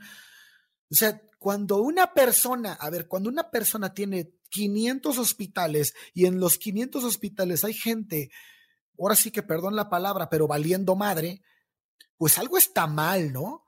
O 0.89 0.95
sea, 0.95 1.21
cuando 1.37 1.77
una 1.77 2.13
persona, 2.13 2.73
a 2.73 2.89
ver, 2.89 3.07
cuando 3.07 3.29
una 3.29 3.51
persona 3.51 3.93
tiene 3.93 4.33
500 4.49 5.17
hospitales 5.17 5.93
y 6.13 6.25
en 6.25 6.39
los 6.39 6.57
500 6.57 7.03
hospitales 7.03 7.63
hay 7.63 7.73
gente 7.73 8.31
ahora 8.99 9.15
sí 9.15 9.31
que 9.31 9.43
perdón 9.43 9.75
la 9.75 9.89
palabra, 9.89 10.29
pero 10.29 10.47
valiendo 10.47 10.95
madre, 10.95 11.41
pues 12.17 12.37
algo 12.37 12.57
está 12.57 12.87
mal, 12.87 13.31
¿no? 13.31 13.63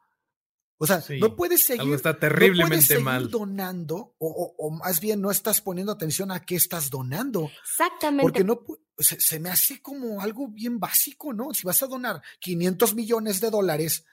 O 0.82 0.88
sea, 0.88 1.04
no 1.20 1.36
puedes 1.36 1.66
seguir, 1.66 1.82
algo 1.82 1.96
está 1.96 2.18
terriblemente 2.18 2.96
no 2.96 3.02
mal. 3.02 3.30
donando, 3.30 4.16
o, 4.18 4.56
o, 4.58 4.72
más 4.72 5.02
bien 5.02 5.20
no 5.20 5.30
estás 5.30 5.60
poniendo 5.60 5.92
atención 5.92 6.32
a 6.32 6.40
qué 6.40 6.56
estás 6.56 6.90
donando. 6.90 7.52
Exactamente. 7.64 8.24
Porque 8.24 8.46
no 8.46 8.62
se, 8.98 9.20
se, 9.20 9.42
me 9.42 9.50
hace 9.50 9.82
como 9.82 10.22
algo 10.22 10.48
bien 10.48 10.80
básico, 10.80 11.34
¿no? 11.34 11.54
Si 11.54 11.68
vas 11.68 11.84
a 11.84 11.88
donar 11.88 12.22
500 12.40 12.96
millones 12.96 13.42
de 13.42 13.50
dólares, 13.50 14.06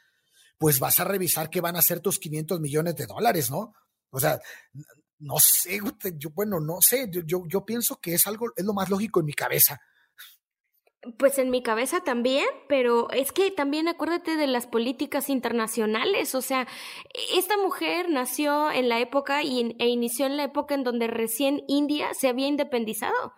pues 0.59 0.81
vas 0.81 0.99
a 0.99 1.05
revisar 1.05 1.51
qué 1.51 1.61
van 1.61 1.77
a 1.77 1.83
ser 1.83 2.01
tus 2.01 2.19
500 2.19 2.59
millones 2.59 2.97
de 2.97 3.07
dólares, 3.07 3.49
¿no? 3.49 3.73
O 4.11 4.19
sea, 4.19 4.41
no 5.19 5.37
sé, 5.39 5.81
yo, 6.17 6.31
bueno, 6.31 6.59
no 6.59 6.81
sé, 6.81 7.09
yo, 7.11 7.45
yo 7.47 7.65
pienso 7.65 8.01
que 8.01 8.15
es 8.15 8.27
algo, 8.27 8.53
es 8.57 8.65
lo 8.65 8.75
más 8.75 8.91
lógico 8.91 9.21
en 9.21 9.27
mi 9.27 9.35
cabeza. 9.35 9.81
Pues 11.19 11.39
en 11.39 11.51
mi 11.51 11.63
cabeza 11.63 12.01
también, 12.01 12.47
pero 12.69 13.11
es 13.11 13.33
que 13.33 13.51
también 13.51 13.89
acuérdate 13.89 14.37
de 14.37 14.47
las 14.47 14.67
políticas 14.67 15.29
internacionales, 15.29 16.35
o 16.35 16.43
sea, 16.43 16.67
esta 17.35 17.57
mujer 17.57 18.09
nació 18.11 18.71
en 18.71 18.89
la 18.89 19.01
época 19.01 19.43
y, 19.43 19.77
e 19.79 19.89
inició 19.89 20.27
en 20.27 20.37
la 20.37 20.45
época 20.45 20.75
en 20.75 20.85
donde 20.85 21.07
recién 21.07 21.63
India 21.69 22.13
se 22.15 22.29
había 22.29 22.49
independizado. 22.49 23.35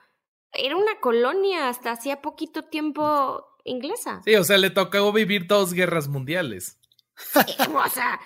Era 0.53 0.77
una 0.77 0.99
colonia 1.01 1.69
hasta 1.69 1.93
hacía 1.93 2.23
poquito 2.23 2.65
tiempo 2.65 3.45
inglesa. 3.65 4.23
Sí, 4.25 4.35
o 4.35 4.45
sea, 4.45 4.59
le 4.59 4.71
tocó 4.71 5.13
vivir 5.13 5.47
dos 5.47 5.73
guerras 5.73 6.09
mundiales. 6.09 6.81
o 7.35 7.89
sea, 7.89 8.21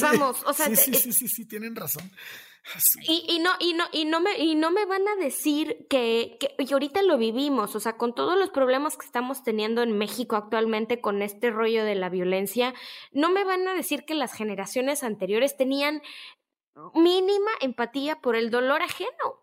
vamos, 0.00 0.42
o 0.44 0.52
sea, 0.52 0.66
sí, 0.66 0.76
sí, 0.76 0.94
sí, 0.94 1.12
sí, 1.12 1.28
sí, 1.28 1.46
tienen 1.46 1.74
razón. 1.74 2.10
Y, 3.02 3.38
no, 3.38 3.50
y, 3.58 3.72
no, 3.72 3.84
y, 3.92 4.04
no 4.04 4.20
me, 4.20 4.38
y 4.38 4.54
no 4.54 4.70
me 4.70 4.84
van 4.84 5.06
a 5.08 5.16
decir 5.16 5.86
que, 5.88 6.36
que, 6.38 6.54
y 6.58 6.72
ahorita 6.72 7.02
lo 7.02 7.16
vivimos, 7.16 7.74
o 7.74 7.80
sea, 7.80 7.96
con 7.96 8.14
todos 8.14 8.38
los 8.38 8.50
problemas 8.50 8.96
que 8.96 9.06
estamos 9.06 9.42
teniendo 9.42 9.82
en 9.82 9.96
México 9.96 10.36
actualmente 10.36 11.00
con 11.00 11.22
este 11.22 11.50
rollo 11.50 11.84
de 11.84 11.94
la 11.94 12.10
violencia, 12.10 12.74
no 13.12 13.30
me 13.30 13.44
van 13.44 13.66
a 13.68 13.74
decir 13.74 14.04
que 14.04 14.14
las 14.14 14.34
generaciones 14.34 15.02
anteriores 15.02 15.56
tenían 15.56 16.02
mínima 16.94 17.50
empatía 17.60 18.20
por 18.20 18.36
el 18.36 18.50
dolor 18.50 18.82
ajeno. 18.82 19.42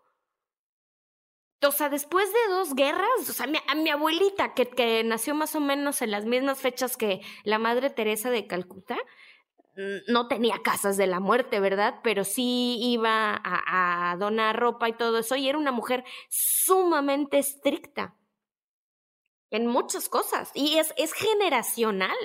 O 1.66 1.72
sea, 1.72 1.88
después 1.88 2.28
de 2.28 2.54
dos 2.54 2.74
guerras, 2.74 3.28
o 3.28 3.32
sea, 3.32 3.48
a 3.66 3.74
mi 3.74 3.90
abuelita, 3.90 4.54
que, 4.54 4.68
que 4.68 5.02
nació 5.02 5.34
más 5.34 5.54
o 5.56 5.60
menos 5.60 6.00
en 6.00 6.12
las 6.12 6.26
mismas 6.26 6.60
fechas 6.60 6.96
que 6.96 7.22
la 7.44 7.58
Madre 7.58 7.90
Teresa 7.90 8.30
de 8.30 8.46
Calcuta, 8.46 8.96
no 10.06 10.26
tenía 10.28 10.62
casas 10.62 10.96
de 10.96 11.06
la 11.06 11.20
muerte, 11.20 11.60
¿verdad? 11.60 12.00
Pero 12.02 12.24
sí 12.24 12.78
iba 12.80 13.40
a, 13.44 14.16
donar 14.18 14.58
ropa 14.58 14.88
y 14.88 14.94
todo 14.94 15.18
eso, 15.18 15.36
y 15.36 15.48
era 15.48 15.58
una 15.58 15.72
mujer 15.72 16.04
sumamente 16.30 17.38
estricta 17.38 18.16
en 19.50 19.66
muchas 19.66 20.08
cosas, 20.08 20.50
y 20.54 20.78
es, 20.78 20.94
es 20.96 21.12
generacional. 21.12 22.16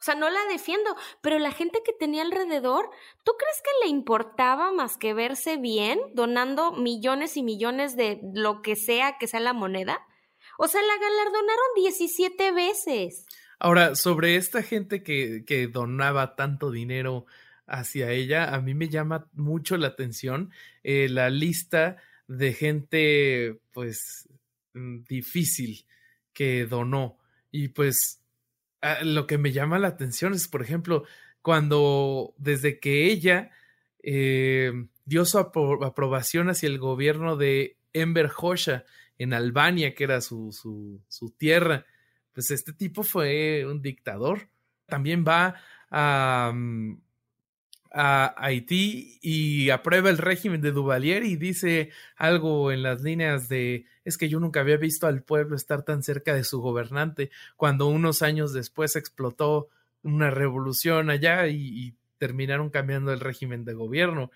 O 0.00 0.04
sea, 0.04 0.14
no 0.14 0.28
la 0.28 0.44
defiendo, 0.50 0.94
pero 1.22 1.38
la 1.38 1.50
gente 1.50 1.82
que 1.82 1.92
tenía 1.92 2.22
alrededor, 2.22 2.90
¿tú 3.24 3.32
crees 3.38 3.62
que 3.62 3.84
le 3.84 3.90
importaba 3.90 4.70
más 4.70 4.98
que 4.98 5.14
verse 5.14 5.56
bien 5.56 5.98
donando 6.12 6.72
millones 6.72 7.38
y 7.38 7.42
millones 7.42 7.96
de 7.96 8.20
lo 8.34 8.60
que 8.60 8.76
sea 8.76 9.16
que 9.18 9.26
sea 9.26 9.40
la 9.40 9.54
moneda? 9.54 10.06
O 10.58 10.68
sea, 10.68 10.82
la 10.82 10.96
galardonaron 10.98 11.74
17 11.76 12.52
veces. 12.52 13.26
Ahora, 13.58 13.94
sobre 13.94 14.36
esta 14.36 14.62
gente 14.62 15.02
que, 15.02 15.44
que 15.46 15.68
donaba 15.68 16.36
tanto 16.36 16.70
dinero 16.70 17.26
hacia 17.66 18.10
ella, 18.10 18.54
a 18.54 18.60
mí 18.60 18.74
me 18.74 18.88
llama 18.88 19.28
mucho 19.32 19.76
la 19.76 19.88
atención 19.88 20.50
eh, 20.82 21.08
la 21.08 21.30
lista 21.30 21.96
de 22.26 22.52
gente, 22.52 23.60
pues, 23.72 24.28
mm, 24.74 25.02
difícil 25.08 25.86
que 26.32 26.66
donó. 26.66 27.18
Y 27.50 27.68
pues, 27.68 28.20
lo 29.02 29.26
que 29.26 29.38
me 29.38 29.52
llama 29.52 29.78
la 29.78 29.88
atención 29.88 30.34
es, 30.34 30.48
por 30.48 30.62
ejemplo, 30.62 31.04
cuando 31.40 32.34
desde 32.36 32.80
que 32.80 33.06
ella 33.06 33.50
eh, 34.02 34.72
dio 35.04 35.24
su 35.24 35.38
aprobación 35.38 36.50
hacia 36.50 36.68
el 36.68 36.78
gobierno 36.78 37.36
de 37.36 37.78
Enver 37.92 38.30
Hoxha 38.36 38.84
en 39.18 39.32
Albania, 39.32 39.94
que 39.94 40.04
era 40.04 40.20
su, 40.20 40.52
su, 40.52 41.00
su 41.08 41.30
tierra, 41.30 41.86
pues 42.34 42.50
este 42.50 42.72
tipo 42.72 43.02
fue 43.02 43.64
un 43.66 43.80
dictador. 43.80 44.48
También 44.86 45.24
va 45.26 45.54
a, 45.90 46.52
mm, 46.54 46.98
a 47.94 48.34
Haití 48.36 49.20
y 49.22 49.70
aprueba 49.70 50.10
el 50.10 50.18
régimen 50.18 50.60
de 50.60 50.72
Duvalier 50.72 51.22
y 51.22 51.36
dice 51.36 51.90
algo 52.16 52.72
en 52.72 52.82
las 52.82 53.02
líneas 53.02 53.48
de 53.48 53.86
es 54.04 54.18
que 54.18 54.28
yo 54.28 54.40
nunca 54.40 54.60
había 54.60 54.76
visto 54.76 55.06
al 55.06 55.22
pueblo 55.22 55.54
estar 55.54 55.84
tan 55.84 56.02
cerca 56.02 56.34
de 56.34 56.42
su 56.42 56.60
gobernante 56.60 57.30
cuando 57.56 57.86
unos 57.86 58.22
años 58.22 58.52
después 58.52 58.96
explotó 58.96 59.68
una 60.02 60.30
revolución 60.30 61.08
allá 61.08 61.46
y, 61.46 61.94
terminaron 62.16 62.70
cambiando 62.70 63.12
el 63.12 63.20
régimen 63.20 63.64
de 63.64 63.74
gobierno. 63.74 64.30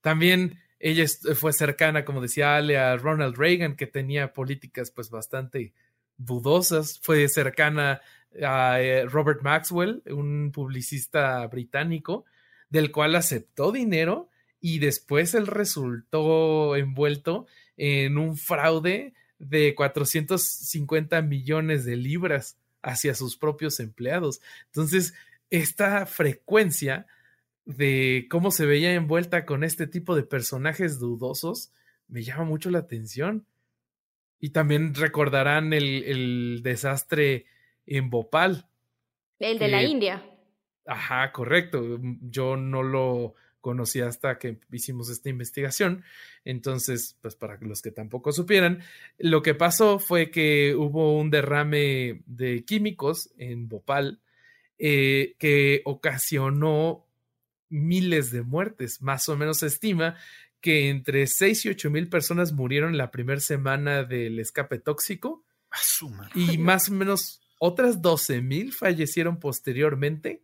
También 0.00 0.60
ella 0.78 1.04
fue 1.34 1.52
cercana, 1.52 2.04
como 2.04 2.22
decía 2.22 2.56
Ale, 2.56 2.78
a 2.78 2.96
Ronald 2.96 3.36
Reagan, 3.36 3.76
que 3.76 3.86
tenía 3.86 4.32
políticas 4.32 4.90
pues 4.90 5.10
bastante 5.10 5.74
dudosas. 6.16 7.00
Fue 7.02 7.28
cercana 7.28 8.00
a 8.42 8.80
eh, 8.80 9.06
Robert 9.06 9.42
Maxwell, 9.42 10.02
un 10.06 10.50
publicista 10.52 11.46
británico, 11.46 12.24
del 12.68 12.90
cual 12.90 13.14
aceptó 13.14 13.72
dinero 13.72 14.30
y 14.60 14.78
después 14.78 15.34
él 15.34 15.46
resultó 15.46 16.76
envuelto 16.76 17.46
en 17.76 18.18
un 18.18 18.36
fraude 18.36 19.14
de 19.38 19.74
450 19.74 21.22
millones 21.22 21.84
de 21.84 21.96
libras 21.96 22.56
hacia 22.82 23.14
sus 23.14 23.36
propios 23.36 23.80
empleados. 23.80 24.40
Entonces, 24.66 25.14
esta 25.50 26.06
frecuencia 26.06 27.06
de 27.64 28.26
cómo 28.30 28.50
se 28.50 28.66
veía 28.66 28.94
envuelta 28.94 29.46
con 29.46 29.64
este 29.64 29.86
tipo 29.86 30.16
de 30.16 30.22
personajes 30.22 30.98
dudosos 30.98 31.72
me 32.08 32.22
llama 32.22 32.44
mucho 32.44 32.70
la 32.70 32.78
atención. 32.78 33.46
Y 34.40 34.50
también 34.50 34.94
recordarán 34.94 35.72
el, 35.72 36.60
desastre 36.62 37.46
en 37.86 38.10
Bhopal. 38.10 38.66
El 39.38 39.58
de 39.58 39.68
la 39.68 39.82
India. 39.82 40.22
Ajá, 40.86 41.32
correcto. 41.32 41.98
Yo 42.20 42.56
no 42.56 42.82
lo 42.82 43.34
conocí 43.60 44.02
hasta 44.02 44.38
que 44.38 44.58
hicimos 44.70 45.08
esta 45.08 45.30
investigación. 45.30 46.04
Entonces, 46.44 47.16
pues 47.22 47.34
para 47.34 47.58
los 47.62 47.80
que 47.80 47.90
tampoco 47.90 48.30
supieran, 48.30 48.82
lo 49.18 49.42
que 49.42 49.54
pasó 49.54 49.98
fue 49.98 50.30
que 50.30 50.74
hubo 50.74 51.16
un 51.18 51.30
derrame 51.30 52.22
de 52.26 52.64
químicos 52.66 53.30
en 53.38 53.68
Bhopal 53.68 54.20
eh, 54.78 55.34
que 55.38 55.80
ocasionó 55.86 57.06
miles 57.70 58.30
de 58.30 58.42
muertes. 58.42 59.00
Más 59.00 59.28
o 59.28 59.36
menos 59.36 59.60
se 59.60 59.66
estima 59.66 60.16
que 60.64 60.88
entre 60.88 61.26
6 61.26 61.66
y 61.66 61.68
8 61.68 61.90
mil 61.90 62.08
personas 62.08 62.54
murieron 62.54 62.96
la 62.96 63.10
primera 63.10 63.38
semana 63.38 64.02
del 64.02 64.38
escape 64.38 64.78
tóxico. 64.78 65.44
Y 66.34 66.56
más 66.56 66.88
o 66.88 66.92
menos 66.92 67.42
otras 67.58 68.00
12 68.00 68.40
mil 68.40 68.72
fallecieron 68.72 69.38
posteriormente. 69.38 70.42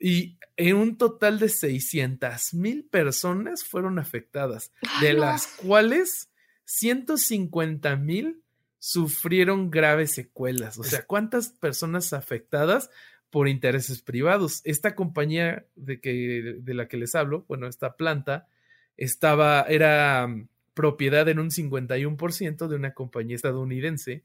Y 0.00 0.40
en 0.56 0.74
un 0.74 0.98
total 0.98 1.38
de 1.38 1.50
600 1.50 2.52
mil 2.54 2.84
personas 2.86 3.62
fueron 3.62 4.00
afectadas, 4.00 4.72
de 5.00 5.12
las 5.12 5.46
cuales 5.46 6.28
150 6.64 7.94
mil 7.94 8.42
sufrieron 8.80 9.70
graves 9.70 10.14
secuelas. 10.14 10.80
O 10.80 10.82
sea, 10.82 11.06
¿cuántas 11.06 11.50
personas 11.50 12.12
afectadas 12.12 12.90
por 13.30 13.46
intereses 13.46 14.02
privados? 14.02 14.62
Esta 14.64 14.96
compañía 14.96 15.64
de, 15.76 16.00
que, 16.00 16.56
de 16.58 16.74
la 16.74 16.88
que 16.88 16.96
les 16.96 17.14
hablo, 17.14 17.44
bueno, 17.46 17.68
esta 17.68 17.96
planta, 17.96 18.48
estaba, 18.96 19.62
era 19.68 20.26
mm, 20.26 20.48
propiedad 20.74 21.28
en 21.28 21.38
un 21.38 21.50
51% 21.50 22.68
de 22.68 22.76
una 22.76 22.94
compañía 22.94 23.36
estadounidense 23.36 24.24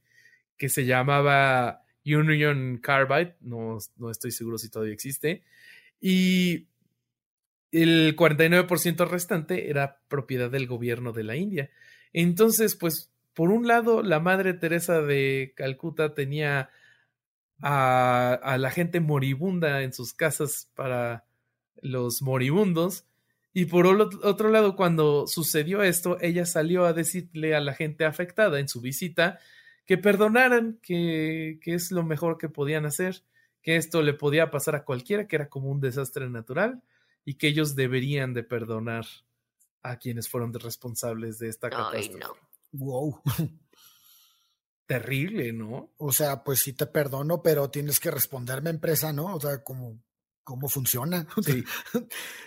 que 0.57 0.69
se 0.69 0.85
llamaba 0.85 1.83
Union 2.05 2.79
Carbide, 2.81 3.35
no, 3.41 3.77
no 3.97 4.09
estoy 4.09 4.31
seguro 4.31 4.57
si 4.57 4.69
todavía 4.69 4.93
existe, 4.93 5.43
y 5.99 6.67
el 7.71 8.15
49% 8.15 9.07
restante 9.07 9.69
era 9.69 9.99
propiedad 10.07 10.49
del 10.49 10.67
gobierno 10.67 11.11
de 11.11 11.23
la 11.23 11.35
India. 11.35 11.69
Entonces, 12.13 12.75
pues, 12.75 13.11
por 13.33 13.51
un 13.51 13.67
lado, 13.67 14.01
la 14.03 14.19
Madre 14.19 14.53
Teresa 14.53 15.01
de 15.01 15.53
Calcuta 15.55 16.13
tenía 16.13 16.69
a, 17.61 18.33
a 18.33 18.57
la 18.57 18.71
gente 18.71 18.99
moribunda 18.99 19.83
en 19.83 19.93
sus 19.93 20.13
casas 20.13 20.69
para 20.75 21.25
los 21.81 22.21
moribundos, 22.21 23.05
y 23.57 23.65
por 23.65 23.87
otro 23.87 24.49
lado, 24.51 24.75
cuando 24.75 25.25
sucedió 25.25 25.81
esto, 25.81 26.19
ella 26.21 26.45
salió 26.45 26.85
a 26.85 26.93
decirle 26.93 27.55
a 27.55 27.59
la 27.59 27.73
gente 27.73 28.05
afectada 28.05 28.59
en 28.59 28.67
su 28.67 28.81
visita 28.81 29.39
que 29.87 29.97
perdonaran, 29.97 30.77
que, 30.83 31.57
que, 31.59 31.73
es 31.73 31.89
lo 31.89 32.03
mejor 32.03 32.37
que 32.37 32.49
podían 32.49 32.85
hacer, 32.85 33.23
que 33.63 33.75
esto 33.77 34.03
le 34.03 34.13
podía 34.13 34.51
pasar 34.51 34.75
a 34.75 34.85
cualquiera, 34.85 35.25
que 35.25 35.37
era 35.37 35.49
como 35.49 35.71
un 35.71 35.79
desastre 35.79 36.29
natural 36.29 36.83
y 37.25 37.33
que 37.33 37.47
ellos 37.47 37.75
deberían 37.75 38.35
de 38.35 38.43
perdonar 38.43 39.07
a 39.81 39.97
quienes 39.97 40.29
fueron 40.29 40.53
responsables 40.53 41.39
de 41.39 41.49
esta 41.49 41.71
catástrofe. 41.71 42.19
no. 42.19 42.35
Wow. 42.73 43.21
Terrible, 44.85 45.51
¿no? 45.51 45.93
O 45.97 46.11
sea, 46.11 46.43
pues 46.43 46.59
sí 46.59 46.73
te 46.73 46.85
perdono, 46.85 47.41
pero 47.41 47.71
tienes 47.71 47.99
que 47.99 48.11
responderme 48.11 48.69
empresa, 48.69 49.11
¿no? 49.13 49.33
O 49.33 49.39
sea, 49.39 49.63
como 49.63 49.99
cómo 50.47 50.69
funciona. 50.69 51.27
Sí. 51.43 51.63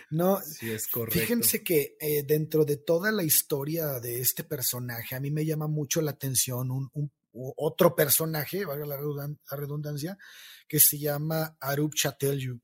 no, 0.09 0.41
sí, 0.41 0.71
es 0.71 0.87
correcto. 0.87 1.19
Fíjense 1.19 1.63
que 1.63 1.95
eh, 1.99 2.23
dentro 2.23 2.65
de 2.65 2.77
toda 2.77 3.11
la 3.11 3.23
historia 3.23 3.99
de 3.99 4.19
este 4.19 4.43
personaje, 4.43 5.15
a 5.15 5.19
mí 5.19 5.29
me 5.29 5.45
llama 5.45 5.67
mucho 5.67 6.01
la 6.01 6.11
atención 6.11 6.71
un, 6.71 7.11
otro 7.31 7.95
personaje, 7.95 8.65
valga 8.65 8.85
la, 8.85 8.97
redundancia, 9.55 10.17
que 10.67 10.79
se 10.79 10.97
llama 10.97 11.55
Arup 11.59 11.93
Chatelju. 11.93 12.59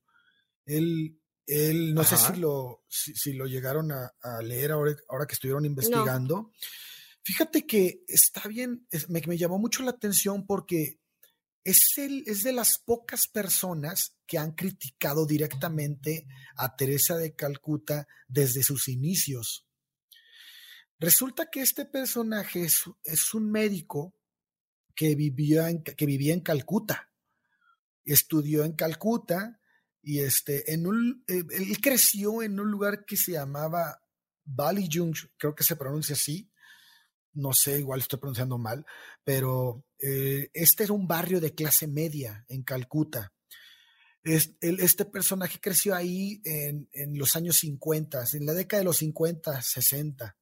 Él, 0.66 1.18
él 1.46 1.94
no 1.94 2.02
sé 2.02 2.16
si 2.16 2.36
lo, 2.36 2.84
si, 2.88 3.32
lo 3.32 3.46
llegaron 3.46 3.92
a, 3.92 4.12
leer 4.42 4.72
ahora, 4.72 4.96
ahora, 5.08 5.26
que 5.26 5.34
estuvieron 5.34 5.64
investigando. 5.64 6.50
Fíjate 7.22 7.64
que 7.64 8.02
está 8.08 8.48
bien, 8.48 8.86
me, 9.08 9.22
me 9.26 9.38
llamó 9.38 9.58
mucho 9.58 9.82
la 9.84 9.92
atención 9.92 10.46
porque 10.46 10.98
es, 11.68 11.98
es 11.98 12.42
de 12.42 12.52
las 12.52 12.78
pocas 12.78 13.28
personas 13.28 14.16
que 14.26 14.38
han 14.38 14.52
criticado 14.52 15.26
directamente 15.26 16.26
a 16.56 16.74
Teresa 16.76 17.16
de 17.16 17.34
Calcuta 17.34 18.06
desde 18.26 18.62
sus 18.62 18.88
inicios. 18.88 19.66
Resulta 20.98 21.50
que 21.50 21.60
este 21.60 21.84
personaje 21.84 22.64
es, 22.64 23.34
un 23.34 23.50
médico 23.50 24.14
que, 24.94 25.14
vivía 25.14 25.68
en, 25.68 25.82
que 25.82 26.06
vivía 26.06 26.32
en 26.32 26.40
Calcuta, 26.40 27.12
estudió 28.04 28.64
en 28.64 28.72
Calcuta 28.72 29.60
y 30.02 30.20
este, 30.20 30.72
en 30.72 30.86
un, 30.86 31.24
eh, 31.28 31.44
él 31.50 31.80
creció 31.82 32.42
en 32.42 32.58
un 32.58 32.70
lugar 32.70 33.04
que 33.04 33.16
se 33.16 33.32
llamaba 33.32 34.02
Bali 34.44 34.88
Jung, 34.90 35.14
creo 35.36 35.54
que 35.54 35.64
se 35.64 35.76
pronuncia 35.76 36.14
así, 36.14 36.50
no 37.38 37.52
sé, 37.52 37.78
igual 37.78 38.00
estoy 38.00 38.18
pronunciando 38.18 38.58
mal, 38.58 38.84
pero 39.24 39.84
eh, 40.00 40.50
este 40.52 40.84
era 40.84 40.92
un 40.92 41.06
barrio 41.06 41.40
de 41.40 41.54
clase 41.54 41.86
media 41.86 42.44
en 42.48 42.62
Calcuta. 42.62 43.32
este 44.24 45.04
personaje 45.04 45.58
creció 45.60 45.94
ahí 45.94 46.42
en, 46.44 46.88
los 47.16 47.36
años 47.36 47.58
50, 47.58 48.24
en 48.34 48.44
la 48.44 48.54
década 48.54 48.80
de 48.80 48.84
los 48.84 48.98
50, 48.98 49.62
60. 49.62 50.36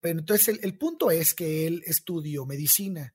Pero 0.00 0.18
entonces 0.18 0.58
el, 0.62 0.78
punto 0.78 1.10
es 1.10 1.34
que 1.34 1.66
él 1.66 1.82
estudió 1.86 2.46
medicina 2.46 3.14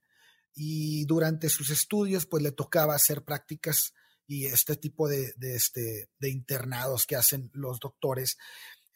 y 0.53 1.05
durante 1.05 1.49
sus 1.49 1.69
estudios 1.69 2.25
pues 2.25 2.43
le 2.43 2.51
tocaba 2.51 2.95
hacer 2.95 3.23
prácticas 3.23 3.93
y 4.27 4.45
este 4.45 4.75
tipo 4.75 5.07
de, 5.07 5.33
este, 5.39 6.09
de 6.17 6.29
internados 6.29 7.05
que 7.05 7.15
hacen 7.15 7.51
los 7.53 7.79
doctores, 7.79 8.37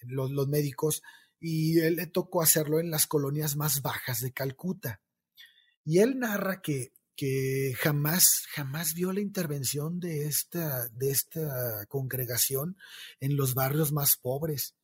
los, 0.01 0.32
los 0.32 0.47
médicos, 0.47 1.03
y 1.40 1.80
él 1.80 1.96
le 1.96 2.08
tocó 2.08 2.42
hacerlo 2.42 2.80
en 2.80 2.92
las 2.92 3.08
colonias 3.08 3.56
más 3.56 3.82
bajas 3.82 4.20
de 4.20 4.32
Calcuta. 4.32 5.02
Y 5.86 6.00
él 6.00 6.20
narra 6.20 6.62
que, 6.62 6.94
que 7.16 7.74
jamás, 7.78 8.44
jamás 8.54 8.94
vio 8.94 9.12
la 9.12 9.22
intervención 9.22 10.00
de 10.00 10.26
esta, 10.26 10.88
de 10.90 11.12
esta 11.12 11.86
congregación 11.88 12.78
en 13.20 13.36
los 13.36 13.54
barrios 13.54 13.92
más 13.92 14.18
pobres. 14.18 14.76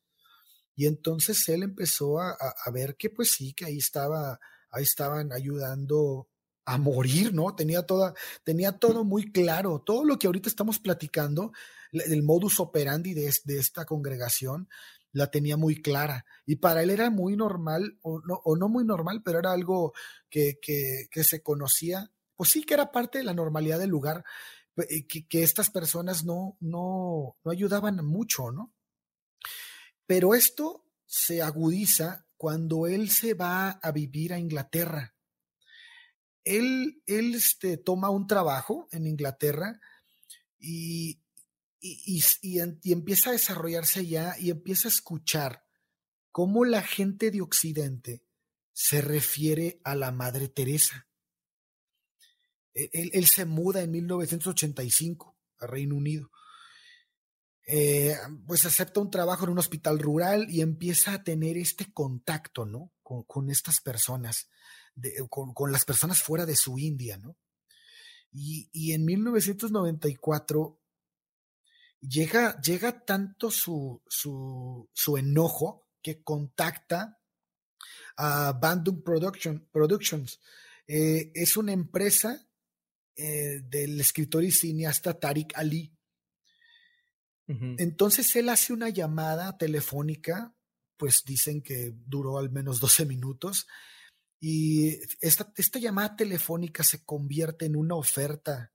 Y 0.76 0.88
entonces 0.88 1.48
él 1.48 1.64
empezó 1.64 2.20
a, 2.20 2.32
a, 2.32 2.72
ver 2.72 2.96
que 2.98 3.10
pues 3.10 3.32
sí, 3.32 3.54
que 3.54 3.66
ahí 3.66 3.78
estaba, 3.78 4.40
ahí 4.70 4.84
estaban 4.84 5.32
ayudando 5.32 6.28
a 6.66 6.78
morir, 6.78 7.34
¿no? 7.34 7.56
Tenía 7.56 7.84
toda, 7.84 8.14
tenía 8.44 8.74
todo 8.74 9.04
muy 9.04 9.32
claro. 9.32 9.82
Todo 9.86 10.04
lo 10.04 10.18
que 10.18 10.28
ahorita 10.28 10.50
estamos 10.50 10.80
platicando, 10.80 11.54
el 11.92 12.24
modus 12.24 12.60
operandi 12.60 13.14
de, 13.14 13.34
de 13.46 13.60
esta 13.60 13.86
congregación, 13.86 14.68
la 15.16 15.32
tenía 15.32 15.56
muy 15.56 15.82
clara. 15.82 16.26
Y 16.46 16.58
para 16.58 16.84
él 16.84 16.90
era 16.90 17.10
muy 17.10 17.38
normal, 17.38 17.98
o 18.02 18.20
no, 18.20 18.42
o 18.44 18.58
no 18.58 18.68
muy 18.68 18.84
normal, 18.84 19.22
pero 19.24 19.40
era 19.40 19.54
algo 19.54 19.94
que, 20.30 20.60
que, 20.62 21.08
que, 21.10 21.24
se 21.24 21.42
conocía, 21.42 22.12
pues 22.36 22.50
sí 22.50 22.64
que 22.64 22.74
era 22.74 22.92
parte 22.92 23.20
de 23.20 23.24
la 23.24 23.34
normalidad 23.34 23.80
del 23.80 23.92
lugar, 23.92 24.26
eh, 24.76 25.08
que, 25.08 25.26
que 25.26 25.42
estas 25.42 25.70
personas 25.70 26.26
no, 26.26 26.58
no, 26.60 27.38
no 27.46 27.52
ayudaban 27.52 28.06
mucho, 28.06 28.52
¿no? 28.52 28.74
Pero 30.06 30.36
esto 30.36 30.86
se 31.06 31.42
agudiza 31.42 32.26
cuando 32.36 32.86
él 32.86 33.10
se 33.10 33.36
va 33.36 33.70
a 33.70 33.92
vivir 33.94 34.34
a 34.34 34.38
Inglaterra. 34.40 35.16
Él, 36.44 37.02
él 37.06 37.36
este, 37.36 37.78
toma 37.78 38.10
un 38.10 38.28
trabajo 38.28 38.90
en 38.92 39.08
Inglaterra 39.08 39.80
y, 40.60 41.22
y, 41.86 42.92
empieza 42.92 43.30
a 43.30 43.34
desarrollarse 43.34 44.06
ya 44.06 44.36
y 44.40 44.50
empieza 44.50 44.88
a 44.88 44.92
escuchar 44.92 45.66
cómo 46.32 46.66
la 46.66 46.82
gente 46.82 47.30
de 47.30 47.42
Occidente 47.42 48.24
se 48.74 49.02
refiere 49.02 49.80
a 49.84 49.96
la 49.96 50.12
Madre 50.12 50.48
Teresa. 50.48 51.08
E, 52.74 52.90
él, 52.92 53.28
se 53.28 53.46
muda 53.46 53.82
en 53.84 53.92
1985 53.92 55.38
a 55.60 55.68
Reino 55.68 55.96
Unido. 55.96 56.32
Eh, 57.68 58.16
pues 58.46 58.66
acepta 58.66 59.00
un 59.00 59.10
trabajo 59.10 59.46
en 59.46 59.52
un 59.52 59.60
hospital 59.60 60.00
rural 60.00 60.48
y 60.50 60.62
empieza 60.62 61.14
a 61.14 61.24
tener 61.24 61.58
este 61.58 61.92
contacto, 61.94 62.66
¿no? 62.66 62.92
Con, 63.02 63.50
estas 63.52 63.82
personas, 63.82 64.50
con, 65.30 65.72
las 65.72 65.86
personas 65.86 66.22
fuera 66.22 66.46
de 66.46 66.56
su 66.56 66.80
India, 66.80 67.18
¿no? 67.18 67.38
Y, 68.32 68.70
y 68.72 68.94
en 68.94 69.06
1994 69.06 70.80
llega, 72.08 72.60
llega 72.62 73.06
tanto 73.06 73.52
su, 73.52 74.02
su, 74.08 75.18
enojo 75.18 75.88
que 76.02 76.24
contacta 76.24 77.20
a 78.18 78.54
Bandung 78.54 79.04
Production, 79.04 79.68
Productions. 79.72 80.40
Eh, 80.88 81.32
es 81.34 81.58
una 81.58 81.74
empresa 81.74 82.48
eh, 83.16 83.62
del 83.64 84.00
escritor 84.00 84.44
y 84.44 84.52
cineasta 84.52 85.20
Tariq 85.20 85.52
Ali. 85.56 85.92
Entonces 87.48 88.36
él 88.38 88.50
hace 88.50 88.74
una 88.74 88.90
llamada 88.90 89.56
telefónica, 89.56 90.56
pues 90.98 91.22
dicen 91.24 91.62
que 91.62 91.94
duró 91.94 92.40
al 92.40 92.50
menos 92.50 92.80
12 92.80 93.06
minutos, 93.06 93.68
y 94.40 95.00
esta, 95.22 95.54
esta 95.56 95.78
llamada 95.78 96.16
telefónica 96.16 96.84
se 96.84 97.06
convierte 97.06 97.66
en 97.66 97.76
una 97.76 97.94
oferta 97.94 98.72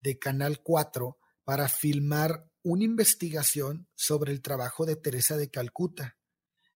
de 0.00 0.18
Canal 0.18 0.62
4 0.62 1.18
para 1.44 1.68
filmar 1.68 2.48
una 2.64 2.84
investigación 2.84 3.86
sobre 3.94 4.32
el 4.32 4.42
trabajo 4.42 4.84
de 4.86 4.96
Teresa 4.96 5.36
de 5.36 5.50
Calcuta. 5.50 6.16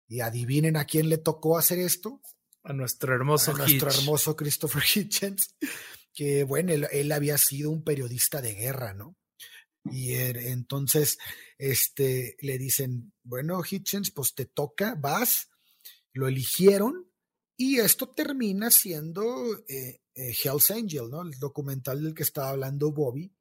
Y 0.07 0.21
adivinen 0.21 0.77
a 0.77 0.85
quién 0.85 1.09
le 1.09 1.19
tocó 1.19 1.59
hacer 1.59 1.81
esto. 1.81 2.23
A 2.63 2.73
nuestro 2.73 3.15
hermoso, 3.15 3.53
a 3.53 3.55
nuestro 3.55 3.91
hermoso 3.91 4.37
Christopher 4.37 4.83
Hitchens, 4.95 5.57
que 6.13 6.45
bueno, 6.45 6.73
él, 6.73 7.13
había 7.13 7.39
sido 7.39 7.71
un 7.71 7.83
periodista 7.83 8.41
de 8.41 8.55
guerra, 8.55 8.95
¿no? 8.95 9.17
Y 9.91 10.15
entonces 10.15 11.19
este, 11.57 12.37
le 12.41 12.59
dicen, 12.59 13.13
bueno, 13.23 13.63
Hitchens, 13.69 14.11
pues 14.11 14.35
te 14.35 14.45
toca, 14.45 14.95
vas, 14.95 15.49
lo 16.13 16.29
eligieron 16.29 17.11
y 17.57 17.79
esto 17.79 18.11
termina 18.11 18.71
siendo 18.71 19.57
eh, 19.69 20.01
eh, 20.15 20.35
Hell's 20.45 20.71
Angel, 20.71 21.09
¿no? 21.09 21.23
El 21.23 21.39
documental 21.39 22.03
del 22.03 22.15
que 22.15 22.23
estaba 22.23 22.51
hablando 22.51 22.93
Bobby, 22.93 23.33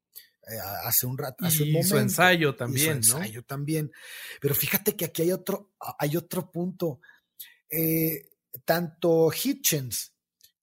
hace 0.84 1.06
un 1.06 1.18
rato, 1.18 1.46
hace 1.46 1.64
un 1.64 1.72
momento. 1.74 1.96
su 1.96 1.98
ensayo 1.98 2.56
también, 2.56 3.04
su 3.04 3.18
ensayo 3.18 3.44
también. 3.44 3.92
Pero 4.40 4.56
fíjate 4.56 4.96
que 4.96 5.06
aquí 5.06 5.24
hay 5.24 5.32
otro, 5.32 5.74
hay 6.00 6.16
otro 6.16 6.52
punto. 6.52 7.02
Eh, 7.70 8.30
tanto 8.66 9.30
Hitchens 9.32 10.14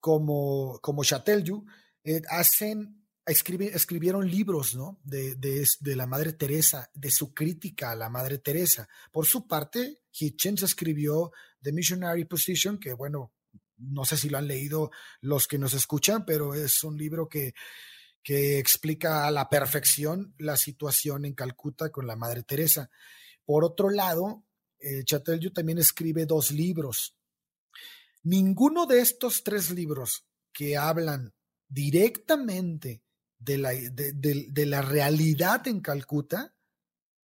como, 0.01 0.79
como 0.81 1.05
Chatelju 1.05 1.65
eh, 2.03 2.23
hacen, 2.29 3.07
escribieron 3.27 4.31
libros, 4.31 4.75
¿no? 4.75 5.01
De, 5.05 5.35
de, 5.37 5.67
de, 5.81 5.97
la 5.97 6.07
Madre 6.07 6.33
Teresa, 6.33 6.91
de 6.95 7.11
su 7.11 7.33
crítica 7.33 7.91
a 7.91 7.97
la 7.97 8.09
Madre 8.09 8.39
Teresa. 8.39 8.89
Por 9.13 9.27
su 9.27 9.47
parte, 9.47 10.03
Hitchens 10.13 10.63
escribió 10.63 11.33
The 11.61 11.73
Missionary 11.73 12.25
Position, 12.25 12.79
que 12.79 12.93
bueno, 12.93 13.33
no 13.77 14.05
sé 14.05 14.17
si 14.17 14.29
lo 14.29 14.39
han 14.39 14.47
leído 14.47 14.91
los 15.21 15.47
que 15.47 15.59
nos 15.59 15.75
escuchan, 15.75 16.25
pero 16.25 16.55
es 16.55 16.85
un 16.85 16.97
libro 16.97 17.29
que 17.29 17.55
que 18.25 18.59
explica 18.59 19.27
a 19.27 19.31
la 19.31 19.51
perfección 19.51 20.35
la 20.39 20.57
situación 20.57 21.27
en 21.27 21.35
Calcuta 21.35 21.91
con 21.91 22.07
la 22.07 22.17
Madre 22.17 22.43
Teresa. 22.43 22.91
Por 23.45 23.65
otro 23.65 23.91
lado, 23.91 24.45
eh, 24.81 25.05
también 25.55 25.79
escribe 25.79 26.25
dos 26.25 26.51
libros. 26.51 27.15
Ninguno 28.23 28.87
de 28.87 29.01
estos 29.01 29.45
tres 29.45 29.71
libros 29.71 30.27
que 30.53 30.79
hablan 30.79 31.35
directamente 31.69 33.03
de 33.39 33.59
la, 33.59 33.73
de, 33.73 34.67
la 34.67 34.81
realidad 34.81 35.69
en 35.69 35.81
Calcuta 35.81 36.55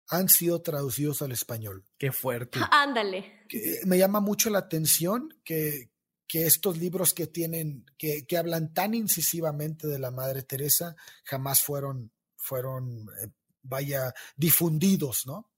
han 0.08 0.30
sido 0.30 0.62
traducidos 0.62 1.22
al 1.22 1.34
español. 1.34 1.84
Qué 1.98 2.14
fuerte. 2.14 2.60
Ándale. 2.72 3.46
Me 3.84 3.98
llama 3.98 4.22
mucho 4.22 4.50
la 4.50 4.60
atención 4.60 5.30
que, 5.44 5.92
que 6.28 6.46
estos 6.46 6.78
libros 6.78 7.14
que 7.14 7.28
tienen, 7.28 7.86
que, 7.98 8.26
que, 8.26 8.38
hablan 8.38 8.74
tan 8.74 8.94
incisivamente 8.94 9.88
de 9.88 10.00
la 10.00 10.12
Madre 10.12 10.44
Teresa, 10.44 10.96
jamás 11.24 11.62
fueron, 11.62 12.12
fueron, 12.36 13.08
eh, 13.22 13.28
vaya, 13.62 14.14
difundidos, 14.36 15.24
¿no? 15.26 15.52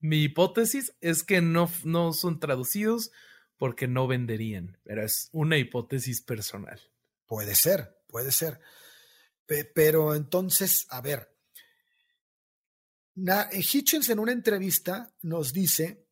Mi 0.00 0.22
hipótesis 0.22 0.92
es 1.00 1.24
que 1.24 1.40
no, 1.40 1.70
no 1.84 2.12
son 2.12 2.38
traducidos 2.38 3.10
porque 3.56 3.88
no 3.88 4.06
venderían, 4.06 4.78
pero 4.84 5.04
es 5.04 5.28
una 5.32 5.58
hipótesis 5.58 6.22
personal. 6.22 6.80
Puede 7.26 7.54
ser, 7.54 8.00
puede 8.06 8.30
ser. 8.30 8.60
pero 9.74 10.14
entonces, 10.14 10.86
a 10.90 11.00
ver, 11.00 11.34
Hitchens 13.52 14.08
en 14.08 14.20
una 14.20 14.32
entrevista 14.32 15.12
nos 15.22 15.52
dice 15.52 16.07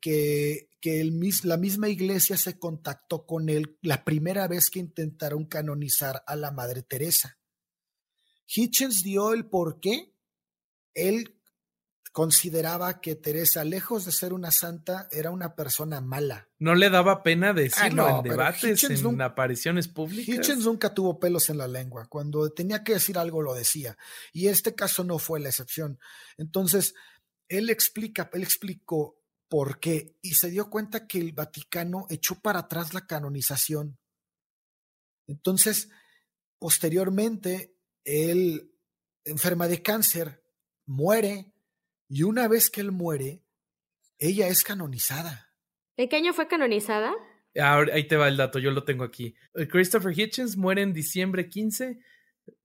que, 0.00 0.70
que 0.80 1.00
el, 1.00 1.18
la 1.44 1.56
misma 1.56 1.88
iglesia 1.88 2.36
se 2.36 2.58
contactó 2.58 3.26
con 3.26 3.48
él 3.48 3.78
la 3.82 4.04
primera 4.04 4.48
vez 4.48 4.70
que 4.70 4.78
intentaron 4.78 5.46
canonizar 5.46 6.22
a 6.26 6.36
la 6.36 6.50
Madre 6.50 6.82
Teresa. 6.82 7.38
Hitchens 8.46 9.02
dio 9.02 9.32
el 9.32 9.46
por 9.46 9.80
qué. 9.80 10.12
Él 10.94 11.36
consideraba 12.12 13.02
que 13.02 13.14
Teresa, 13.14 13.62
lejos 13.62 14.06
de 14.06 14.12
ser 14.12 14.32
una 14.32 14.50
santa, 14.50 15.06
era 15.10 15.30
una 15.30 15.54
persona 15.54 16.00
mala. 16.00 16.48
No 16.58 16.74
le 16.74 16.88
daba 16.88 17.22
pena 17.22 17.52
decirlo 17.52 18.08
en 18.08 18.22
debates, 18.22 18.82
en 18.84 19.20
apariciones 19.20 19.88
públicas. 19.88 20.34
Hitchens 20.34 20.64
nunca 20.64 20.94
tuvo 20.94 21.18
pelos 21.20 21.50
en 21.50 21.58
la 21.58 21.68
lengua. 21.68 22.06
Cuando 22.08 22.48
tenía 22.50 22.82
que 22.82 22.94
decir 22.94 23.18
algo, 23.18 23.42
lo 23.42 23.52
decía. 23.52 23.98
Y 24.32 24.48
este 24.48 24.74
caso 24.74 25.04
no 25.04 25.18
fue 25.18 25.40
la 25.40 25.50
excepción. 25.50 25.98
Entonces, 26.38 26.94
él 27.48 27.68
explica, 27.68 28.30
él 28.32 28.42
explicó 28.42 29.18
¿Por 29.48 29.78
qué? 29.78 30.16
Y 30.22 30.34
se 30.34 30.50
dio 30.50 30.70
cuenta 30.70 31.06
que 31.06 31.18
el 31.18 31.32
Vaticano 31.32 32.06
echó 32.10 32.40
para 32.40 32.60
atrás 32.60 32.94
la 32.94 33.06
canonización. 33.06 33.98
Entonces, 35.26 35.90
posteriormente, 36.58 37.76
él 38.04 38.72
enferma 39.24 39.68
de 39.68 39.82
cáncer, 39.82 40.42
muere, 40.86 41.52
y 42.08 42.22
una 42.22 42.48
vez 42.48 42.70
que 42.70 42.80
él 42.80 42.92
muere, 42.92 43.42
ella 44.18 44.48
es 44.48 44.62
canonizada. 44.62 45.52
¿En 45.96 46.08
qué 46.08 46.16
año 46.16 46.32
fue 46.32 46.48
canonizada? 46.48 47.12
ahí 47.58 48.06
te 48.06 48.16
va 48.16 48.28
el 48.28 48.36
dato, 48.36 48.58
yo 48.58 48.70
lo 48.70 48.84
tengo 48.84 49.04
aquí. 49.04 49.34
Christopher 49.70 50.18
Hitchens 50.18 50.56
muere 50.56 50.82
en 50.82 50.92
diciembre 50.92 51.48
15 51.48 51.98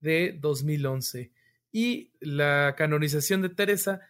de 0.00 0.38
2011 0.38 1.32
y 1.72 2.12
la 2.20 2.74
canonización 2.76 3.40
de 3.40 3.48
Teresa 3.48 4.00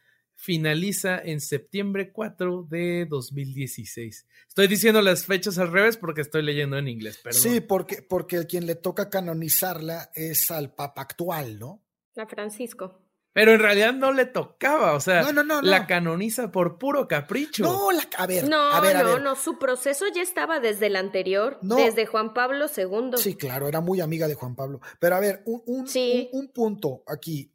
finaliza 0.43 1.20
en 1.20 1.40
septiembre 1.40 2.11
4 2.11 2.66
de 2.68 3.07
2016. 3.09 4.26
Estoy 4.49 4.66
diciendo 4.66 5.01
las 5.01 5.24
fechas 5.24 5.57
al 5.59 5.70
revés 5.70 5.97
porque 5.97 6.20
estoy 6.20 6.43
leyendo 6.43 6.76
en 6.76 6.88
inglés, 6.88 7.20
perdón. 7.22 7.40
Sí, 7.40 7.61
porque, 7.61 8.03
porque 8.03 8.45
quien 8.49 8.66
le 8.66 8.74
toca 8.74 9.09
canonizarla 9.09 10.11
es 10.16 10.51
al 10.51 10.74
Papa 10.74 11.03
actual, 11.03 11.61
¿no? 11.61 11.84
A 12.16 12.26
Francisco. 12.26 12.99
Pero 13.32 13.53
en 13.53 13.61
realidad 13.61 13.95
no 13.95 14.12
le 14.12 14.26
tocaba, 14.26 14.95
o 14.95 15.01
sea, 15.01 15.22
la 15.62 15.86
canoniza 15.86 16.51
por 16.51 16.76
puro 16.76 17.07
capricho. 17.07 17.62
No, 17.62 17.93
la, 17.93 18.03
a 18.18 18.26
ver, 18.26 18.49
no, 18.49 18.72
a 18.72 18.80
ver, 18.80 18.97
no, 18.97 19.20
no, 19.20 19.36
su 19.36 19.61
proceso 19.61 20.07
ya 20.12 20.22
estaba 20.22 20.59
desde 20.59 20.88
el 20.88 20.97
anterior, 20.97 21.59
desde 21.62 22.05
Juan 22.05 22.34
Pablo 22.34 22.66
II. 22.76 23.12
Sí, 23.16 23.36
claro, 23.36 23.68
era 23.68 23.80
muy 23.80 24.01
amiga 24.01 24.26
de 24.26 24.34
Juan 24.34 24.57
Pablo. 24.57 24.80
Pero 24.99 25.14
a 25.14 25.20
ver, 25.20 25.43
un, 25.47 25.86
un, 26.32 26.49
punto 26.49 27.05
aquí. 27.07 27.51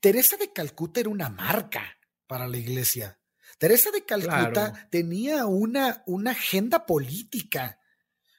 Teresa 0.00 0.36
de 0.36 0.52
Calcuta 0.52 1.00
era 1.00 1.08
una 1.08 1.28
marca 1.28 1.82
para 2.26 2.46
la 2.46 2.56
iglesia. 2.56 3.18
Teresa 3.58 3.90
de 3.90 4.04
Calcuta 4.04 4.88
tenía 4.90 5.46
una, 5.46 6.02
una 6.06 6.30
agenda 6.30 6.86
política. 6.86 7.80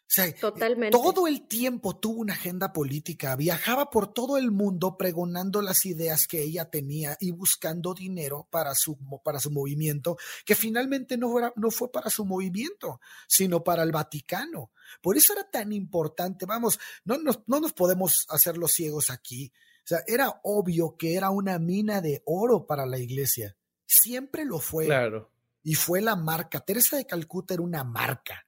O 0.02 0.12
sea, 0.12 0.34
Totalmente. 0.34 0.98
todo 0.98 1.28
el 1.28 1.48
tiempo 1.48 2.00
tuvo 2.00 2.22
una 2.22 2.34
agenda 2.34 2.74
política, 2.74 3.36
viajaba 3.36 3.92
por 3.92 4.12
todo 4.12 4.38
el 4.38 4.50
mundo 4.50 4.98
pregonando 4.98 5.62
las 5.62 5.86
ideas 5.86 6.26
que 6.26 6.42
ella 6.42 6.66
tenía 6.72 7.16
y 7.20 7.30
buscando 7.30 7.94
dinero 7.94 8.48
para 8.50 8.74
su, 8.74 8.98
para 9.24 9.40
su 9.40 9.52
movimiento, 9.52 10.18
que 10.46 10.56
finalmente 10.56 11.16
no, 11.16 11.36
no 11.56 11.70
fue 11.70 11.92
para 11.92 12.10
su 12.10 12.26
movimiento, 12.26 13.00
sino 13.28 13.64
para 13.64 13.84
el 13.84 13.92
Vaticano. 13.92 14.72
Por 15.00 15.16
eso 15.16 15.34
era 15.34 15.48
tan 15.48 15.72
importante, 15.74 16.48
vamos, 16.48 16.80
no 17.04 17.20
nos, 17.20 17.42
no 17.46 17.60
nos 17.60 17.74
podemos 17.74 18.26
hacer 18.30 18.58
los 18.58 18.72
ciegos 18.72 19.12
aquí. 19.12 19.54
O 19.90 19.96
sea, 19.96 20.04
era 20.06 20.40
obvio 20.44 20.96
que 20.98 21.16
era 21.16 21.30
una 21.32 21.58
mina 21.58 22.02
de 22.02 22.22
oro 22.26 22.68
para 22.68 22.86
la 22.86 23.00
iglesia. 23.00 23.56
Siempre 23.86 24.46
lo 24.46 24.60
fue. 24.60 24.86
Claro. 24.86 25.32
Y 25.64 25.74
fue 25.74 26.02
la 26.02 26.16
marca. 26.16 26.60
Teresa 26.60 26.98
de 26.98 27.06
Calcuta 27.06 27.56
era 27.56 27.64
una 27.64 27.84
marca 27.84 28.46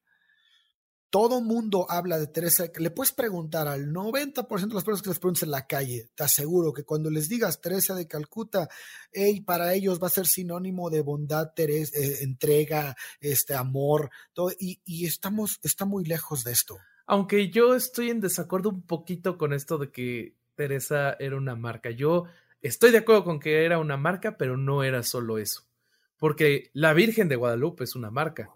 todo 1.12 1.42
mundo 1.42 1.86
habla 1.89 2.18
de 2.18 2.28
Teresa. 2.28 2.72
Le 2.74 2.89
puedes 2.89 3.12
preguntar 3.12 3.68
al 3.68 3.92
90% 3.92 4.70
de 4.70 4.74
las 4.74 4.84
personas 4.84 5.02
que 5.02 5.10
les 5.10 5.20
preguntes 5.20 5.44
en 5.44 5.52
la 5.52 5.68
calle. 5.68 6.10
Te 6.16 6.24
aseguro 6.24 6.72
que 6.72 6.86
cuando 6.86 7.12
les 7.12 7.28
digas 7.28 7.60
Teresa 7.60 7.94
de 7.94 8.08
Calcuta, 8.08 8.70
hey, 9.12 9.42
para 9.42 9.74
ellos 9.74 10.02
va 10.02 10.08
a 10.08 10.12
ser 10.12 10.26
sinónimo 10.26 10.89
de 10.89 11.02
bondad, 11.02 11.52
Teresa, 11.54 12.00
eh, 12.00 12.20
entrega, 12.22 12.96
este 13.20 13.54
amor, 13.54 14.10
todo. 14.34 14.52
Y, 14.58 14.82
y 14.86 15.06
estamos, 15.06 15.60
está 15.62 15.84
muy 15.86 16.06
lejos 16.06 16.46
de 16.46 16.54
esto. 16.54 16.78
Aunque 17.06 17.52
yo 17.52 17.76
estoy 17.76 18.10
en 18.10 18.22
desacuerdo 18.22 18.70
un 18.70 18.84
poquito 18.84 19.38
con 19.38 19.52
esto 19.52 19.78
de 19.78 19.92
que 19.92 20.38
Teresa 20.56 21.16
era 21.20 21.38
una 21.38 21.56
marca. 21.56 21.91
Yo 21.91 22.26
estoy 22.62 22.91
de 22.91 22.99
acuerdo 22.99 23.24
con 23.24 23.39
que 23.39 23.66
era 23.66 23.80
una 23.80 23.97
marca, 23.97 24.38
pero 24.38 24.58
no 24.58 24.84
era 24.84 25.04
solo 25.04 25.38
eso. 25.38 25.64
Porque 26.18 26.70
la 26.74 26.93
Virgen 26.93 27.28
de 27.30 27.36
Guadalupe 27.36 27.84
es 27.84 27.95
una 27.95 28.12
marca 28.12 28.52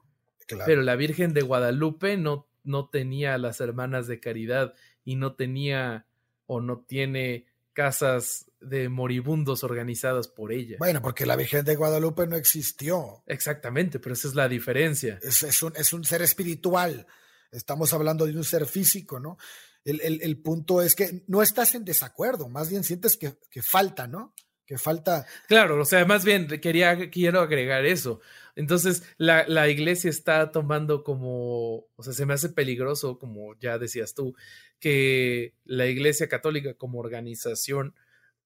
pero 0.65 0.81
la 0.81 0.95
Virgen 0.95 1.33
de 1.33 1.41
Guadalupe 1.41 2.17
no, 2.17 2.47
no 2.63 2.89
tenía 2.89 3.37
las 3.37 3.61
hermanas 3.61 4.07
de 4.07 4.19
caridad 4.19 4.73
y 5.03 5.15
no 5.15 5.33
tenía 5.33 6.05
o 6.45 6.61
no 6.61 6.79
tiene 6.79 7.47
casas 7.73 8.51
de 8.61 8.89
moribundos 8.89 9.63
organizadas 9.63 10.27
por 10.27 10.51
ella. 10.51 10.77
Bueno, 10.79 11.01
porque 11.01 11.25
la 11.25 11.35
Virgen 11.35 11.65
de 11.65 11.75
Guadalupe 11.75 12.25
no 12.27 12.35
existió. 12.35 13.23
Exactamente, 13.25 13.99
pero 13.99 14.13
esa 14.13 14.27
es 14.27 14.35
la 14.35 14.47
diferencia. 14.47 15.19
Es, 15.21 15.61
un, 15.61 15.73
es 15.75 15.91
un, 15.93 16.03
ser 16.03 16.21
espiritual. 16.21 17.05
Estamos 17.51 17.93
hablando 17.93 18.25
de 18.25 18.35
un 18.35 18.43
ser 18.43 18.65
físico, 18.65 19.19
¿no? 19.19 19.37
El, 19.85 20.01
el, 20.01 20.19
el, 20.21 20.41
punto 20.41 20.81
es 20.81 20.95
que 20.95 21.23
no 21.27 21.41
estás 21.41 21.75
en 21.75 21.85
desacuerdo, 21.85 22.49
más 22.49 22.69
bien 22.69 22.83
sientes 22.83 23.15
que, 23.17 23.37
que 23.49 23.61
falta, 23.61 24.07
¿no? 24.07 24.33
Que 24.65 24.79
falta. 24.79 25.27
Claro, 25.47 25.79
o 25.79 25.85
sea, 25.85 26.05
más 26.05 26.25
bien 26.25 26.47
quería, 26.59 27.11
quiero 27.11 27.39
agregar 27.39 27.85
eso. 27.85 28.19
Entonces, 28.55 29.03
la, 29.17 29.47
la, 29.47 29.69
iglesia 29.69 30.09
está 30.09 30.51
tomando 30.51 31.03
como, 31.03 31.85
o 31.95 32.03
sea, 32.03 32.13
se 32.13 32.25
me 32.25 32.33
hace 32.33 32.49
peligroso, 32.49 33.19
como 33.19 33.53
ya 33.59 33.77
decías 33.77 34.15
tú, 34.15 34.35
que 34.79 35.53
la 35.65 35.85
iglesia 35.85 36.27
católica 36.27 36.73
como 36.73 36.99
organización 36.99 37.93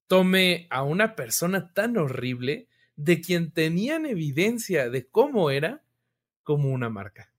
tome 0.08 0.68
a 0.72 0.84
una 0.84 1.16
persona 1.16 1.72
tan 1.74 1.96
horrible 1.96 2.68
de 2.96 3.22
quien 3.22 3.52
tenían 3.52 4.06
evidencia 4.06 4.90
de 4.90 5.08
cómo 5.08 5.52
era 5.52 5.84
como 6.44 6.70
una 6.70 6.90
marca. 6.90 7.32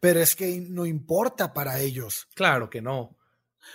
Pero 0.00 0.20
es 0.20 0.36
que 0.36 0.60
no 0.68 0.86
importa 0.86 1.52
para 1.52 1.80
ellos. 1.80 2.28
Claro 2.34 2.70
que 2.70 2.82
no. 2.82 3.16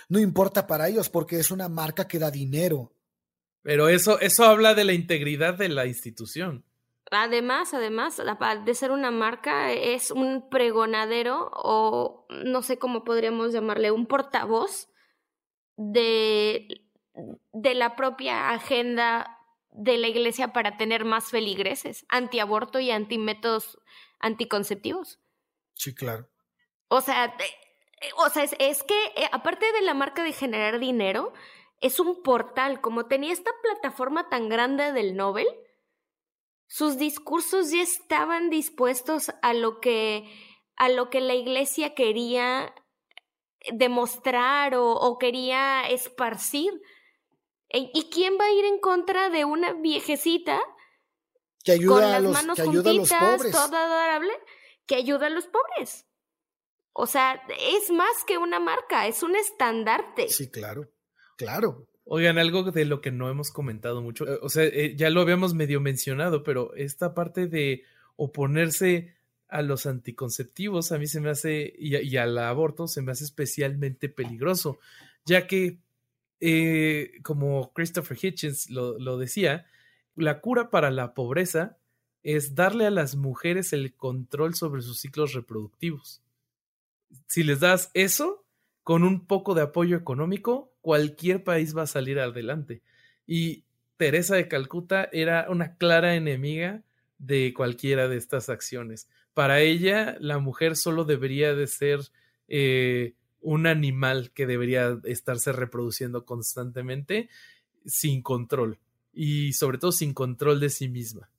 No 0.08 0.18
importa 0.18 0.66
para 0.66 0.88
ellos 0.88 1.08
porque 1.08 1.38
es 1.38 1.50
una 1.50 1.68
marca 1.68 2.06
que 2.06 2.18
da 2.18 2.30
dinero. 2.30 2.92
Pero 3.62 3.88
eso, 3.88 4.20
eso 4.20 4.44
habla 4.44 4.74
de 4.74 4.84
la 4.84 4.92
integridad 4.92 5.54
de 5.54 5.68
la 5.68 5.86
institución. 5.86 6.64
Además, 7.10 7.72
además 7.72 8.20
de 8.64 8.74
ser 8.74 8.90
una 8.90 9.10
marca, 9.10 9.72
es 9.72 10.10
un 10.10 10.48
pregonadero 10.48 11.50
o 11.52 12.26
no 12.30 12.62
sé 12.62 12.78
cómo 12.78 13.04
podríamos 13.04 13.52
llamarle, 13.52 13.92
un 13.92 14.06
portavoz 14.06 14.88
de, 15.76 16.82
de 17.52 17.74
la 17.74 17.94
propia 17.94 18.50
agenda 18.50 19.38
de 19.70 19.98
la 19.98 20.08
iglesia 20.08 20.52
para 20.52 20.76
tener 20.76 21.04
más 21.04 21.30
feligreses, 21.30 22.06
antiaborto 22.08 22.80
y 22.80 22.90
antimétodos 22.90 23.78
anticonceptivos. 24.18 25.20
Sí, 25.76 25.94
claro. 25.94 26.28
O 26.88 27.00
sea, 27.00 27.26
eh, 27.26 28.10
o 28.16 28.28
sea, 28.30 28.42
es, 28.42 28.56
es 28.58 28.82
que 28.82 29.04
eh, 29.16 29.28
aparte 29.30 29.70
de 29.72 29.82
la 29.82 29.94
marca 29.94 30.24
de 30.24 30.32
generar 30.32 30.78
dinero, 30.78 31.32
es 31.80 32.00
un 32.00 32.22
portal, 32.22 32.80
como 32.80 33.06
tenía 33.06 33.32
esta 33.32 33.50
plataforma 33.62 34.28
tan 34.28 34.48
grande 34.48 34.92
del 34.92 35.14
Nobel, 35.14 35.46
sus 36.66 36.98
discursos 36.98 37.70
ya 37.70 37.82
estaban 37.82 38.50
dispuestos 38.50 39.30
a 39.42 39.52
lo 39.52 39.80
que, 39.80 40.24
a 40.76 40.88
lo 40.88 41.10
que 41.10 41.20
la 41.20 41.34
iglesia 41.34 41.94
quería 41.94 42.74
demostrar 43.72 44.74
o, 44.76 45.18
quería 45.18 45.88
esparcir. 45.88 46.80
E, 47.68 47.90
¿Y 47.92 48.10
quién 48.10 48.36
va 48.40 48.46
a 48.46 48.52
ir 48.52 48.64
en 48.64 48.78
contra 48.78 49.28
de 49.28 49.44
una 49.44 49.74
viejecita 49.74 50.60
que 51.64 51.72
ayuda 51.72 52.00
con 52.00 52.12
las 52.12 52.22
manos 52.22 52.56
que 52.56 52.62
ayuda 52.62 52.90
a 52.90 52.94
los 52.94 53.10
pobres. 53.10 53.52
todo 53.52 53.76
adorable, 53.76 54.32
que 54.86 54.96
ayuda 54.96 55.26
a 55.26 55.30
los 55.30 55.46
pobres? 55.46 56.06
O 56.92 57.06
sea, 57.06 57.42
es 57.60 57.90
más 57.90 58.24
que 58.26 58.38
una 58.38 58.58
marca, 58.58 59.06
es 59.06 59.22
un 59.22 59.36
estandarte. 59.36 60.28
Sí, 60.28 60.48
claro, 60.48 60.90
claro. 61.36 61.86
Oigan, 62.04 62.38
algo 62.38 62.62
de 62.70 62.84
lo 62.84 63.00
que 63.00 63.10
no 63.10 63.28
hemos 63.28 63.50
comentado 63.50 64.00
mucho, 64.00 64.26
eh, 64.26 64.38
o 64.40 64.48
sea, 64.48 64.64
eh, 64.64 64.94
ya 64.96 65.10
lo 65.10 65.20
habíamos 65.20 65.54
medio 65.54 65.80
mencionado, 65.80 66.44
pero 66.44 66.72
esta 66.74 67.14
parte 67.14 67.48
de 67.48 67.82
oponerse 68.14 69.14
a 69.48 69.60
los 69.60 69.86
anticonceptivos 69.86 70.92
a 70.92 70.98
mí 70.98 71.06
se 71.06 71.20
me 71.20 71.30
hace, 71.30 71.74
y, 71.76 72.16
al 72.16 72.38
aborto 72.38 72.86
se 72.86 73.02
me 73.02 73.12
hace 73.12 73.24
especialmente 73.24 74.08
peligroso, 74.08 74.78
ya 75.24 75.46
que, 75.46 75.80
eh, 76.40 77.12
como 77.22 77.72
Christopher 77.72 78.16
Hitchens 78.20 78.70
lo, 78.70 78.98
lo 78.98 79.18
decía, 79.18 79.66
la 80.14 80.40
cura 80.40 80.70
para 80.70 80.90
la 80.90 81.12
pobreza 81.12 81.76
es 82.26 82.56
darle 82.56 82.86
a 82.86 82.90
las 82.90 83.14
mujeres 83.14 83.72
el 83.72 83.94
control 83.94 84.56
sobre 84.56 84.82
sus 84.82 84.98
ciclos 84.98 85.32
reproductivos. 85.32 86.22
Si 87.28 87.44
les 87.44 87.60
das 87.60 87.92
eso, 87.94 88.44
con 88.82 89.04
un 89.04 89.28
poco 89.28 89.54
de 89.54 89.62
apoyo 89.62 89.96
económico, 89.96 90.72
cualquier 90.80 91.44
país 91.44 91.76
va 91.76 91.82
a 91.82 91.86
salir 91.86 92.18
adelante. 92.18 92.82
Y 93.28 93.62
Teresa 93.96 94.34
de 94.34 94.48
Calcuta 94.48 95.08
era 95.12 95.46
una 95.50 95.76
clara 95.76 96.16
enemiga 96.16 96.82
de 97.18 97.54
cualquiera 97.54 98.08
de 98.08 98.16
estas 98.16 98.48
acciones. 98.48 99.08
Para 99.32 99.60
ella, 99.60 100.16
la 100.18 100.40
mujer 100.40 100.74
solo 100.74 101.04
debería 101.04 101.54
de 101.54 101.68
ser 101.68 102.00
eh, 102.48 103.14
un 103.40 103.68
animal 103.68 104.32
que 104.32 104.46
debería 104.46 104.98
estarse 105.04 105.52
reproduciendo 105.52 106.24
constantemente 106.24 107.28
sin 107.84 108.20
control 108.20 108.80
y 109.12 109.52
sobre 109.52 109.78
todo 109.78 109.92
sin 109.92 110.12
control 110.12 110.58
de 110.58 110.70
sí 110.70 110.88
misma. 110.88 111.30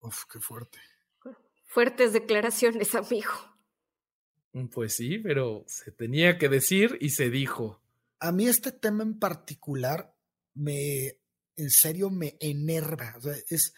Uf, 0.00 0.24
qué 0.30 0.40
fuerte. 0.40 0.78
Fuertes 1.64 2.12
declaraciones, 2.12 2.94
amigo. 2.94 3.32
Mm, 4.52 4.68
pues 4.68 4.94
sí, 4.94 5.18
pero 5.18 5.64
se 5.66 5.92
tenía 5.92 6.38
que 6.38 6.48
decir 6.48 6.96
y 7.00 7.10
se 7.10 7.30
dijo. 7.30 7.82
A 8.20 8.32
mí 8.32 8.46
este 8.46 8.72
tema 8.72 9.02
en 9.02 9.18
particular 9.18 10.14
me, 10.54 11.18
en 11.56 11.70
serio, 11.70 12.10
me 12.10 12.36
enerva. 12.40 13.14
O 13.18 13.20
sea, 13.20 13.36
es, 13.48 13.74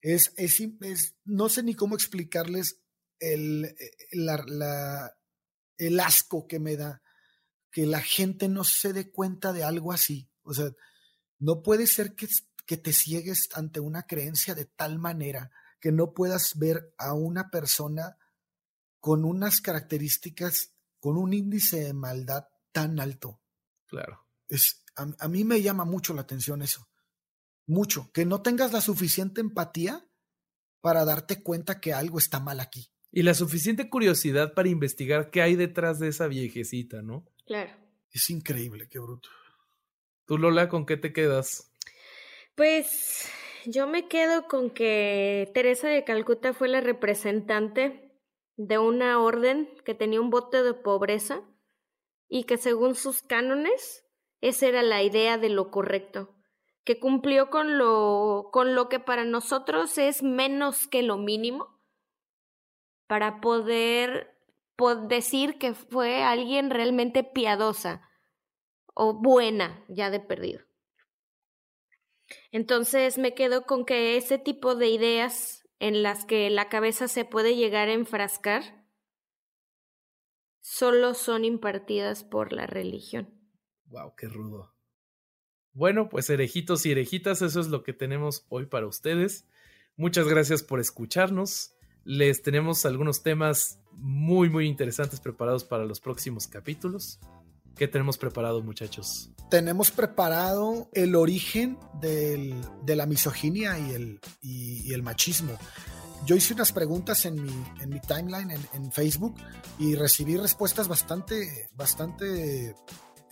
es, 0.00 0.32
es, 0.36 1.16
no 1.24 1.48
sé 1.48 1.62
ni 1.62 1.74
cómo 1.74 1.94
explicarles 1.94 2.80
el, 3.18 3.64
eh, 3.64 3.90
la, 4.12 5.16
el 5.78 6.00
asco 6.00 6.46
que 6.46 6.58
me 6.58 6.76
da 6.76 7.02
que 7.70 7.86
la 7.86 8.00
gente 8.00 8.48
no 8.48 8.62
se 8.62 8.92
dé 8.92 9.10
cuenta 9.10 9.52
de 9.52 9.64
algo 9.64 9.92
así. 9.92 10.28
O 10.42 10.54
sea, 10.54 10.70
no 11.40 11.60
puede 11.62 11.88
ser 11.88 12.14
que, 12.14 12.28
que 12.66 12.76
te 12.76 12.92
ciegues 12.92 13.48
ante 13.54 13.80
una 13.80 14.04
creencia 14.04 14.54
de 14.54 14.64
tal 14.64 14.98
manera 14.98 15.50
que 15.80 15.92
no 15.92 16.14
puedas 16.14 16.58
ver 16.58 16.94
a 16.96 17.12
una 17.12 17.50
persona 17.50 18.16
con 19.00 19.24
unas 19.24 19.60
características, 19.60 20.72
con 20.98 21.18
un 21.18 21.34
índice 21.34 21.80
de 21.80 21.92
maldad 21.92 22.48
tan 22.72 22.98
alto. 23.00 23.42
Claro. 23.86 24.26
Es, 24.48 24.82
a, 24.96 25.28
mí 25.28 25.44
me 25.44 25.60
llama 25.60 25.84
mucho 25.84 26.14
la 26.14 26.22
atención 26.22 26.62
eso. 26.62 26.88
Mucho. 27.66 28.10
Que 28.12 28.24
no 28.24 28.40
tengas 28.40 28.72
la 28.72 28.80
suficiente 28.80 29.42
empatía 29.42 30.06
para 30.80 31.04
darte 31.04 31.42
cuenta 31.42 31.80
que 31.80 31.92
algo 31.92 32.18
está 32.18 32.40
mal 32.40 32.60
aquí. 32.60 32.90
Y 33.12 33.22
la 33.22 33.34
suficiente 33.34 33.90
curiosidad 33.90 34.54
para 34.54 34.68
investigar 34.68 35.30
qué 35.30 35.42
hay 35.42 35.54
detrás 35.54 35.98
de 35.98 36.08
esa 36.08 36.26
viejecita, 36.26 37.02
¿no? 37.02 37.26
Claro. 37.46 37.72
Es 38.10 38.30
increíble, 38.30 38.88
qué 38.88 38.98
bruto. 38.98 39.28
Tú, 40.24 40.38
Lola, 40.38 40.68
¿con 40.68 40.86
qué 40.86 40.96
te 40.96 41.12
quedas? 41.12 41.70
Pues 42.56 43.28
yo 43.66 43.88
me 43.88 44.06
quedo 44.06 44.46
con 44.46 44.70
que 44.70 45.50
Teresa 45.54 45.88
de 45.88 46.04
Calcuta 46.04 46.52
fue 46.52 46.68
la 46.68 46.80
representante 46.80 48.12
de 48.56 48.78
una 48.78 49.20
orden 49.20 49.68
que 49.84 49.94
tenía 49.94 50.20
un 50.20 50.30
bote 50.30 50.62
de 50.62 50.72
pobreza 50.72 51.42
y 52.28 52.44
que 52.44 52.56
según 52.56 52.94
sus 52.94 53.22
cánones 53.22 54.06
esa 54.40 54.68
era 54.68 54.82
la 54.82 55.02
idea 55.02 55.36
de 55.36 55.48
lo 55.48 55.72
correcto, 55.72 56.32
que 56.84 57.00
cumplió 57.00 57.50
con 57.50 57.76
lo 57.76 58.50
con 58.52 58.76
lo 58.76 58.88
que 58.88 59.00
para 59.00 59.24
nosotros 59.24 59.98
es 59.98 60.22
menos 60.22 60.86
que 60.86 61.02
lo 61.02 61.16
mínimo 61.16 61.80
para 63.08 63.40
poder, 63.40 64.38
poder 64.76 65.08
decir 65.08 65.58
que 65.58 65.74
fue 65.74 66.22
alguien 66.22 66.70
realmente 66.70 67.24
piadosa 67.24 68.08
o 68.94 69.12
buena 69.14 69.84
ya 69.88 70.10
de 70.10 70.20
perdido. 70.20 70.60
Entonces 72.54 73.18
me 73.18 73.34
quedo 73.34 73.66
con 73.66 73.84
que 73.84 74.16
ese 74.16 74.38
tipo 74.38 74.76
de 74.76 74.86
ideas 74.86 75.66
en 75.80 76.04
las 76.04 76.24
que 76.24 76.48
la 76.50 76.68
cabeza 76.68 77.08
se 77.08 77.24
puede 77.24 77.56
llegar 77.56 77.88
a 77.88 77.94
enfrascar 77.94 78.86
solo 80.60 81.14
son 81.14 81.44
impartidas 81.44 82.22
por 82.22 82.52
la 82.52 82.68
religión. 82.68 83.28
Wow, 83.86 84.14
qué 84.16 84.28
rudo. 84.28 84.72
Bueno, 85.72 86.08
pues 86.08 86.30
herejitos 86.30 86.86
y 86.86 86.92
herejitas, 86.92 87.42
eso 87.42 87.58
es 87.58 87.66
lo 87.66 87.82
que 87.82 87.92
tenemos 87.92 88.46
hoy 88.50 88.66
para 88.66 88.86
ustedes. 88.86 89.48
Muchas 89.96 90.28
gracias 90.28 90.62
por 90.62 90.78
escucharnos. 90.78 91.74
Les 92.04 92.40
tenemos 92.42 92.86
algunos 92.86 93.24
temas 93.24 93.80
muy, 93.90 94.48
muy 94.48 94.68
interesantes 94.68 95.18
preparados 95.18 95.64
para 95.64 95.86
los 95.86 95.98
próximos 95.98 96.46
capítulos. 96.46 97.18
¿Qué 97.76 97.88
tenemos 97.88 98.18
preparado, 98.18 98.62
muchachos? 98.62 99.30
Tenemos 99.50 99.90
preparado 99.90 100.88
el 100.92 101.16
origen 101.16 101.78
del, 102.00 102.54
de 102.84 102.96
la 102.96 103.06
misoginia 103.06 103.78
y 103.78 103.90
el, 103.92 104.20
y, 104.42 104.92
el, 104.92 105.02
machismo. 105.02 105.58
Yo 106.24 106.36
hice 106.36 106.54
unas 106.54 106.72
preguntas 106.72 107.24
en 107.26 107.42
mi, 107.42 107.52
en 107.80 107.90
mi 107.90 108.00
timeline 108.00 108.52
en, 108.52 108.60
en 108.74 108.92
Facebook 108.92 109.34
y 109.78 109.96
recibí 109.96 110.36
respuestas 110.36 110.86
bastante, 110.86 111.68
bastante 111.74 112.76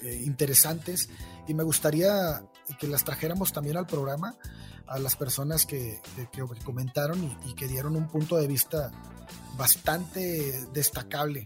eh, 0.00 0.22
interesantes 0.24 1.08
y 1.46 1.54
me 1.54 1.62
gustaría 1.62 2.44
que 2.80 2.88
las 2.88 3.04
trajéramos 3.04 3.52
también 3.52 3.76
al 3.76 3.86
programa 3.86 4.36
a 4.88 4.98
las 4.98 5.14
personas 5.14 5.64
que, 5.64 6.00
que, 6.32 6.44
comentaron 6.64 7.22
y, 7.22 7.50
y, 7.50 7.54
que 7.54 7.68
dieron 7.68 7.96
un 7.96 8.08
punto 8.08 8.36
de 8.36 8.48
vista 8.48 8.90
bastante 9.56 10.66
destacable 10.72 11.44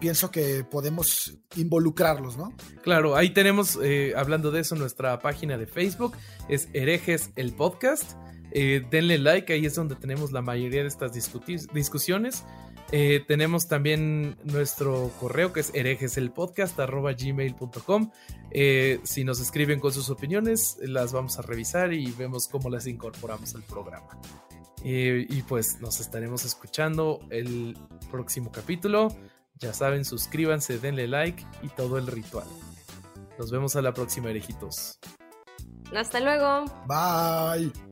pienso 0.00 0.30
que 0.30 0.64
podemos 0.64 1.38
involucrarlos, 1.56 2.36
¿no? 2.36 2.54
Claro, 2.82 3.16
ahí 3.16 3.30
tenemos, 3.30 3.78
eh, 3.82 4.14
hablando 4.16 4.50
de 4.50 4.60
eso, 4.60 4.76
nuestra 4.76 5.18
página 5.20 5.58
de 5.58 5.66
Facebook, 5.66 6.16
es 6.48 6.68
Herejes 6.72 7.30
el 7.36 7.52
Podcast. 7.52 8.12
Eh, 8.54 8.86
denle 8.90 9.16
like, 9.18 9.50
ahí 9.52 9.66
es 9.66 9.74
donde 9.74 9.96
tenemos 9.96 10.30
la 10.32 10.40
mayoría 10.42 10.82
de 10.82 10.88
estas 10.88 11.12
discusiones. 11.12 12.44
Eh, 12.90 13.24
tenemos 13.26 13.68
también 13.68 14.36
nuestro 14.44 15.10
correo 15.18 15.54
que 15.54 15.60
es 15.60 15.74
herejeselpodcast.gmail.com. 15.74 18.10
Eh, 18.50 19.00
si 19.02 19.24
nos 19.24 19.40
escriben 19.40 19.80
con 19.80 19.90
sus 19.92 20.10
opiniones, 20.10 20.76
las 20.82 21.14
vamos 21.14 21.38
a 21.38 21.42
revisar 21.42 21.94
y 21.94 22.12
vemos 22.12 22.48
cómo 22.48 22.68
las 22.68 22.86
incorporamos 22.86 23.54
al 23.54 23.62
programa. 23.62 24.20
y 24.84 25.42
pues 25.42 25.80
nos 25.80 26.00
estaremos 26.00 26.44
escuchando 26.44 27.20
el 27.30 27.78
próximo 28.10 28.50
capítulo. 28.50 29.14
Ya 29.58 29.72
saben, 29.72 30.04
suscríbanse, 30.04 30.78
denle 30.78 31.06
like 31.06 31.44
y 31.62 31.68
todo 31.68 31.98
el 31.98 32.06
ritual. 32.06 32.46
Nos 33.38 33.50
vemos 33.50 33.76
a 33.76 33.82
la 33.82 33.94
próxima, 33.94 34.30
herejitos. 34.30 34.98
Hasta 35.94 36.20
luego. 36.20 36.64
Bye. 36.86 37.91